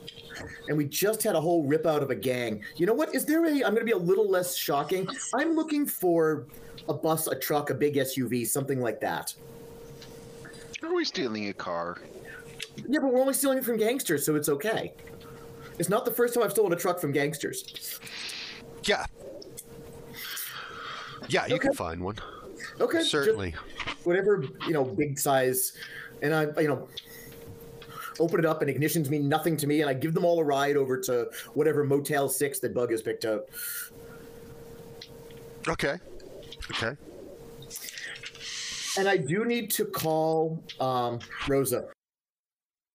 and 0.67 0.77
we 0.77 0.85
just 0.85 1.23
had 1.23 1.35
a 1.35 1.41
whole 1.41 1.63
rip 1.63 1.85
out 1.85 2.03
of 2.03 2.09
a 2.09 2.15
gang. 2.15 2.63
You 2.75 2.85
know 2.85 2.93
what? 2.93 3.13
Is 3.15 3.25
there 3.25 3.45
a? 3.45 3.49
I'm 3.49 3.73
going 3.73 3.77
to 3.77 3.85
be 3.85 3.91
a 3.91 3.97
little 3.97 4.29
less 4.29 4.55
shocking. 4.55 5.07
I'm 5.33 5.55
looking 5.55 5.85
for 5.85 6.47
a 6.89 6.93
bus, 6.93 7.27
a 7.27 7.35
truck, 7.35 7.69
a 7.69 7.73
big 7.73 7.95
SUV, 7.95 8.47
something 8.47 8.81
like 8.81 8.99
that. 9.01 9.33
Are 10.83 10.93
we 10.93 11.05
stealing 11.05 11.49
a 11.49 11.53
car? 11.53 11.97
Yeah, 12.87 12.99
but 13.01 13.11
we're 13.11 13.19
only 13.21 13.33
stealing 13.33 13.57
it 13.57 13.63
from 13.65 13.77
gangsters, 13.77 14.25
so 14.25 14.35
it's 14.35 14.49
okay. 14.49 14.93
It's 15.79 15.89
not 15.89 16.05
the 16.05 16.11
first 16.11 16.33
time 16.33 16.43
I've 16.43 16.51
stolen 16.51 16.73
a 16.73 16.75
truck 16.75 16.99
from 16.99 17.11
gangsters. 17.11 17.99
Yeah. 18.83 19.05
Yeah, 21.29 21.45
you 21.47 21.55
Okay. 21.55 21.67
can 21.67 21.73
find 21.73 22.01
one. 22.01 22.15
Okay, 22.79 23.01
Certainly. 23.03 23.55
whatever 24.03 24.43
you 24.67 24.73
know, 24.73 24.83
big 24.83 25.17
size, 25.19 25.73
and 26.21 26.33
I, 26.33 26.47
you 26.61 26.67
know, 26.67 26.87
open 28.19 28.39
it 28.39 28.45
up, 28.45 28.61
and 28.61 28.69
ignitions 28.69 29.09
mean 29.09 29.27
nothing 29.27 29.57
to 29.57 29.67
me, 29.67 29.81
and 29.81 29.89
I 29.89 29.93
give 29.93 30.13
them 30.13 30.25
all 30.25 30.39
a 30.39 30.43
ride 30.43 30.77
over 30.77 30.97
to 31.01 31.29
whatever 31.53 31.83
Motel 31.83 32.29
Six 32.29 32.59
that 32.59 32.73
Bug 32.73 32.91
has 32.91 33.01
picked 33.01 33.25
up. 33.25 33.49
Okay. 35.67 35.97
Okay. 36.71 36.95
And 38.97 39.07
I 39.07 39.17
do 39.17 39.45
need 39.45 39.69
to 39.71 39.85
call 39.85 40.63
um, 40.79 41.19
Rosa. 41.47 41.85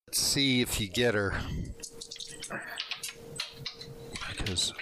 Let's 0.08 0.20
see 0.20 0.60
if 0.60 0.80
you 0.80 0.88
get 0.88 1.14
her. 1.14 1.34
Because 4.36 4.72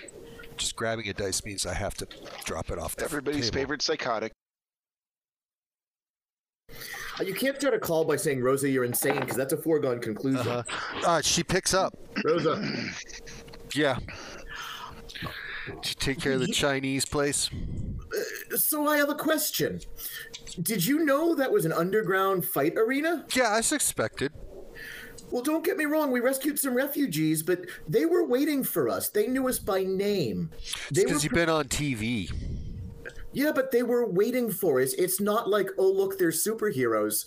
just 0.56 0.76
grabbing 0.76 1.08
a 1.08 1.12
dice 1.12 1.44
means 1.44 1.66
I 1.66 1.74
have 1.74 1.94
to 1.94 2.06
drop 2.44 2.70
it 2.70 2.78
off 2.78 2.96
the 2.96 3.04
Everybody's 3.04 3.50
table. 3.50 3.54
favorite 3.60 3.82
psychotic. 3.82 4.32
Uh, 7.18 7.24
You 7.24 7.34
can't 7.34 7.56
start 7.56 7.74
a 7.74 7.78
call 7.78 8.04
by 8.04 8.16
saying, 8.16 8.40
Rosa, 8.42 8.68
you're 8.70 8.84
insane, 8.84 9.20
because 9.20 9.36
that's 9.36 9.52
a 9.52 9.56
foregone 9.58 10.00
conclusion. 10.00 10.46
Uh, 10.48 10.62
uh, 11.04 11.20
she 11.20 11.42
picks 11.44 11.74
up. 11.74 11.94
Rosa, 12.24 12.62
Yeah. 13.74 13.98
Did 15.66 15.88
you 15.88 15.94
take 15.98 16.20
care 16.20 16.32
of 16.32 16.40
the 16.40 16.48
Chinese 16.48 17.04
place? 17.04 17.50
Uh, 18.12 18.56
so 18.56 18.86
I 18.86 18.96
have 18.96 19.08
a 19.08 19.14
question. 19.14 19.80
Did 20.62 20.84
you 20.84 21.04
know 21.04 21.34
that 21.34 21.50
was 21.50 21.64
an 21.64 21.72
underground 21.72 22.44
fight 22.44 22.74
arena? 22.76 23.24
Yeah, 23.34 23.50
I 23.50 23.60
suspected. 23.60 24.32
Well, 25.30 25.42
don't 25.42 25.64
get 25.64 25.76
me 25.76 25.84
wrong, 25.84 26.10
we 26.10 26.20
rescued 26.20 26.58
some 26.58 26.74
refugees, 26.74 27.42
but 27.42 27.60
they 27.86 28.04
were 28.04 28.26
waiting 28.26 28.64
for 28.64 28.88
us. 28.88 29.10
They 29.10 29.28
knew 29.28 29.48
us 29.48 29.60
by 29.60 29.84
name. 29.84 30.50
Because 30.92 31.22
you've 31.22 31.32
been 31.32 31.48
on 31.48 31.66
TV. 31.66 32.32
Yeah, 33.32 33.52
but 33.54 33.70
they 33.70 33.84
were 33.84 34.06
waiting 34.06 34.50
for 34.50 34.80
us. 34.80 34.92
It's 34.94 35.20
not 35.20 35.48
like, 35.48 35.68
oh 35.78 35.88
look, 35.88 36.18
they're 36.18 36.30
superheroes. 36.30 37.26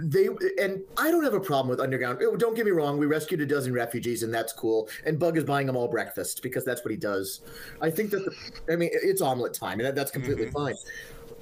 They 0.00 0.28
and 0.60 0.82
I 0.96 1.10
don't 1.10 1.24
have 1.24 1.34
a 1.34 1.40
problem 1.40 1.68
with 1.68 1.80
underground. 1.80 2.18
oh, 2.22 2.36
Don't 2.36 2.54
get 2.54 2.66
me 2.66 2.72
wrong. 2.72 2.98
We 2.98 3.06
rescued 3.06 3.40
a 3.40 3.46
dozen 3.46 3.72
refugees, 3.72 4.22
and 4.22 4.32
that's 4.32 4.52
cool. 4.52 4.88
And 5.04 5.18
Bug 5.18 5.36
is 5.36 5.44
buying 5.44 5.66
them 5.66 5.76
all 5.76 5.88
breakfast 5.88 6.42
because 6.42 6.64
that's 6.64 6.84
what 6.84 6.90
he 6.90 6.96
does. 6.96 7.40
I 7.80 7.90
think 7.90 8.10
that 8.10 8.24
the, 8.24 8.72
I 8.72 8.76
mean, 8.76 8.90
it's 8.92 9.22
omelet 9.22 9.54
time, 9.54 9.80
and 9.80 9.86
that, 9.86 9.94
that's 9.94 10.10
completely 10.10 10.46
mm-hmm. 10.46 10.56
fine. 10.56 10.74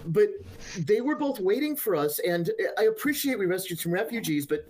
But 0.07 0.29
they 0.79 1.01
were 1.01 1.17
both 1.17 1.41
waiting 1.41 1.77
for 1.77 1.97
us, 1.97 2.19
and 2.19 2.51
I 2.79 2.85
appreciate 2.85 3.39
we 3.39 3.47
rescued 3.47 3.81
some 3.81 3.93
refugees, 3.93 4.47
but 4.47 4.67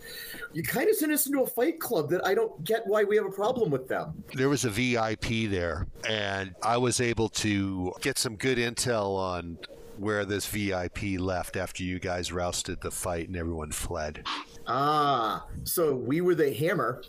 you 0.52 0.62
kind 0.62 0.88
of 0.88 0.94
sent 0.94 1.12
us 1.12 1.26
into 1.26 1.42
a 1.42 1.46
fight 1.46 1.80
club 1.80 2.08
that 2.10 2.24
I 2.24 2.34
don't 2.34 2.62
get 2.64 2.86
why 2.86 3.02
we 3.02 3.16
have 3.16 3.26
a 3.26 3.30
problem 3.30 3.70
with 3.70 3.88
them. 3.88 4.22
There 4.34 4.48
was 4.48 4.64
a 4.64 4.70
VIP 4.70 5.50
there, 5.50 5.88
and 6.08 6.54
I 6.62 6.76
was 6.76 7.00
able 7.00 7.28
to 7.30 7.92
get 8.00 8.16
some 8.16 8.36
good 8.36 8.58
intel 8.58 9.16
on 9.16 9.58
where 10.04 10.26
this 10.26 10.46
VIP 10.46 11.18
left 11.18 11.56
after 11.56 11.82
you 11.82 11.98
guys 11.98 12.30
rousted 12.30 12.78
the 12.82 12.90
fight 12.90 13.26
and 13.26 13.36
everyone 13.38 13.72
fled. 13.72 14.22
Ah, 14.66 15.46
so 15.64 15.94
we 15.94 16.20
were 16.20 16.34
the 16.34 16.52
hammer. 16.52 17.02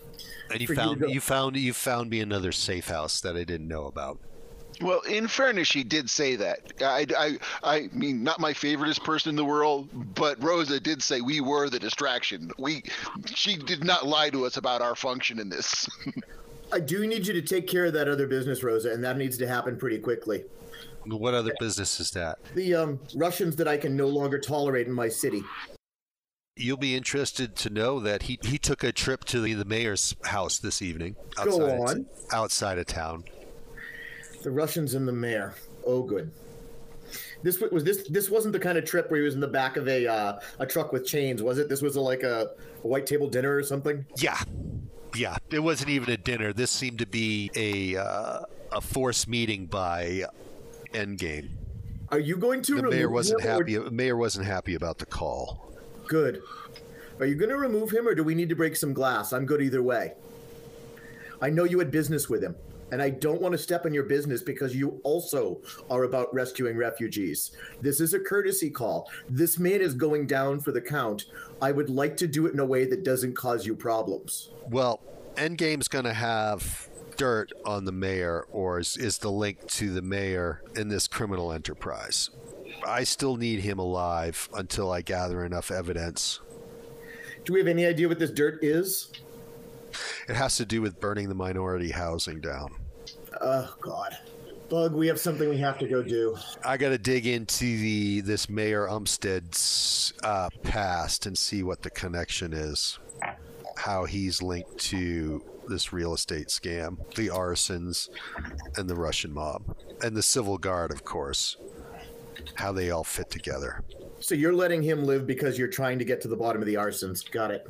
And 0.49 0.61
you 0.61 0.67
For 0.67 0.73
you 0.73 0.79
found 0.79 1.01
you 1.01 1.19
found 1.19 1.57
you 1.57 1.73
found 1.73 2.09
me 2.09 2.21
another 2.21 2.53
safe 2.53 2.87
house 2.87 3.19
that 3.19 3.35
I 3.35 3.43
didn't 3.43 3.67
know 3.67 3.87
about. 3.87 4.19
Well, 4.79 5.01
in 5.01 5.27
fairness, 5.27 5.67
she 5.67 5.83
did 5.83 6.09
say 6.09 6.37
that. 6.37 6.59
I, 6.81 7.05
I, 7.17 7.37
I 7.63 7.89
mean, 7.93 8.23
not 8.23 8.39
my 8.39 8.53
favoriteest 8.53 9.03
person 9.03 9.29
in 9.29 9.35
the 9.35 9.45
world, 9.45 9.89
but 10.15 10.41
Rosa 10.43 10.79
did 10.81 11.01
say 11.01 11.21
we 11.21 11.39
were 11.39 11.69
the 11.69 11.79
distraction. 11.79 12.51
We, 12.57 12.83
she 13.25 13.55
did 13.55 13.85
not 13.85 14.05
lie 14.05 14.29
to 14.31 14.45
us 14.45 14.57
about 14.57 14.81
our 14.81 14.95
function 14.95 15.39
in 15.39 15.47
this. 15.47 15.87
I 16.73 16.81
do 16.81 17.07
need 17.07 17.25
you 17.25 17.33
to 17.33 17.41
take 17.41 17.67
care 17.67 17.85
of 17.85 17.93
that 17.93 18.09
other 18.09 18.27
business, 18.27 18.63
Rosa, 18.63 18.91
and 18.91 19.01
that 19.03 19.17
needs 19.17 19.37
to 19.37 19.47
happen 19.47 19.77
pretty 19.77 19.99
quickly. 19.99 20.43
What 21.07 21.33
other 21.33 21.53
business 21.59 21.99
is 21.99 22.11
that? 22.11 22.39
The 22.55 22.75
um, 22.75 22.99
Russians 23.15 23.55
that 23.57 23.67
I 23.67 23.77
can 23.77 23.95
no 23.95 24.07
longer 24.07 24.39
tolerate 24.39 24.87
in 24.87 24.93
my 24.93 25.07
city. 25.09 25.43
You'll 26.57 26.77
be 26.77 26.95
interested 26.95 27.55
to 27.57 27.69
know 27.69 27.99
that 27.99 28.23
he, 28.23 28.39
he 28.43 28.57
took 28.57 28.83
a 28.83 28.91
trip 28.91 29.25
to 29.25 29.41
the, 29.41 29.53
the 29.53 29.65
mayor's 29.65 30.15
house 30.23 30.57
this 30.59 30.81
evening. 30.81 31.15
Go 31.35 31.43
Outside 31.43 31.75
of- 31.75 31.79
on. 31.81 32.05
outside 32.31 32.77
of 32.77 32.85
town. 32.87 33.25
The 34.41 34.51
Russians 34.51 34.93
and 34.93 35.07
the 35.07 35.11
mayor. 35.11 35.55
Oh, 35.85 36.01
good. 36.03 36.31
This 37.43 37.59
was 37.59 37.83
this. 37.83 38.07
This 38.09 38.29
wasn't 38.29 38.53
the 38.53 38.59
kind 38.59 38.77
of 38.77 38.85
trip 38.85 39.11
where 39.11 39.19
he 39.19 39.25
was 39.25 39.35
in 39.35 39.39
the 39.39 39.47
back 39.47 39.77
of 39.77 39.87
a 39.87 40.07
uh, 40.07 40.39
a 40.59 40.65
truck 40.65 40.91
with 40.91 41.05
chains, 41.05 41.43
was 41.43 41.59
it? 41.59 41.69
This 41.69 41.81
was 41.81 41.95
a, 41.95 42.01
like 42.01 42.23
a, 42.23 42.51
a 42.83 42.87
white 42.87 43.05
table 43.05 43.27
dinner 43.29 43.55
or 43.55 43.61
something. 43.63 44.05
Yeah, 44.17 44.39
yeah. 45.15 45.37
It 45.51 45.59
wasn't 45.59 45.89
even 45.91 46.09
a 46.09 46.17
dinner. 46.17 46.53
This 46.53 46.71
seemed 46.71 46.99
to 46.99 47.05
be 47.05 47.51
a 47.55 47.95
uh, 47.97 48.39
a 48.71 48.81
forced 48.81 49.27
meeting 49.27 49.67
by 49.67 50.23
Endgame. 50.95 51.49
Are 52.09 52.19
you 52.19 52.37
going 52.37 52.61
to? 52.63 52.75
The 52.75 52.83
remove 52.83 52.93
mayor 52.93 53.09
wasn't 53.09 53.41
him 53.41 53.47
or- 53.49 53.53
happy. 53.53 53.75
The 53.77 53.91
mayor 53.91 54.15
wasn't 54.17 54.45
happy 54.45 54.75
about 54.75 54.97
the 54.97 55.05
call. 55.05 55.73
Good. 56.07 56.41
Are 57.19 57.25
you 57.25 57.35
going 57.35 57.49
to 57.49 57.57
remove 57.57 57.91
him, 57.91 58.07
or 58.07 58.15
do 58.15 58.23
we 58.23 58.35
need 58.35 58.49
to 58.49 58.55
break 58.55 58.75
some 58.75 58.93
glass? 58.93 59.33
I'm 59.33 59.45
good 59.45 59.61
either 59.61 59.81
way. 59.81 60.13
I 61.41 61.49
know 61.49 61.63
you 61.63 61.79
had 61.79 61.91
business 61.91 62.29
with 62.29 62.43
him, 62.43 62.55
and 62.91 63.01
I 63.01 63.09
don't 63.09 63.41
want 63.41 63.53
to 63.53 63.57
step 63.57 63.85
on 63.85 63.93
your 63.93 64.03
business 64.03 64.41
because 64.41 64.75
you 64.75 64.99
also 65.03 65.61
are 65.89 66.03
about 66.03 66.33
rescuing 66.33 66.77
refugees. 66.77 67.51
This 67.81 67.99
is 68.01 68.13
a 68.13 68.19
courtesy 68.19 68.69
call. 68.69 69.09
This 69.29 69.57
man 69.57 69.81
is 69.81 69.93
going 69.93 70.27
down 70.27 70.59
for 70.59 70.71
the 70.71 70.81
count. 70.81 71.25
I 71.61 71.71
would 71.71 71.89
like 71.89 72.17
to 72.17 72.27
do 72.27 72.45
it 72.47 72.53
in 72.53 72.59
a 72.59 72.65
way 72.65 72.85
that 72.85 73.03
doesn't 73.03 73.35
cause 73.35 73.65
you 73.65 73.75
problems. 73.75 74.49
Well, 74.69 74.99
Endgame's 75.35 75.87
going 75.87 76.05
to 76.05 76.13
have 76.13 76.89
dirt 77.17 77.51
on 77.65 77.85
the 77.85 77.91
mayor, 77.91 78.45
or 78.51 78.79
is, 78.79 78.97
is 78.97 79.17
the 79.17 79.31
link 79.31 79.67
to 79.71 79.91
the 79.91 80.01
mayor 80.01 80.61
in 80.75 80.89
this 80.89 81.07
criminal 81.07 81.51
enterprise. 81.51 82.29
I 82.85 83.03
still 83.03 83.37
need 83.37 83.61
him 83.61 83.79
alive 83.79 84.49
until 84.53 84.91
I 84.91 85.01
gather 85.01 85.43
enough 85.43 85.71
evidence. 85.71 86.41
Do 87.43 87.53
we 87.53 87.59
have 87.59 87.67
any 87.67 87.85
idea 87.85 88.07
what 88.07 88.19
this 88.19 88.31
dirt 88.31 88.63
is? 88.63 89.11
It 90.27 90.35
has 90.35 90.57
to 90.57 90.65
do 90.65 90.81
with 90.81 90.99
burning 90.99 91.29
the 91.29 91.35
minority 91.35 91.91
housing 91.91 92.41
down. 92.41 92.75
Oh, 93.41 93.73
God. 93.79 94.17
Bug, 94.67 94.93
we 94.93 95.07
have 95.07 95.19
something 95.19 95.47
we 95.47 95.57
have 95.59 95.77
to 95.77 95.87
go 95.87 96.01
do. 96.01 96.35
I 96.63 96.77
got 96.77 96.89
to 96.89 96.97
dig 96.97 97.27
into 97.27 97.77
the 97.77 98.21
this 98.21 98.49
Mayor 98.49 98.87
Umstead's 98.87 100.13
uh, 100.23 100.49
past 100.63 101.27
and 101.27 101.37
see 101.37 101.61
what 101.61 101.83
the 101.83 101.91
connection 101.91 102.51
is, 102.51 102.97
how 103.77 104.05
he's 104.05 104.41
linked 104.41 104.77
to 104.79 105.43
this 105.67 105.93
real 105.93 106.13
estate 106.13 106.47
scam, 106.47 106.97
the 107.15 107.27
arsons, 107.27 108.09
and 108.77 108.89
the 108.89 108.95
Russian 108.95 109.33
mob, 109.33 109.75
and 110.01 110.15
the 110.15 110.23
civil 110.23 110.57
guard, 110.57 110.91
of 110.91 111.03
course. 111.03 111.57
How 112.55 112.71
they 112.71 112.91
all 112.91 113.03
fit 113.03 113.29
together. 113.29 113.83
So 114.19 114.35
you're 114.35 114.53
letting 114.53 114.81
him 114.81 115.03
live 115.05 115.25
because 115.25 115.57
you're 115.57 115.67
trying 115.67 115.99
to 115.99 116.05
get 116.05 116.21
to 116.21 116.27
the 116.27 116.35
bottom 116.35 116.61
of 116.61 116.65
the 116.65 116.75
arsons. 116.75 117.29
Got 117.29 117.51
it. 117.51 117.67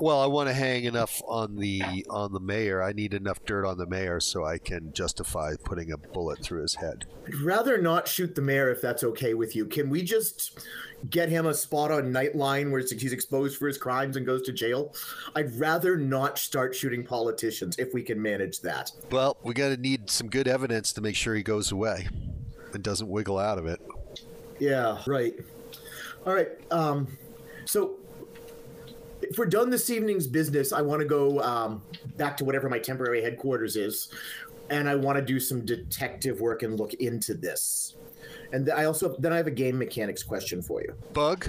Well, 0.00 0.20
I 0.20 0.26
want 0.26 0.48
to 0.48 0.54
hang 0.54 0.84
enough 0.84 1.22
on 1.26 1.56
the 1.56 2.04
on 2.10 2.32
the 2.32 2.40
mayor. 2.40 2.82
I 2.82 2.92
need 2.92 3.14
enough 3.14 3.44
dirt 3.44 3.66
on 3.66 3.78
the 3.78 3.86
mayor 3.86 4.20
so 4.20 4.44
I 4.44 4.58
can 4.58 4.92
justify 4.92 5.54
putting 5.62 5.92
a 5.92 5.96
bullet 5.96 6.42
through 6.42 6.62
his 6.62 6.74
head. 6.74 7.04
I'd 7.26 7.34
rather 7.34 7.80
not 7.80 8.08
shoot 8.08 8.34
the 8.34 8.42
mayor 8.42 8.70
if 8.70 8.80
that's 8.80 9.04
okay 9.04 9.34
with 9.34 9.54
you. 9.54 9.66
Can 9.66 9.90
we 9.90 10.02
just 10.02 10.60
get 11.10 11.28
him 11.28 11.46
a 11.46 11.54
spot 11.54 11.90
on 11.90 12.12
Nightline 12.12 12.70
where 12.70 12.80
he's 12.80 13.12
exposed 13.12 13.58
for 13.58 13.66
his 13.66 13.78
crimes 13.78 14.16
and 14.16 14.26
goes 14.26 14.42
to 14.42 14.52
jail? 14.52 14.94
I'd 15.34 15.58
rather 15.58 15.96
not 15.96 16.38
start 16.38 16.74
shooting 16.74 17.04
politicians 17.04 17.76
if 17.78 17.94
we 17.94 18.02
can 18.02 18.20
manage 18.20 18.60
that. 18.60 18.92
Well, 19.10 19.36
we 19.42 19.54
got 19.54 19.68
to 19.68 19.76
need 19.76 20.10
some 20.10 20.28
good 20.28 20.48
evidence 20.48 20.92
to 20.94 21.00
make 21.00 21.16
sure 21.16 21.34
he 21.34 21.42
goes 21.42 21.72
away 21.72 22.08
and 22.72 22.82
doesn't 22.82 23.08
wiggle 23.08 23.38
out 23.38 23.58
of 23.58 23.66
it. 23.66 23.80
Yeah, 24.58 24.98
right. 25.06 25.34
All 26.26 26.34
right. 26.34 26.50
Um, 26.70 27.18
so 27.64 27.96
if 29.32 29.38
we're 29.38 29.46
done 29.46 29.70
this 29.70 29.88
evening's 29.88 30.26
business, 30.26 30.74
I 30.74 30.82
want 30.82 31.00
to 31.00 31.08
go 31.08 31.40
um, 31.40 31.82
back 32.18 32.36
to 32.36 32.44
whatever 32.44 32.68
my 32.68 32.78
temporary 32.78 33.22
headquarters 33.22 33.76
is, 33.76 34.08
and 34.68 34.86
I 34.86 34.94
want 34.94 35.16
to 35.16 35.24
do 35.24 35.40
some 35.40 35.64
detective 35.64 36.42
work 36.42 36.62
and 36.62 36.78
look 36.78 36.92
into 36.94 37.32
this. 37.32 37.96
And 38.52 38.70
I 38.70 38.84
also 38.84 39.16
then 39.18 39.32
I 39.32 39.38
have 39.38 39.46
a 39.46 39.52
game 39.52 39.78
mechanics 39.78 40.22
question 40.22 40.60
for 40.60 40.82
you. 40.82 40.94
Bug. 41.14 41.48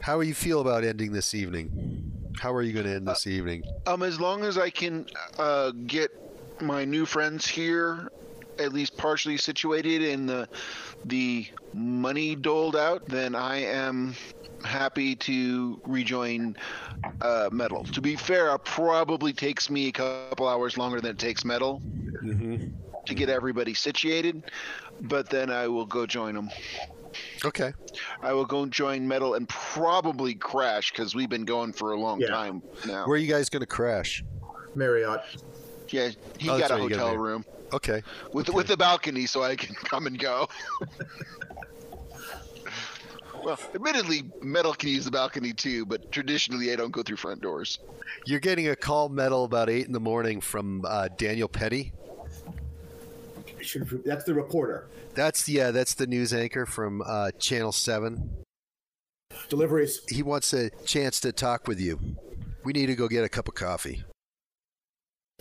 How 0.00 0.20
do 0.20 0.26
you 0.26 0.34
feel 0.34 0.60
about 0.60 0.82
ending 0.82 1.12
this 1.12 1.34
evening? 1.34 2.10
How 2.40 2.52
are 2.52 2.62
you 2.62 2.72
going 2.72 2.86
to 2.86 2.94
end 2.96 3.06
this 3.06 3.28
evening? 3.28 3.62
Um, 3.86 4.02
as 4.02 4.18
long 4.18 4.42
as 4.42 4.58
I 4.58 4.70
can 4.70 5.06
uh, 5.38 5.70
get 5.86 6.10
my 6.60 6.84
new 6.84 7.06
friends 7.06 7.46
here, 7.46 8.10
at 8.58 8.72
least 8.72 8.96
partially 8.96 9.36
situated, 9.36 10.02
and 10.02 10.28
the 10.28 10.48
the 11.04 11.46
money 11.74 12.34
doled 12.34 12.76
out, 12.76 13.06
then 13.06 13.34
I 13.34 13.58
am 13.58 14.14
happy 14.64 15.14
to 15.16 15.80
rejoin 15.86 16.56
uh, 17.20 17.48
Mettle. 17.52 17.84
To 17.84 18.00
be 18.00 18.16
fair, 18.16 18.54
it 18.54 18.64
probably 18.64 19.32
takes 19.32 19.70
me 19.70 19.88
a 19.88 19.92
couple 19.92 20.48
hours 20.48 20.76
longer 20.76 21.00
than 21.00 21.12
it 21.12 21.18
takes 21.18 21.44
Mettle 21.44 21.80
to 22.22 23.14
get 23.14 23.28
everybody 23.28 23.74
situated, 23.74 24.42
but 25.02 25.30
then 25.30 25.50
I 25.50 25.68
will 25.68 25.86
go 25.86 26.06
join 26.06 26.34
them. 26.34 26.50
Okay. 27.44 27.72
I 28.22 28.32
will 28.32 28.44
go 28.44 28.66
join 28.66 29.06
Mettle 29.06 29.34
and 29.34 29.48
probably 29.48 30.34
crash 30.34 30.90
because 30.90 31.14
we've 31.14 31.30
been 31.30 31.44
going 31.44 31.72
for 31.72 31.92
a 31.92 31.96
long 31.96 32.20
Yeah. 32.20 32.28
time 32.28 32.62
now. 32.86 33.06
Where 33.06 33.14
are 33.14 33.18
you 33.18 33.32
guys 33.32 33.48
going 33.48 33.60
to 33.60 33.66
crash? 33.66 34.24
Marriott. 34.74 35.20
Yeah, 35.90 36.10
he 36.38 36.48
Oh, 36.48 36.58
that's 36.58 36.68
got 36.68 36.78
a 36.78 36.82
right, 36.82 36.82
you 36.84 36.96
got 36.96 36.98
hotel 36.98 37.16
room. 37.16 37.44
Okay. 37.72 38.02
with 38.32 38.48
with 38.50 38.66
the 38.66 38.76
balcony 38.76 39.26
so 39.26 39.42
I 39.42 39.56
can 39.56 39.74
come 39.74 40.06
and 40.06 40.18
go. 40.18 40.48
well, 43.44 43.58
admittedly, 43.74 44.30
Mettle 44.42 44.74
can 44.74 44.88
use 44.90 45.04
the 45.04 45.10
balcony 45.10 45.52
too, 45.52 45.84
but 45.86 46.10
traditionally 46.12 46.72
I 46.72 46.76
don't 46.76 46.90
go 46.90 47.02
through 47.02 47.16
front 47.16 47.40
doors. 47.40 47.78
You're 48.26 48.40
getting 48.40 48.68
a 48.68 48.76
call 48.76 49.08
Mettle 49.08 49.44
about 49.44 49.68
eight 49.70 49.86
in 49.86 49.92
the 49.92 50.00
morning 50.00 50.40
from 50.40 50.84
uh, 50.86 51.08
Daniel 51.16 51.48
Petty. 51.48 51.92
That's 54.04 54.24
the 54.24 54.34
reporter. 54.34 54.86
That's 55.14 55.48
yeah, 55.48 55.70
that's 55.70 55.94
the 55.94 56.06
news 56.06 56.32
anchor 56.32 56.64
from 56.64 57.02
uh, 57.04 57.32
Channel 57.38 57.72
Seven. 57.72 58.30
Deliveries. 59.48 60.00
He 60.08 60.22
wants 60.22 60.52
a 60.52 60.70
chance 60.84 61.20
to 61.20 61.32
talk 61.32 61.66
with 61.66 61.80
you. 61.80 61.98
We 62.64 62.72
need 62.72 62.86
to 62.86 62.94
go 62.94 63.08
get 63.08 63.24
a 63.24 63.28
cup 63.28 63.48
of 63.48 63.54
coffee. 63.54 64.04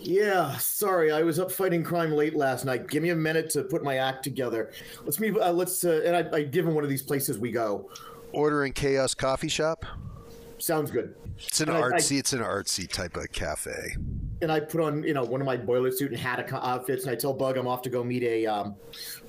Yeah, 0.08 0.56
sorry, 0.58 1.12
I 1.12 1.24
was 1.24 1.40
up 1.40 1.52
fighting 1.52 1.84
crime 1.84 2.12
late 2.12 2.36
last 2.36 2.66
night. 2.66 2.88
Give 2.88 3.02
me 3.02 3.10
a 3.10 3.16
minute 3.16 3.50
to 3.52 3.64
put 3.64 3.84
my 3.84 3.98
act 3.98 4.24
together. 4.24 4.72
Let's 5.04 5.20
meet. 5.20 5.36
Uh, 5.36 5.52
let's. 5.52 5.84
Uh, 5.84 6.02
and 6.06 6.16
I, 6.16 6.38
I 6.38 6.44
give 6.44 6.68
him 6.68 6.76
one 6.76 6.84
of 6.84 6.90
these 6.90 7.02
places 7.02 7.40
we 7.40 7.52
go. 7.52 7.90
Order 8.32 8.66
in 8.66 8.74
Chaos 8.74 9.16
Coffee 9.16 9.48
Shop. 9.48 9.86
Sounds 10.60 10.92
good. 10.92 11.16
It's 11.40 11.62
an 11.62 11.70
And 11.70 11.78
I- 11.78 11.82
I- 11.82 11.92
artsy. 11.92 12.20
it's 12.20 12.32
an 12.34 12.40
artsy 12.42 12.88
type 12.88 13.18
of 13.18 13.32
cafe. 13.32 13.96
And 14.42 14.52
I 14.52 14.60
put 14.60 14.82
on, 14.82 15.02
you 15.02 15.16
know, 15.16 15.24
one 15.24 15.42
of 15.42 15.48
my 15.48 15.58
boiler 15.58 15.92
suit 15.92 16.12
and 16.12 16.20
hat 16.20 16.48
outfits, 16.54 17.04
and 17.06 17.12
I 17.12 17.16
tell 17.16 17.34
Bug 17.34 17.58
I'm 17.58 17.68
off 17.68 17.82
to 17.84 17.90
go 17.90 18.04
meet 18.04 18.22
a 18.22 18.46
um, 18.46 18.76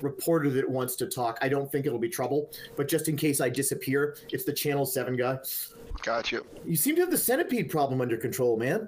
reporter 0.01 0.51
that 0.51 0.69
wants 0.69 0.95
to 0.97 1.07
talk. 1.07 1.39
I 1.41 1.49
don't 1.49 1.71
think 1.71 1.87
it'll 1.87 1.97
be 1.97 2.09
trouble, 2.09 2.51
but 2.75 2.87
just 2.87 3.07
in 3.09 3.15
case 3.17 3.41
I 3.41 3.49
disappear, 3.49 4.17
it's 4.31 4.43
the 4.43 4.53
Channel 4.53 4.85
Seven 4.85 5.15
guy. 5.15 5.39
Got 6.03 6.31
you. 6.31 6.45
You 6.63 6.75
seem 6.75 6.95
to 6.95 7.01
have 7.01 7.09
the 7.11 7.17
centipede 7.17 7.69
problem 7.71 8.01
under 8.01 8.17
control, 8.17 8.55
man. 8.55 8.87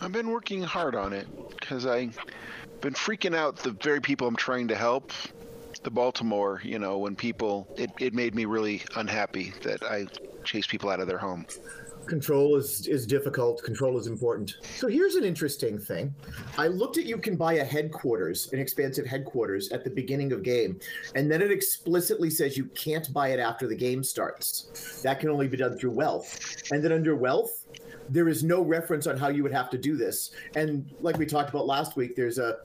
I've 0.00 0.12
been 0.12 0.30
working 0.30 0.62
hard 0.62 0.94
on 0.94 1.12
it 1.12 1.26
because 1.58 1.84
I've 1.84 2.16
been 2.80 2.94
freaking 2.94 3.34
out 3.34 3.56
the 3.56 3.72
very 3.72 4.00
people 4.00 4.28
I'm 4.28 4.36
trying 4.36 4.68
to 4.68 4.76
help. 4.76 5.12
The 5.82 5.90
Baltimore, 5.90 6.60
you 6.64 6.78
know, 6.78 6.98
when 6.98 7.16
people, 7.16 7.68
it, 7.76 7.90
it 7.98 8.14
made 8.14 8.34
me 8.34 8.44
really 8.44 8.82
unhappy 8.96 9.52
that 9.62 9.82
I 9.82 10.06
chase 10.44 10.66
people 10.66 10.90
out 10.90 11.00
of 11.00 11.08
their 11.08 11.18
home. 11.18 11.46
Control 12.06 12.56
is 12.56 12.86
is 12.88 13.06
difficult. 13.06 13.62
Control 13.62 13.98
is 13.98 14.06
important. 14.06 14.56
So 14.76 14.88
here's 14.88 15.14
an 15.14 15.24
interesting 15.24 15.78
thing. 15.78 16.14
I 16.56 16.68
looked 16.68 16.96
at 16.96 17.04
you 17.04 17.18
can 17.18 17.36
buy 17.36 17.54
a 17.54 17.64
headquarters, 17.64 18.50
an 18.54 18.60
expansive 18.60 19.04
headquarters 19.04 19.70
at 19.72 19.84
the 19.84 19.90
beginning 19.90 20.32
of 20.32 20.42
game, 20.42 20.80
and 21.14 21.30
then 21.30 21.42
it 21.42 21.50
explicitly 21.50 22.30
says 22.30 22.56
you 22.56 22.64
can't 22.66 23.12
buy 23.12 23.28
it 23.28 23.40
after 23.40 23.66
the 23.66 23.76
game 23.76 24.02
starts. 24.02 25.02
That 25.02 25.20
can 25.20 25.28
only 25.28 25.48
be 25.48 25.58
done 25.58 25.76
through 25.76 25.90
wealth. 25.90 26.72
And 26.72 26.82
then 26.82 26.92
under 26.92 27.14
wealth, 27.14 27.66
there 28.08 28.28
is 28.28 28.42
no 28.42 28.62
reference 28.62 29.06
on 29.06 29.16
how 29.16 29.28
you 29.28 29.42
would 29.42 29.52
have 29.52 29.70
to 29.70 29.78
do 29.78 29.96
this. 29.96 30.30
And 30.54 30.90
like 31.00 31.18
we 31.18 31.26
talked 31.26 31.50
about 31.50 31.66
last 31.66 31.96
week, 31.96 32.16
there's 32.16 32.38
a 32.38 32.58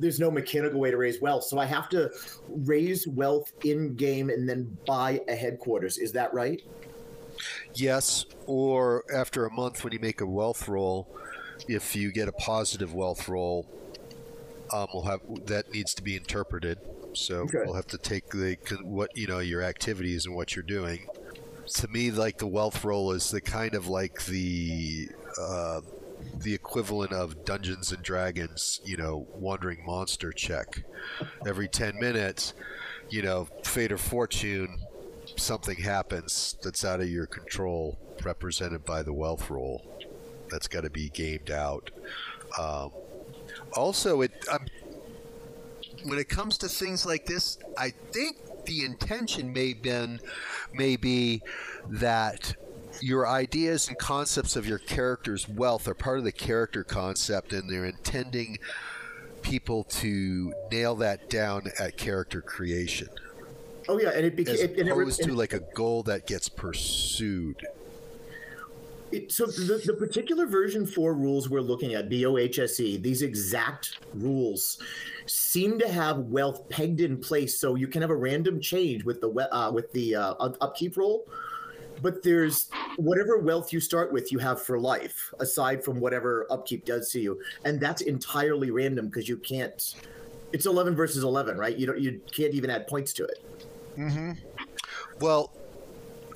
there's 0.00 0.18
no 0.18 0.30
mechanical 0.30 0.80
way 0.80 0.90
to 0.90 0.96
raise 0.96 1.20
wealth. 1.20 1.44
So 1.44 1.58
I 1.58 1.66
have 1.66 1.88
to 1.90 2.10
raise 2.48 3.06
wealth 3.06 3.52
in 3.64 3.94
game 3.94 4.28
and 4.28 4.48
then 4.48 4.76
buy 4.86 5.20
a 5.28 5.34
headquarters. 5.36 5.98
Is 5.98 6.10
that 6.12 6.34
right? 6.34 6.60
Yes, 7.74 8.26
or 8.46 9.04
after 9.12 9.46
a 9.46 9.52
month 9.52 9.84
when 9.84 9.92
you 9.92 10.00
make 10.00 10.20
a 10.20 10.26
wealth 10.26 10.68
roll, 10.68 11.08
if 11.68 11.94
you 11.94 12.12
get 12.12 12.28
a 12.28 12.32
positive 12.32 12.94
wealth 12.94 13.28
roll, 13.28 13.66
um, 14.72 14.88
we'll 14.92 15.04
have 15.04 15.20
that 15.46 15.72
needs 15.72 15.94
to 15.94 16.02
be 16.02 16.16
interpreted. 16.16 16.78
So 17.12 17.42
Okay. 17.42 17.58
we'll 17.64 17.74
have 17.74 17.86
to 17.88 17.98
take 17.98 18.30
the 18.30 18.56
what 18.82 19.16
you 19.16 19.28
know 19.28 19.38
your 19.38 19.62
activities 19.62 20.26
and 20.26 20.34
what 20.34 20.56
you're 20.56 20.64
doing. 20.64 21.06
To 21.66 21.88
me, 21.88 22.10
like 22.10 22.38
the 22.38 22.46
wealth 22.46 22.84
roll 22.84 23.12
is 23.12 23.30
the 23.30 23.40
kind 23.40 23.74
of 23.74 23.88
like 23.88 24.24
the 24.26 25.08
uh, 25.40 25.80
the 26.36 26.54
equivalent 26.54 27.12
of 27.12 27.44
Dungeons 27.44 27.90
and 27.90 28.02
Dragons, 28.02 28.80
you 28.84 28.96
know, 28.96 29.26
wandering 29.34 29.84
monster 29.84 30.32
check. 30.32 30.84
Every 31.46 31.68
ten 31.68 31.98
minutes, 31.98 32.54
you 33.08 33.22
know, 33.22 33.48
fate 33.62 33.92
or 33.92 33.98
fortune 33.98 34.78
something 35.36 35.76
happens 35.76 36.56
that's 36.62 36.84
out 36.84 37.00
of 37.00 37.08
your 37.08 37.26
control, 37.26 37.98
represented 38.22 38.84
by 38.84 39.02
the 39.02 39.12
wealth 39.12 39.50
roll. 39.50 39.84
That's 40.50 40.68
got 40.68 40.82
to 40.82 40.90
be 40.90 41.08
gamed 41.08 41.50
out. 41.50 41.90
Um, 42.58 42.90
also, 43.72 44.20
it 44.20 44.32
um, 44.50 44.66
when 46.04 46.18
it 46.18 46.28
comes 46.28 46.58
to 46.58 46.68
things 46.68 47.06
like 47.06 47.26
this, 47.26 47.58
I 47.76 47.90
think 48.12 48.36
the 48.66 48.84
intention 48.84 49.52
may 49.52 49.72
been 49.72 50.20
may 50.72 50.96
be 50.96 51.42
that 51.88 52.54
your 53.00 53.26
ideas 53.26 53.88
and 53.88 53.98
concepts 53.98 54.56
of 54.56 54.66
your 54.66 54.78
character's 54.78 55.48
wealth 55.48 55.88
are 55.88 55.94
part 55.94 56.18
of 56.18 56.24
the 56.24 56.32
character 56.32 56.84
concept, 56.84 57.52
and 57.52 57.68
they're 57.68 57.84
intending 57.84 58.58
people 59.42 59.84
to 59.84 60.54
nail 60.70 60.94
that 60.94 61.28
down 61.28 61.70
at 61.78 61.96
character 61.96 62.40
creation 62.40 63.08
Oh 63.88 63.98
yeah, 63.98 64.10
and 64.10 64.24
it 64.24 64.36
became 64.36 64.54
as 64.54 64.60
it, 64.62 64.78
it 64.78 64.86
never- 64.86 65.02
opposed 65.02 65.22
to 65.24 65.34
like 65.34 65.52
a 65.52 65.60
goal 65.60 66.02
that 66.04 66.26
gets 66.26 66.48
pursued. 66.48 67.66
So 69.28 69.46
the, 69.46 69.82
the 69.84 69.94
particular 69.94 70.46
version 70.46 70.86
four 70.86 71.14
rules 71.14 71.48
we're 71.48 71.60
looking 71.60 71.94
at, 71.94 72.08
BOHSE, 72.08 72.80
E, 72.80 72.96
these 72.96 73.22
exact 73.22 73.98
rules 74.14 74.78
seem 75.26 75.78
to 75.78 75.88
have 75.88 76.18
wealth 76.18 76.68
pegged 76.68 77.00
in 77.00 77.18
place, 77.18 77.58
so 77.58 77.74
you 77.74 77.86
can 77.86 78.02
have 78.02 78.10
a 78.10 78.16
random 78.16 78.60
change 78.60 79.04
with 79.04 79.20
the 79.20 79.28
uh, 79.54 79.70
with 79.70 79.92
the 79.92 80.14
uh, 80.14 80.34
upkeep 80.60 80.96
roll. 80.96 81.26
But 82.02 82.22
there's 82.22 82.68
whatever 82.96 83.38
wealth 83.38 83.72
you 83.72 83.80
start 83.80 84.12
with, 84.12 84.32
you 84.32 84.38
have 84.38 84.60
for 84.60 84.78
life, 84.78 85.32
aside 85.40 85.84
from 85.84 86.00
whatever 86.00 86.46
upkeep 86.50 86.84
does 86.84 87.10
to 87.12 87.20
you, 87.20 87.40
and 87.64 87.80
that's 87.80 88.02
entirely 88.02 88.70
random 88.70 89.06
because 89.06 89.28
you 89.28 89.36
can't. 89.36 89.94
It's 90.52 90.66
eleven 90.66 90.94
versus 90.94 91.24
eleven, 91.24 91.56
right? 91.56 91.76
You 91.76 91.86
don't. 91.86 92.00
You 92.00 92.20
can't 92.30 92.54
even 92.54 92.70
add 92.70 92.86
points 92.86 93.12
to 93.14 93.24
it. 93.24 93.44
Well, 95.20 95.52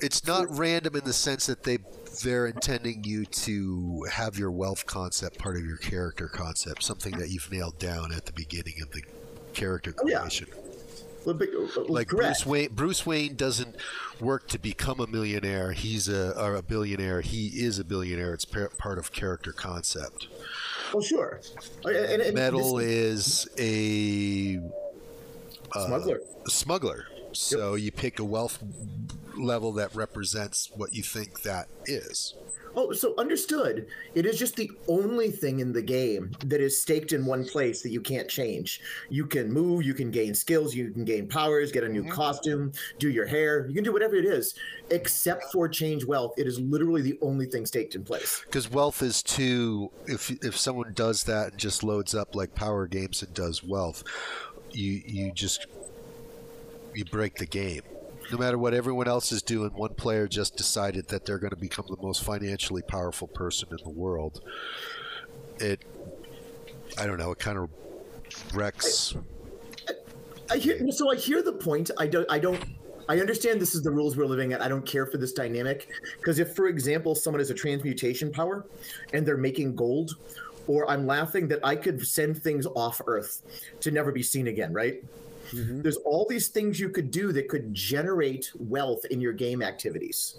it's 0.01 0.25
not 0.25 0.47
random 0.49 0.95
in 0.95 1.03
the 1.03 1.13
sense 1.13 1.45
that 1.47 1.63
they 1.63 1.79
they're 2.21 2.47
intending 2.47 3.03
you 3.03 3.25
to 3.25 4.05
have 4.11 4.37
your 4.37 4.51
wealth 4.51 4.85
concept 4.85 5.37
part 5.37 5.55
of 5.57 5.65
your 5.65 5.77
character 5.77 6.27
concept, 6.27 6.83
something 6.83 7.17
that 7.17 7.29
you've 7.29 7.51
nailed 7.51 7.77
down 7.79 8.11
at 8.13 8.25
the 8.25 8.33
beginning 8.33 8.75
of 8.81 8.91
the 8.91 9.01
character 9.53 9.93
Oh, 10.01 10.07
yeah. 10.07 10.19
creation. 10.19 10.47
Well, 11.25 11.35
but- 11.35 11.49
uh, 11.49 11.81
Like 11.89 12.07
correct. 12.07 12.43
Bruce 12.43 12.45
Wayne, 12.45 12.69
Bruce 12.73 13.05
Wayne 13.05 13.35
doesn't 13.35 13.75
work 14.21 14.47
to 14.49 14.57
become 14.59 14.99
a 15.01 15.07
millionaire. 15.07 15.73
He's 15.73 16.07
a 16.07 16.31
or 16.41 16.55
a 16.55 16.61
billionaire. 16.61 17.21
He 17.21 17.47
is 17.47 17.77
a 17.77 17.83
billionaire. 17.83 18.33
It's 18.33 18.45
par- 18.45 18.71
part 18.77 18.97
of 18.97 19.11
character 19.11 19.51
concept. 19.51 20.27
Oh, 20.93 21.01
sure. 21.01 21.41
Uh, 21.85 21.89
and- 21.89 22.21
and 22.21 22.35
Mettle 22.35 22.75
this- 22.77 23.47
is 23.47 23.49
a 23.59 24.59
smuggler. 25.73 26.19
smuggler. 26.47 27.05
So 27.33 27.75
you 27.75 27.91
pick 27.91 28.19
a 28.19 28.23
wealth 28.23 28.63
level 29.37 29.71
that 29.73 29.95
represents 29.95 30.71
what 30.75 30.93
you 30.93 31.03
think 31.03 31.41
that 31.43 31.67
is. 31.85 32.35
Oh, 32.75 32.91
so 32.91 33.15
understood. 33.17 33.87
It 34.15 34.25
is 34.25 34.37
just 34.37 34.55
the 34.55 34.71
only 34.87 35.31
thing 35.31 35.59
in 35.59 35.73
the 35.73 35.81
game 35.81 36.31
that 36.45 36.61
is 36.61 36.81
staked 36.81 37.13
in 37.13 37.25
one 37.25 37.45
place 37.45 37.81
that 37.81 37.89
you 37.89 38.01
can't 38.01 38.29
change. 38.29 38.81
You 39.09 39.25
can 39.25 39.51
move, 39.51 39.83
you 39.83 39.93
can 39.93 40.11
gain 40.11 40.35
skills, 40.35 40.75
you 40.75 40.91
can 40.91 41.03
gain 41.03 41.27
powers, 41.27 41.71
get 41.71 41.83
a 41.83 41.89
new 41.89 42.03
mm-hmm. 42.03 42.11
costume, 42.11 42.71
do 42.99 43.09
your 43.09 43.25
hair, 43.25 43.67
you 43.67 43.73
can 43.73 43.83
do 43.83 43.91
whatever 43.91 44.15
it 44.15 44.25
is, 44.25 44.55
except 44.91 45.51
for 45.51 45.67
change 45.67 46.05
wealth. 46.05 46.33
It 46.37 46.47
is 46.47 46.59
literally 46.59 47.01
the 47.01 47.17
only 47.21 47.47
thing 47.47 47.65
staked 47.65 47.95
in 47.95 48.03
place. 48.03 48.41
Because 48.45 48.69
wealth 48.69 49.01
is 49.01 49.23
too. 49.23 49.91
If 50.05 50.31
if 50.43 50.57
someone 50.57 50.93
does 50.93 51.23
that 51.23 51.51
and 51.51 51.57
just 51.57 51.83
loads 51.83 52.13
up 52.13 52.35
like 52.35 52.55
Power 52.55 52.87
Games 52.87 53.23
and 53.23 53.33
does 53.33 53.63
wealth, 53.63 54.03
you 54.71 55.01
you 55.05 55.31
just 55.31 55.65
you 56.99 57.05
break 57.05 57.35
the 57.35 57.45
game. 57.45 57.81
No 58.31 58.37
matter 58.37 58.59
what 58.59 58.75
everyone 58.75 59.07
else 59.07 59.31
is 59.31 59.41
doing, 59.41 59.71
one 59.71 59.95
player 59.95 60.27
just 60.27 60.55
decided 60.55 61.07
that 61.07 61.25
they're 61.25 61.39
going 61.39 61.49
to 61.49 61.55
become 61.55 61.85
the 61.89 61.97
most 61.99 62.23
financially 62.23 62.83
powerful 62.83 63.27
person 63.27 63.69
in 63.71 63.77
the 63.83 63.89
world. 63.89 64.41
It, 65.59 65.83
I 66.97 67.07
don't 67.07 67.17
know, 67.17 67.31
it 67.31 67.39
kind 67.39 67.57
of 67.57 67.69
wrecks. 68.53 69.15
I 70.51 70.57
hear 70.57 70.91
so 70.91 71.11
I 71.11 71.15
hear 71.15 71.41
the 71.41 71.53
point. 71.53 71.91
I 71.97 72.07
don't 72.07 72.29
I 72.29 72.39
don't 72.39 72.63
I 73.07 73.19
understand 73.19 73.61
this 73.61 73.75
is 73.75 73.81
the 73.81 73.91
rules 73.91 74.17
we're 74.17 74.25
living 74.25 74.53
at. 74.53 74.61
I 74.61 74.67
don't 74.67 74.85
care 74.85 75.05
for 75.05 75.17
this 75.17 75.31
dynamic 75.31 75.89
because 76.17 76.39
if 76.39 76.55
for 76.55 76.67
example 76.67 77.15
someone 77.15 77.39
has 77.39 77.49
a 77.49 77.55
transmutation 77.55 78.31
power 78.31 78.65
and 79.13 79.25
they're 79.25 79.37
making 79.37 79.75
gold 79.75 80.17
or 80.67 80.89
I'm 80.89 81.07
laughing 81.07 81.47
that 81.47 81.59
I 81.63 81.75
could 81.75 82.05
send 82.05 82.41
things 82.41 82.67
off 82.75 83.01
earth 83.07 83.41
to 83.79 83.91
never 83.91 84.11
be 84.11 84.21
seen 84.21 84.47
again, 84.47 84.73
right? 84.73 85.03
Mm-hmm. 85.51 85.81
There's 85.81 85.97
all 85.97 86.25
these 86.27 86.47
things 86.47 86.79
you 86.79 86.89
could 86.89 87.11
do 87.11 87.31
that 87.31 87.47
could 87.47 87.73
generate 87.73 88.51
wealth 88.57 89.05
in 89.05 89.19
your 89.21 89.33
game 89.33 89.61
activities. 89.61 90.37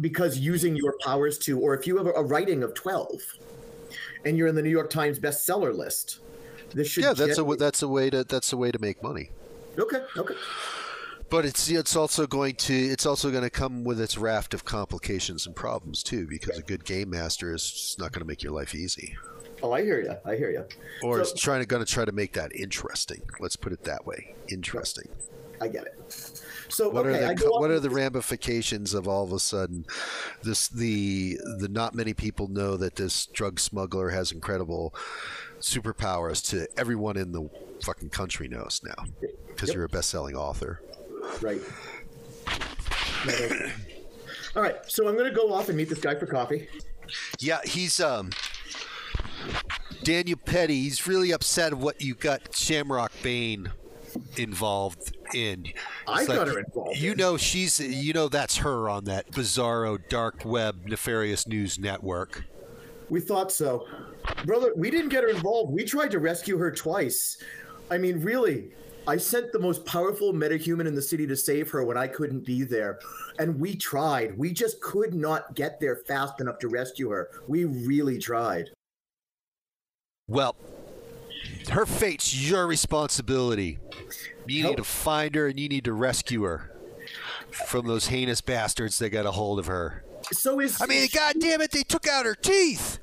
Because 0.00 0.38
using 0.38 0.76
your 0.76 0.94
powers 1.02 1.38
to, 1.38 1.58
or 1.58 1.74
if 1.74 1.86
you 1.86 1.96
have 1.96 2.06
a, 2.06 2.22
writing 2.22 2.62
of 2.62 2.74
12 2.74 3.10
and 4.24 4.36
you're 4.36 4.46
in 4.46 4.54
the 4.54 4.62
New 4.62 4.70
York 4.70 4.90
Times 4.90 5.18
bestseller 5.18 5.76
list, 5.76 6.20
this 6.72 6.88
should 6.88 7.04
Yeah, 7.04 7.12
that's 7.12 7.38
a 7.38 7.44
that's 7.44 7.82
a 7.82 7.88
way 7.88 8.10
to 8.10 8.22
that's 8.22 8.52
a 8.52 8.56
way 8.56 8.70
to 8.70 8.78
make 8.78 9.02
money. 9.02 9.30
Okay, 9.78 10.02
okay. 10.16 10.34
But 11.28 11.44
it's 11.44 11.68
it's 11.68 11.96
also 11.96 12.26
going 12.26 12.56
to 12.56 12.74
it's 12.74 13.06
also 13.06 13.30
going 13.30 13.44
to 13.44 13.50
come 13.50 13.84
with 13.84 14.00
its 14.00 14.18
raft 14.18 14.52
of 14.52 14.64
complications 14.64 15.46
and 15.46 15.54
problems 15.54 16.02
too, 16.02 16.26
because 16.26 16.58
a 16.58 16.62
good 16.62 16.84
game 16.84 17.10
master 17.10 17.54
is 17.54 17.68
just 17.70 17.98
not 17.98 18.12
going 18.12 18.20
to 18.20 18.26
make 18.26 18.42
your 18.42 18.52
life 18.52 18.74
easy, 18.74 19.16
Oh, 19.62 19.72
I 19.72 19.82
hear 19.82 20.00
you. 20.00 20.14
I 20.24 20.36
hear 20.36 20.50
you. 20.50 20.64
or 21.02 21.16
So- 21.24 21.32
it's 21.32 21.40
trying 21.40 21.60
to 21.60 21.66
going 21.66 21.84
to 21.84 21.90
try 21.92 22.04
to 22.04 22.12
make 22.12 22.32
that 22.34 22.54
interesting. 22.54 23.22
Let's 23.40 23.56
put 23.56 23.72
it 23.72 23.84
that 23.84 24.06
way, 24.06 24.34
interesting. 24.48 25.08
I 25.60 25.68
get 25.68 25.84
it. 25.84 26.42
So 26.70 26.88
What 26.88 27.04
okay, 27.06 27.24
are 27.24 27.28
the 27.28 27.34
go 27.34 27.50
what 27.58 27.70
are 27.70 27.80
the 27.80 27.90
ramifications 27.90 28.94
of 28.94 29.06
all 29.08 29.24
of 29.24 29.32
a 29.32 29.38
sudden 29.40 29.84
this 30.42 30.68
the 30.68 31.38
the 31.58 31.68
not 31.68 31.94
many 31.94 32.14
people 32.14 32.48
know 32.48 32.76
that 32.78 32.94
this 32.96 33.26
drug 33.26 33.58
smuggler 33.60 34.08
has 34.10 34.30
incredible 34.32 34.94
superpowers 35.60 36.48
to 36.50 36.66
everyone 36.78 37.16
in 37.18 37.32
the 37.32 37.50
fucking 37.82 38.08
country 38.10 38.48
knows 38.48 38.80
now 38.84 39.04
because 39.48 39.68
Yep. 39.70 39.74
you're 39.76 39.84
a 39.84 39.88
best-selling 39.88 40.34
author. 40.36 40.80
right. 41.42 41.60
All 44.56 44.62
right, 44.62 44.76
so 44.86 45.06
I'm 45.08 45.16
going 45.16 45.28
to 45.28 45.36
go 45.36 45.52
off 45.52 45.68
and 45.68 45.76
meet 45.76 45.88
this 45.88 46.00
guy 46.00 46.14
for 46.14 46.26
coffee. 46.26 46.68
Yeah, 47.38 47.60
he's 47.64 48.00
um 48.00 48.30
Daniel 50.02 50.38
Petty. 50.44 50.82
He's 50.82 51.06
really 51.06 51.30
upset 51.32 51.72
of 51.72 51.82
what 51.82 52.00
you 52.00 52.14
got 52.14 52.54
Shamrock 52.54 53.12
Bane 53.22 53.70
involved 54.36 55.16
in. 55.34 55.66
I 56.06 56.22
It's 56.22 56.28
got 56.28 56.48
her 56.48 56.58
involved 56.58 56.98
You 56.98 57.12
in. 57.12 57.18
know 57.18 57.36
she's 57.36 57.78
you 57.78 58.12
know 58.12 58.28
that's 58.28 58.56
her 58.58 58.88
on 58.88 59.04
that 59.04 59.30
bizarro 59.30 59.98
dark 60.08 60.44
web 60.44 60.86
nefarious 60.86 61.46
news 61.46 61.78
network. 61.78 62.44
We 63.08 63.20
thought 63.20 63.50
so, 63.52 63.86
brother. 64.46 64.72
We 64.76 64.90
didn't 64.90 65.08
get 65.10 65.24
her 65.24 65.30
involved. 65.30 65.72
We 65.72 65.84
tried 65.84 66.12
to 66.12 66.18
rescue 66.18 66.58
her 66.58 66.70
twice. 66.70 67.36
I 67.90 67.98
mean, 67.98 68.20
really. 68.20 68.72
I 69.08 69.16
sent 69.16 69.50
the 69.50 69.58
most 69.58 69.84
powerful 69.86 70.32
metahuman 70.32 70.86
in 70.86 70.94
the 70.94 71.02
city 71.02 71.26
to 71.26 71.34
save 71.34 71.70
her 71.70 71.82
when 71.84 71.96
I 71.96 72.06
couldn't 72.06 72.44
be 72.44 72.62
there. 72.62 73.00
And 73.38 73.58
we 73.58 73.74
tried. 73.74 74.36
We 74.38 74.52
just 74.52 74.80
could 74.82 75.14
not 75.14 75.54
get 75.56 75.80
there 75.80 75.96
fast 76.06 76.40
enough 76.40 76.58
to 76.60 76.68
rescue 76.68 77.08
her. 77.08 77.30
We 77.48 77.64
really 77.64 78.18
tried. 78.18 78.70
Well, 80.30 80.54
her 81.70 81.84
fate's 81.84 82.48
your 82.48 82.68
responsibility. 82.68 83.80
You 84.46 84.62
need 84.62 84.76
to 84.76 84.84
find 84.84 85.34
her 85.34 85.48
and 85.48 85.58
you 85.58 85.68
need 85.68 85.84
to 85.84 85.92
rescue 85.92 86.42
her 86.42 86.70
from 87.68 87.88
those 87.88 88.06
heinous 88.06 88.40
bastards 88.40 88.98
that 89.00 89.10
got 89.10 89.26
a 89.26 89.32
hold 89.32 89.58
of 89.58 89.66
her. 89.66 90.04
So 90.30 90.60
is 90.60 90.80
I 90.80 90.86
mean, 90.86 91.08
god 91.12 91.34
damn 91.40 91.60
it, 91.60 91.72
they 91.72 91.82
took 91.82 92.06
out 92.06 92.26
her 92.26 92.36
teeth. 92.36 93.00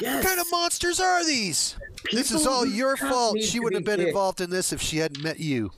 yes. 0.00 0.14
What 0.16 0.26
kind 0.26 0.40
of 0.40 0.46
monsters 0.50 0.98
are 0.98 1.22
these? 1.26 1.76
this 2.10 2.30
is 2.30 2.46
all 2.46 2.64
your 2.64 2.96
fault. 2.96 3.38
She 3.42 3.60
wouldn't 3.60 3.80
have 3.80 3.84
been 3.84 3.98
kicked. 3.98 4.08
involved 4.08 4.40
in 4.40 4.48
this 4.48 4.72
if 4.72 4.80
she 4.80 4.96
hadn't 4.96 5.22
met 5.22 5.40
you. 5.40 5.72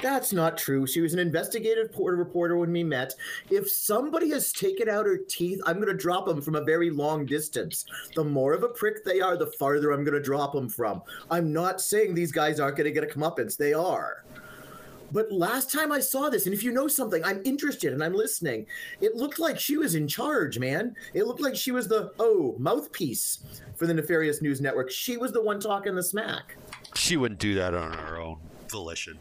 That's 0.00 0.32
not 0.32 0.56
true. 0.56 0.86
She 0.86 1.00
was 1.00 1.12
an 1.12 1.18
investigative 1.18 1.92
por- 1.92 2.14
reporter 2.16 2.56
when 2.56 2.72
we 2.72 2.82
met. 2.82 3.14
If 3.50 3.70
somebody 3.70 4.30
has 4.30 4.52
taken 4.52 4.88
out 4.88 5.06
her 5.06 5.18
teeth, 5.18 5.60
I'm 5.66 5.76
going 5.76 5.88
to 5.88 5.94
drop 5.94 6.26
them 6.26 6.40
from 6.40 6.54
a 6.54 6.64
very 6.64 6.90
long 6.90 7.26
distance. 7.26 7.84
The 8.14 8.24
more 8.24 8.54
of 8.54 8.62
a 8.62 8.68
prick 8.68 9.04
they 9.04 9.20
are, 9.20 9.36
the 9.36 9.46
farther 9.46 9.90
I'm 9.90 10.04
going 10.04 10.14
to 10.14 10.22
drop 10.22 10.52
them 10.52 10.68
from. 10.68 11.02
I'm 11.30 11.52
not 11.52 11.80
saying 11.80 12.14
these 12.14 12.32
guys 12.32 12.58
aren't 12.58 12.76
going 12.76 12.92
to 12.92 12.92
get 12.92 13.04
a 13.04 13.14
comeuppance. 13.14 13.56
They 13.56 13.74
are. 13.74 14.24
But 15.12 15.30
last 15.30 15.70
time 15.70 15.92
I 15.92 16.00
saw 16.00 16.30
this, 16.30 16.46
and 16.46 16.54
if 16.54 16.62
you 16.62 16.72
know 16.72 16.88
something, 16.88 17.22
I'm 17.22 17.42
interested 17.44 17.92
and 17.92 18.02
I'm 18.02 18.14
listening. 18.14 18.66
It 19.02 19.14
looked 19.14 19.38
like 19.38 19.60
she 19.60 19.76
was 19.76 19.94
in 19.94 20.08
charge, 20.08 20.58
man. 20.58 20.96
It 21.12 21.26
looked 21.26 21.42
like 21.42 21.54
she 21.54 21.70
was 21.70 21.86
the, 21.86 22.12
oh, 22.18 22.56
mouthpiece 22.58 23.40
for 23.76 23.86
the 23.86 23.92
Nefarious 23.92 24.40
News 24.40 24.62
Network. 24.62 24.90
She 24.90 25.18
was 25.18 25.30
the 25.30 25.42
one 25.42 25.60
talking 25.60 25.94
the 25.94 26.02
smack. 26.02 26.56
She 26.94 27.18
wouldn't 27.18 27.40
do 27.40 27.54
that 27.56 27.74
on 27.74 27.92
her 27.92 28.18
own 28.18 28.38
volition. 28.70 29.18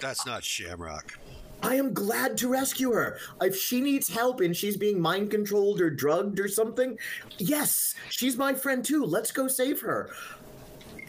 That's 0.00 0.26
not 0.26 0.42
Shamrock. 0.44 1.18
I 1.62 1.74
am 1.74 1.92
glad 1.92 2.38
to 2.38 2.48
rescue 2.48 2.92
her. 2.92 3.18
If 3.42 3.54
she 3.56 3.80
needs 3.80 4.08
help 4.08 4.40
and 4.40 4.56
she's 4.56 4.76
being 4.78 5.00
mind 5.00 5.30
controlled 5.30 5.80
or 5.80 5.90
drugged 5.90 6.40
or 6.40 6.48
something, 6.48 6.98
yes, 7.38 7.94
she's 8.08 8.36
my 8.36 8.54
friend 8.54 8.82
too. 8.84 9.04
Let's 9.04 9.30
go 9.30 9.46
save 9.46 9.80
her. 9.82 10.10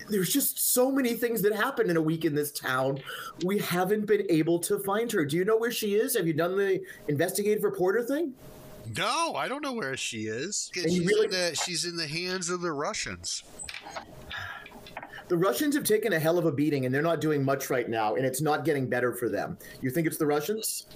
There's 0.09 0.33
just 0.33 0.73
so 0.73 0.91
many 0.91 1.13
things 1.13 1.41
that 1.43 1.55
happen 1.55 1.89
in 1.89 1.95
a 1.95 2.01
week 2.01 2.25
in 2.25 2.35
this 2.35 2.51
town. 2.51 2.99
We 3.45 3.59
haven't 3.59 4.07
been 4.07 4.25
able 4.29 4.59
to 4.59 4.79
find 4.79 5.09
her. 5.13 5.23
Do 5.23 5.37
you 5.37 5.45
know 5.45 5.55
where 5.55 5.71
she 5.71 5.95
is? 5.95 6.17
Have 6.17 6.27
you 6.27 6.33
done 6.33 6.57
the 6.57 6.81
investigative 7.07 7.63
reporter 7.63 8.03
thing? 8.03 8.33
No, 8.97 9.35
I 9.35 9.47
don't 9.47 9.63
know 9.63 9.71
where 9.73 9.95
she 9.95 10.23
is. 10.23 10.69
She's, 10.73 10.99
really- 10.99 11.25
in 11.25 11.31
the, 11.31 11.55
she's 11.55 11.85
in 11.85 11.95
the 11.95 12.07
hands 12.07 12.49
of 12.49 12.59
the 12.59 12.73
Russians. 12.73 13.43
The 15.31 15.37
Russians 15.37 15.75
have 15.75 15.85
taken 15.85 16.11
a 16.11 16.19
hell 16.19 16.37
of 16.37 16.45
a 16.45 16.51
beating 16.51 16.85
and 16.85 16.93
they're 16.93 17.01
not 17.01 17.21
doing 17.21 17.41
much 17.41 17.69
right 17.69 17.87
now, 17.87 18.15
and 18.15 18.25
it's 18.25 18.41
not 18.41 18.65
getting 18.65 18.89
better 18.89 19.13
for 19.13 19.29
them. 19.29 19.57
You 19.81 19.89
think 19.89 20.05
it's 20.05 20.17
the 20.17 20.25
Russians? 20.25 20.87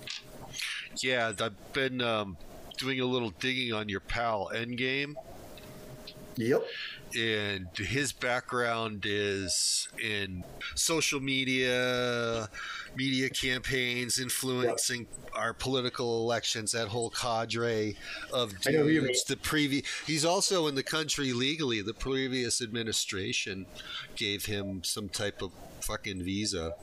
Yeah, 0.97 1.31
I've 1.39 1.71
been 1.71 2.01
um, 2.01 2.35
doing 2.77 2.99
a 2.99 3.05
little 3.05 3.29
digging 3.29 3.71
on 3.71 3.87
your 3.87 4.01
pal 4.01 4.51
Endgame, 4.53 5.15
Yep. 6.35 6.65
And 7.13 7.67
his 7.77 8.11
background 8.11 9.05
is 9.05 9.87
in 10.01 10.43
social 10.75 11.19
media, 11.19 12.49
media 12.95 13.29
campaigns, 13.29 14.19
influencing 14.19 15.07
our 15.33 15.53
political 15.53 16.21
elections. 16.21 16.71
That 16.71 16.87
whole 16.87 17.09
cadre 17.09 17.95
of 18.33 18.53
I 18.65 18.71
know 18.71 18.83
who 18.83 18.89
you 18.89 19.01
dudes. 19.01 19.23
The 19.23 19.37
previous, 19.37 19.85
he's 20.05 20.25
also 20.25 20.67
in 20.67 20.75
the 20.75 20.83
country 20.83 21.33
legally. 21.33 21.81
The 21.81 21.93
previous 21.93 22.61
administration 22.61 23.65
gave 24.15 24.45
him 24.45 24.83
some 24.83 25.09
type 25.09 25.41
of 25.41 25.51
fucking 25.81 26.23
visa. 26.23 26.73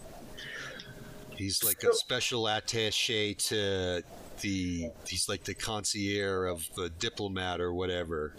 He's 1.36 1.64
like 1.64 1.82
a 1.82 1.94
special 1.94 2.44
attaché 2.44 3.36
to 3.48 4.02
the. 4.40 4.90
He's 5.06 5.28
like 5.28 5.44
the 5.44 5.54
concierge 5.54 6.50
of 6.50 6.68
the 6.76 6.90
diplomat 6.90 7.60
or 7.60 7.72
whatever. 7.72 8.34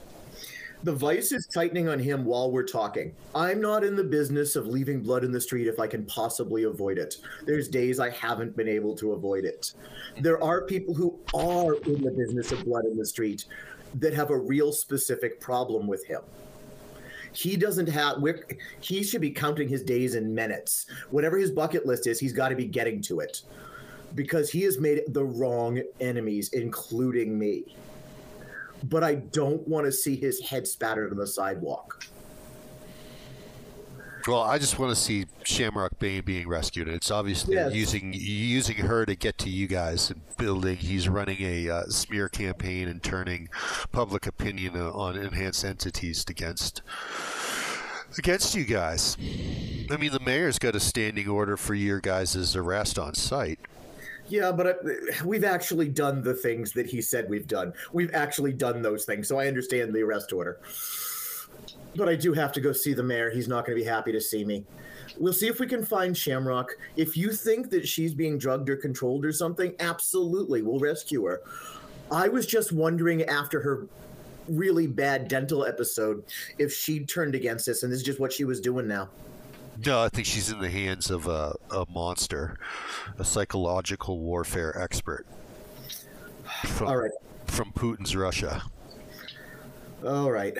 The 0.83 0.93
vice 0.93 1.31
is 1.31 1.47
tightening 1.47 1.87
on 1.87 1.97
him 1.97 2.25
while 2.25 2.51
we're 2.51 2.67
talking. 2.67 3.15
I'm 3.33 3.61
not 3.61 3.85
in 3.85 3.95
the 3.95 4.03
business 4.03 4.57
of 4.57 4.67
leaving 4.67 5.01
blood 5.01 5.23
in 5.23 5.31
the 5.31 5.39
street 5.39 5.67
if 5.67 5.79
I 5.79 5.87
can 5.87 6.05
possibly 6.07 6.63
avoid 6.63 6.97
it. 6.97 7.15
There's 7.45 7.69
days 7.69 8.01
I 8.01 8.09
haven't 8.09 8.57
been 8.57 8.67
able 8.67 8.93
to 8.97 9.13
avoid 9.13 9.45
it. 9.45 9.75
There 10.19 10.43
are 10.43 10.65
people 10.65 10.93
who 10.93 11.17
are 11.33 11.75
in 11.75 12.01
the 12.01 12.11
business 12.11 12.51
of 12.51 12.65
blood 12.65 12.83
in 12.83 12.97
the 12.97 13.05
street 13.05 13.45
that 13.95 14.13
have 14.13 14.29
a 14.29 14.37
real 14.37 14.73
specific 14.73 15.39
problem 15.39 15.87
with 15.87 16.05
him. 16.05 16.19
He 17.31 17.55
doesn't 17.55 17.87
have. 17.87 18.21
We're, 18.21 18.45
he 18.81 19.03
should 19.03 19.21
be 19.21 19.31
counting 19.31 19.69
his 19.69 19.83
days 19.83 20.15
in 20.15 20.35
minutes. 20.35 20.87
Whatever 21.11 21.37
his 21.37 21.51
bucket 21.51 21.85
list 21.85 22.07
is, 22.07 22.19
he's 22.19 22.33
got 22.33 22.49
to 22.49 22.55
be 22.57 22.65
getting 22.65 23.01
to 23.03 23.21
it 23.21 23.43
because 24.15 24.51
he 24.51 24.63
has 24.63 24.79
made 24.79 25.01
the 25.07 25.23
wrong 25.23 25.81
enemies, 26.01 26.49
including 26.51 27.39
me 27.39 27.73
but 28.83 29.03
I 29.03 29.15
don't 29.15 29.67
want 29.67 29.85
to 29.85 29.91
see 29.91 30.15
his 30.15 30.39
head 30.41 30.67
spattered 30.67 31.11
on 31.11 31.17
the 31.17 31.27
sidewalk. 31.27 32.05
Well, 34.27 34.41
I 34.41 34.57
just 34.57 34.79
want 34.79 34.89
to 34.89 34.95
see 34.95 35.25
Shamrock 35.43 35.99
Bane 35.99 36.23
being 36.23 36.47
rescued. 36.47 36.87
It's 36.87 37.11
obviously 37.11 37.55
Yes. 37.55 37.73
using 37.73 38.13
using 38.13 38.77
her 38.77 39.05
to 39.05 39.15
get 39.15 39.37
to 39.39 39.49
you 39.49 39.67
guys 39.67 40.09
and 40.09 40.21
building. 40.37 40.77
He's 40.77 41.09
running 41.09 41.39
a 41.41 41.69
uh, 41.69 41.83
smear 41.89 42.29
campaign 42.29 42.87
and 42.87 43.03
turning 43.03 43.49
public 43.91 44.25
opinion 44.25 44.77
uh, 44.77 44.91
on 44.91 45.17
enhanced 45.17 45.65
entities 45.65 46.23
against 46.29 46.81
against 48.17 48.55
you 48.55 48.63
guys. 48.63 49.17
I 49.91 49.97
mean, 49.97 50.13
the 50.13 50.21
mayor's 50.25 50.57
got 50.57 50.73
a 50.75 50.79
standing 50.79 51.27
order 51.27 51.57
for 51.57 51.75
your 51.75 51.99
guys' 51.99 52.55
arrest 52.55 52.97
on 52.97 53.15
site. 53.15 53.59
Yeah, 54.29 54.51
but 54.51 54.67
uh, 54.67 54.73
we've 55.25 55.43
actually 55.43 55.89
done 55.89 56.21
the 56.21 56.33
things 56.33 56.71
that 56.73 56.85
he 56.85 57.01
said 57.01 57.29
we've 57.29 57.47
done. 57.47 57.73
We've 57.91 58.13
actually 58.13 58.53
done 58.53 58.81
those 58.81 59.05
things, 59.05 59.27
so 59.27 59.39
I 59.39 59.47
understand 59.47 59.93
the 59.93 60.01
arrest 60.01 60.31
order. 60.31 60.59
But 61.95 62.09
I 62.09 62.15
do 62.15 62.33
have 62.33 62.51
to 62.53 62.61
go 62.61 62.71
see 62.71 62.93
the 62.93 63.03
mayor. 63.03 63.29
He's 63.29 63.47
not 63.47 63.65
going 63.65 63.77
to 63.77 63.83
be 63.83 63.87
happy 63.87 64.11
to 64.11 64.21
see 64.21 64.43
me. 64.43 64.65
We'll 65.19 65.33
see 65.33 65.47
if 65.47 65.59
we 65.59 65.67
can 65.67 65.85
find 65.85 66.17
Shamrock. 66.17 66.71
If 66.95 67.15
you 67.15 67.31
think 67.31 67.69
that 67.69 67.87
she's 67.87 68.13
being 68.13 68.37
drugged 68.37 68.69
or 68.69 68.77
controlled 68.77 69.25
or 69.25 69.31
something, 69.31 69.75
absolutely, 69.79 70.61
we'll 70.63 70.79
rescue 70.79 71.23
her. 71.25 71.41
I 72.11 72.27
was 72.29 72.47
just 72.47 72.71
wondering 72.71 73.23
after 73.23 73.61
her 73.61 73.87
really 74.47 74.87
bad 74.87 75.27
dental 75.27 75.65
episode 75.65 76.23
if 76.57 76.73
she'd 76.73 77.07
turned 77.07 77.35
against 77.35 77.67
us 77.67 77.83
and 77.83 77.91
this 77.91 77.99
is 77.99 78.05
just 78.05 78.19
what 78.19 78.33
she 78.33 78.43
was 78.43 78.59
doing 78.59 78.87
now. 78.87 79.09
No, 79.77 80.01
I 80.01 80.09
think 80.09 80.27
she's 80.27 80.51
in 80.51 80.59
the 80.59 80.69
hands 80.69 81.09
of 81.09 81.27
a, 81.27 81.55
a 81.71 81.85
monster, 81.89 82.57
a 83.17 83.23
psychological 83.23 84.19
warfare 84.19 84.79
expert. 84.79 85.25
From, 86.65 86.87
All 86.87 86.97
right. 86.97 87.11
From 87.47 87.71
Putin's 87.73 88.15
Russia. 88.15 88.61
All 90.05 90.31
right. 90.31 90.57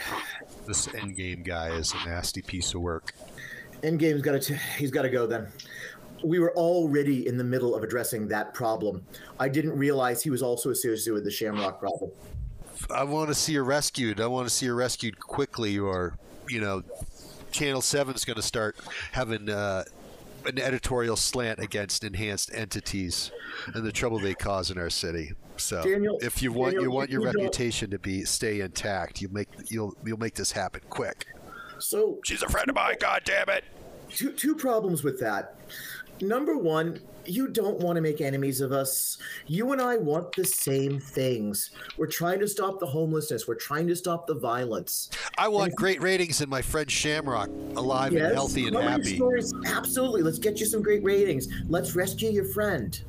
This 0.65 0.87
endgame 0.87 1.43
guy 1.43 1.69
is 1.69 1.93
a 1.93 2.09
nasty 2.09 2.41
piece 2.41 2.73
of 2.73 2.81
work. 2.81 3.13
Endgame's 3.81 4.21
got 4.21 4.41
to 4.41 4.55
he's 4.77 4.91
got 4.91 5.01
to 5.01 5.09
go 5.09 5.27
then. 5.27 5.47
We 6.23 6.39
were 6.39 6.55
already 6.55 7.27
in 7.27 7.37
the 7.37 7.43
middle 7.43 7.75
of 7.75 7.83
addressing 7.83 8.29
that 8.29 8.53
problem. 8.53 9.05
I 9.39 9.49
didn't 9.49 9.77
realize 9.77 10.23
he 10.23 10.29
was 10.29 10.41
also 10.41 10.69
associated 10.69 11.13
with 11.13 11.25
the 11.25 11.31
Shamrock 11.31 11.79
problem. 11.79 12.11
I 12.89 13.03
want 13.03 13.27
to 13.27 13.35
see 13.35 13.53
her 13.55 13.63
rescued. 13.63 14.21
I 14.21 14.27
want 14.27 14.47
to 14.47 14.53
see 14.53 14.67
her 14.67 14.75
rescued 14.75 15.19
quickly, 15.19 15.77
or 15.77 16.17
you 16.47 16.61
know, 16.61 16.81
Channel 17.53 17.81
Seven 17.81 18.15
is 18.15 18.25
going 18.25 18.35
to 18.35 18.41
start 18.41 18.75
having 19.13 19.49
uh, 19.49 19.83
an 20.45 20.59
editorial 20.59 21.15
slant 21.15 21.59
against 21.59 22.03
enhanced 22.03 22.51
entities 22.53 23.31
and 23.73 23.85
the 23.85 23.91
trouble 23.91 24.19
they 24.19 24.33
cause 24.33 24.71
in 24.71 24.77
our 24.77 24.89
city. 24.89 25.33
So, 25.57 25.83
Daniel- 25.83 26.17
if 26.21 26.41
you 26.41 26.51
want 26.51 26.73
Daniel, 26.73 26.83
you 26.83 26.91
want 26.91 27.09
your 27.09 27.21
you 27.21 27.27
reputation 27.27 27.91
to 27.91 27.99
be 27.99 28.25
stay 28.25 28.59
intact, 28.61 29.21
you 29.21 29.29
make 29.29 29.47
you'll 29.69 29.95
you'll 30.03 30.19
make 30.19 30.33
this 30.33 30.51
happen 30.51 30.81
quick. 30.89 31.27
So 31.79 32.19
She's 32.23 32.41
a 32.43 32.49
friend 32.49 32.69
of 32.69 32.75
mine. 32.75 32.95
God 32.99 33.21
damn 33.23 33.49
it! 33.49 33.63
two 34.09 34.31
two 34.33 34.55
problems 34.55 35.03
with 35.03 35.19
that. 35.19 35.55
Number 36.23 36.57
one, 36.57 37.01
you 37.25 37.49
don't 37.49 37.79
want 37.79 37.97
to 37.97 38.01
make 38.01 38.21
enemies 38.21 38.61
of 38.61 38.71
us. 38.71 39.17
You 39.45 39.73
and 39.73 39.81
I 39.81 39.97
want 39.97 40.33
the 40.33 40.45
same 40.45 40.99
things. 40.99 41.71
We're 41.97 42.07
trying 42.07 42.39
to 42.39 42.47
stop 42.47 42.79
the 42.79 42.85
homelessness. 42.85 43.47
We're 43.47 43.55
trying 43.55 43.87
to 43.87 43.95
stop 43.95 44.25
the 44.25 44.35
violence. 44.35 45.09
I 45.37 45.49
want 45.49 45.75
great 45.75 46.01
ratings 46.01 46.39
and 46.41 46.49
my 46.49 46.61
friend 46.61 46.89
Shamrock 46.89 47.49
alive 47.75 48.13
Yes, 48.13 48.23
and 48.23 48.33
healthy 48.33 48.67
and 48.67 48.75
happy. 48.77 49.15
Stories, 49.15 49.53
absolutely. 49.65 50.21
Let's 50.21 50.39
get 50.39 50.59
you 50.59 50.65
some 50.65 50.81
great 50.81 51.03
ratings. 51.03 51.47
Let's 51.67 51.95
rescue 51.95 52.29
your 52.29 52.45
friend. 52.45 53.01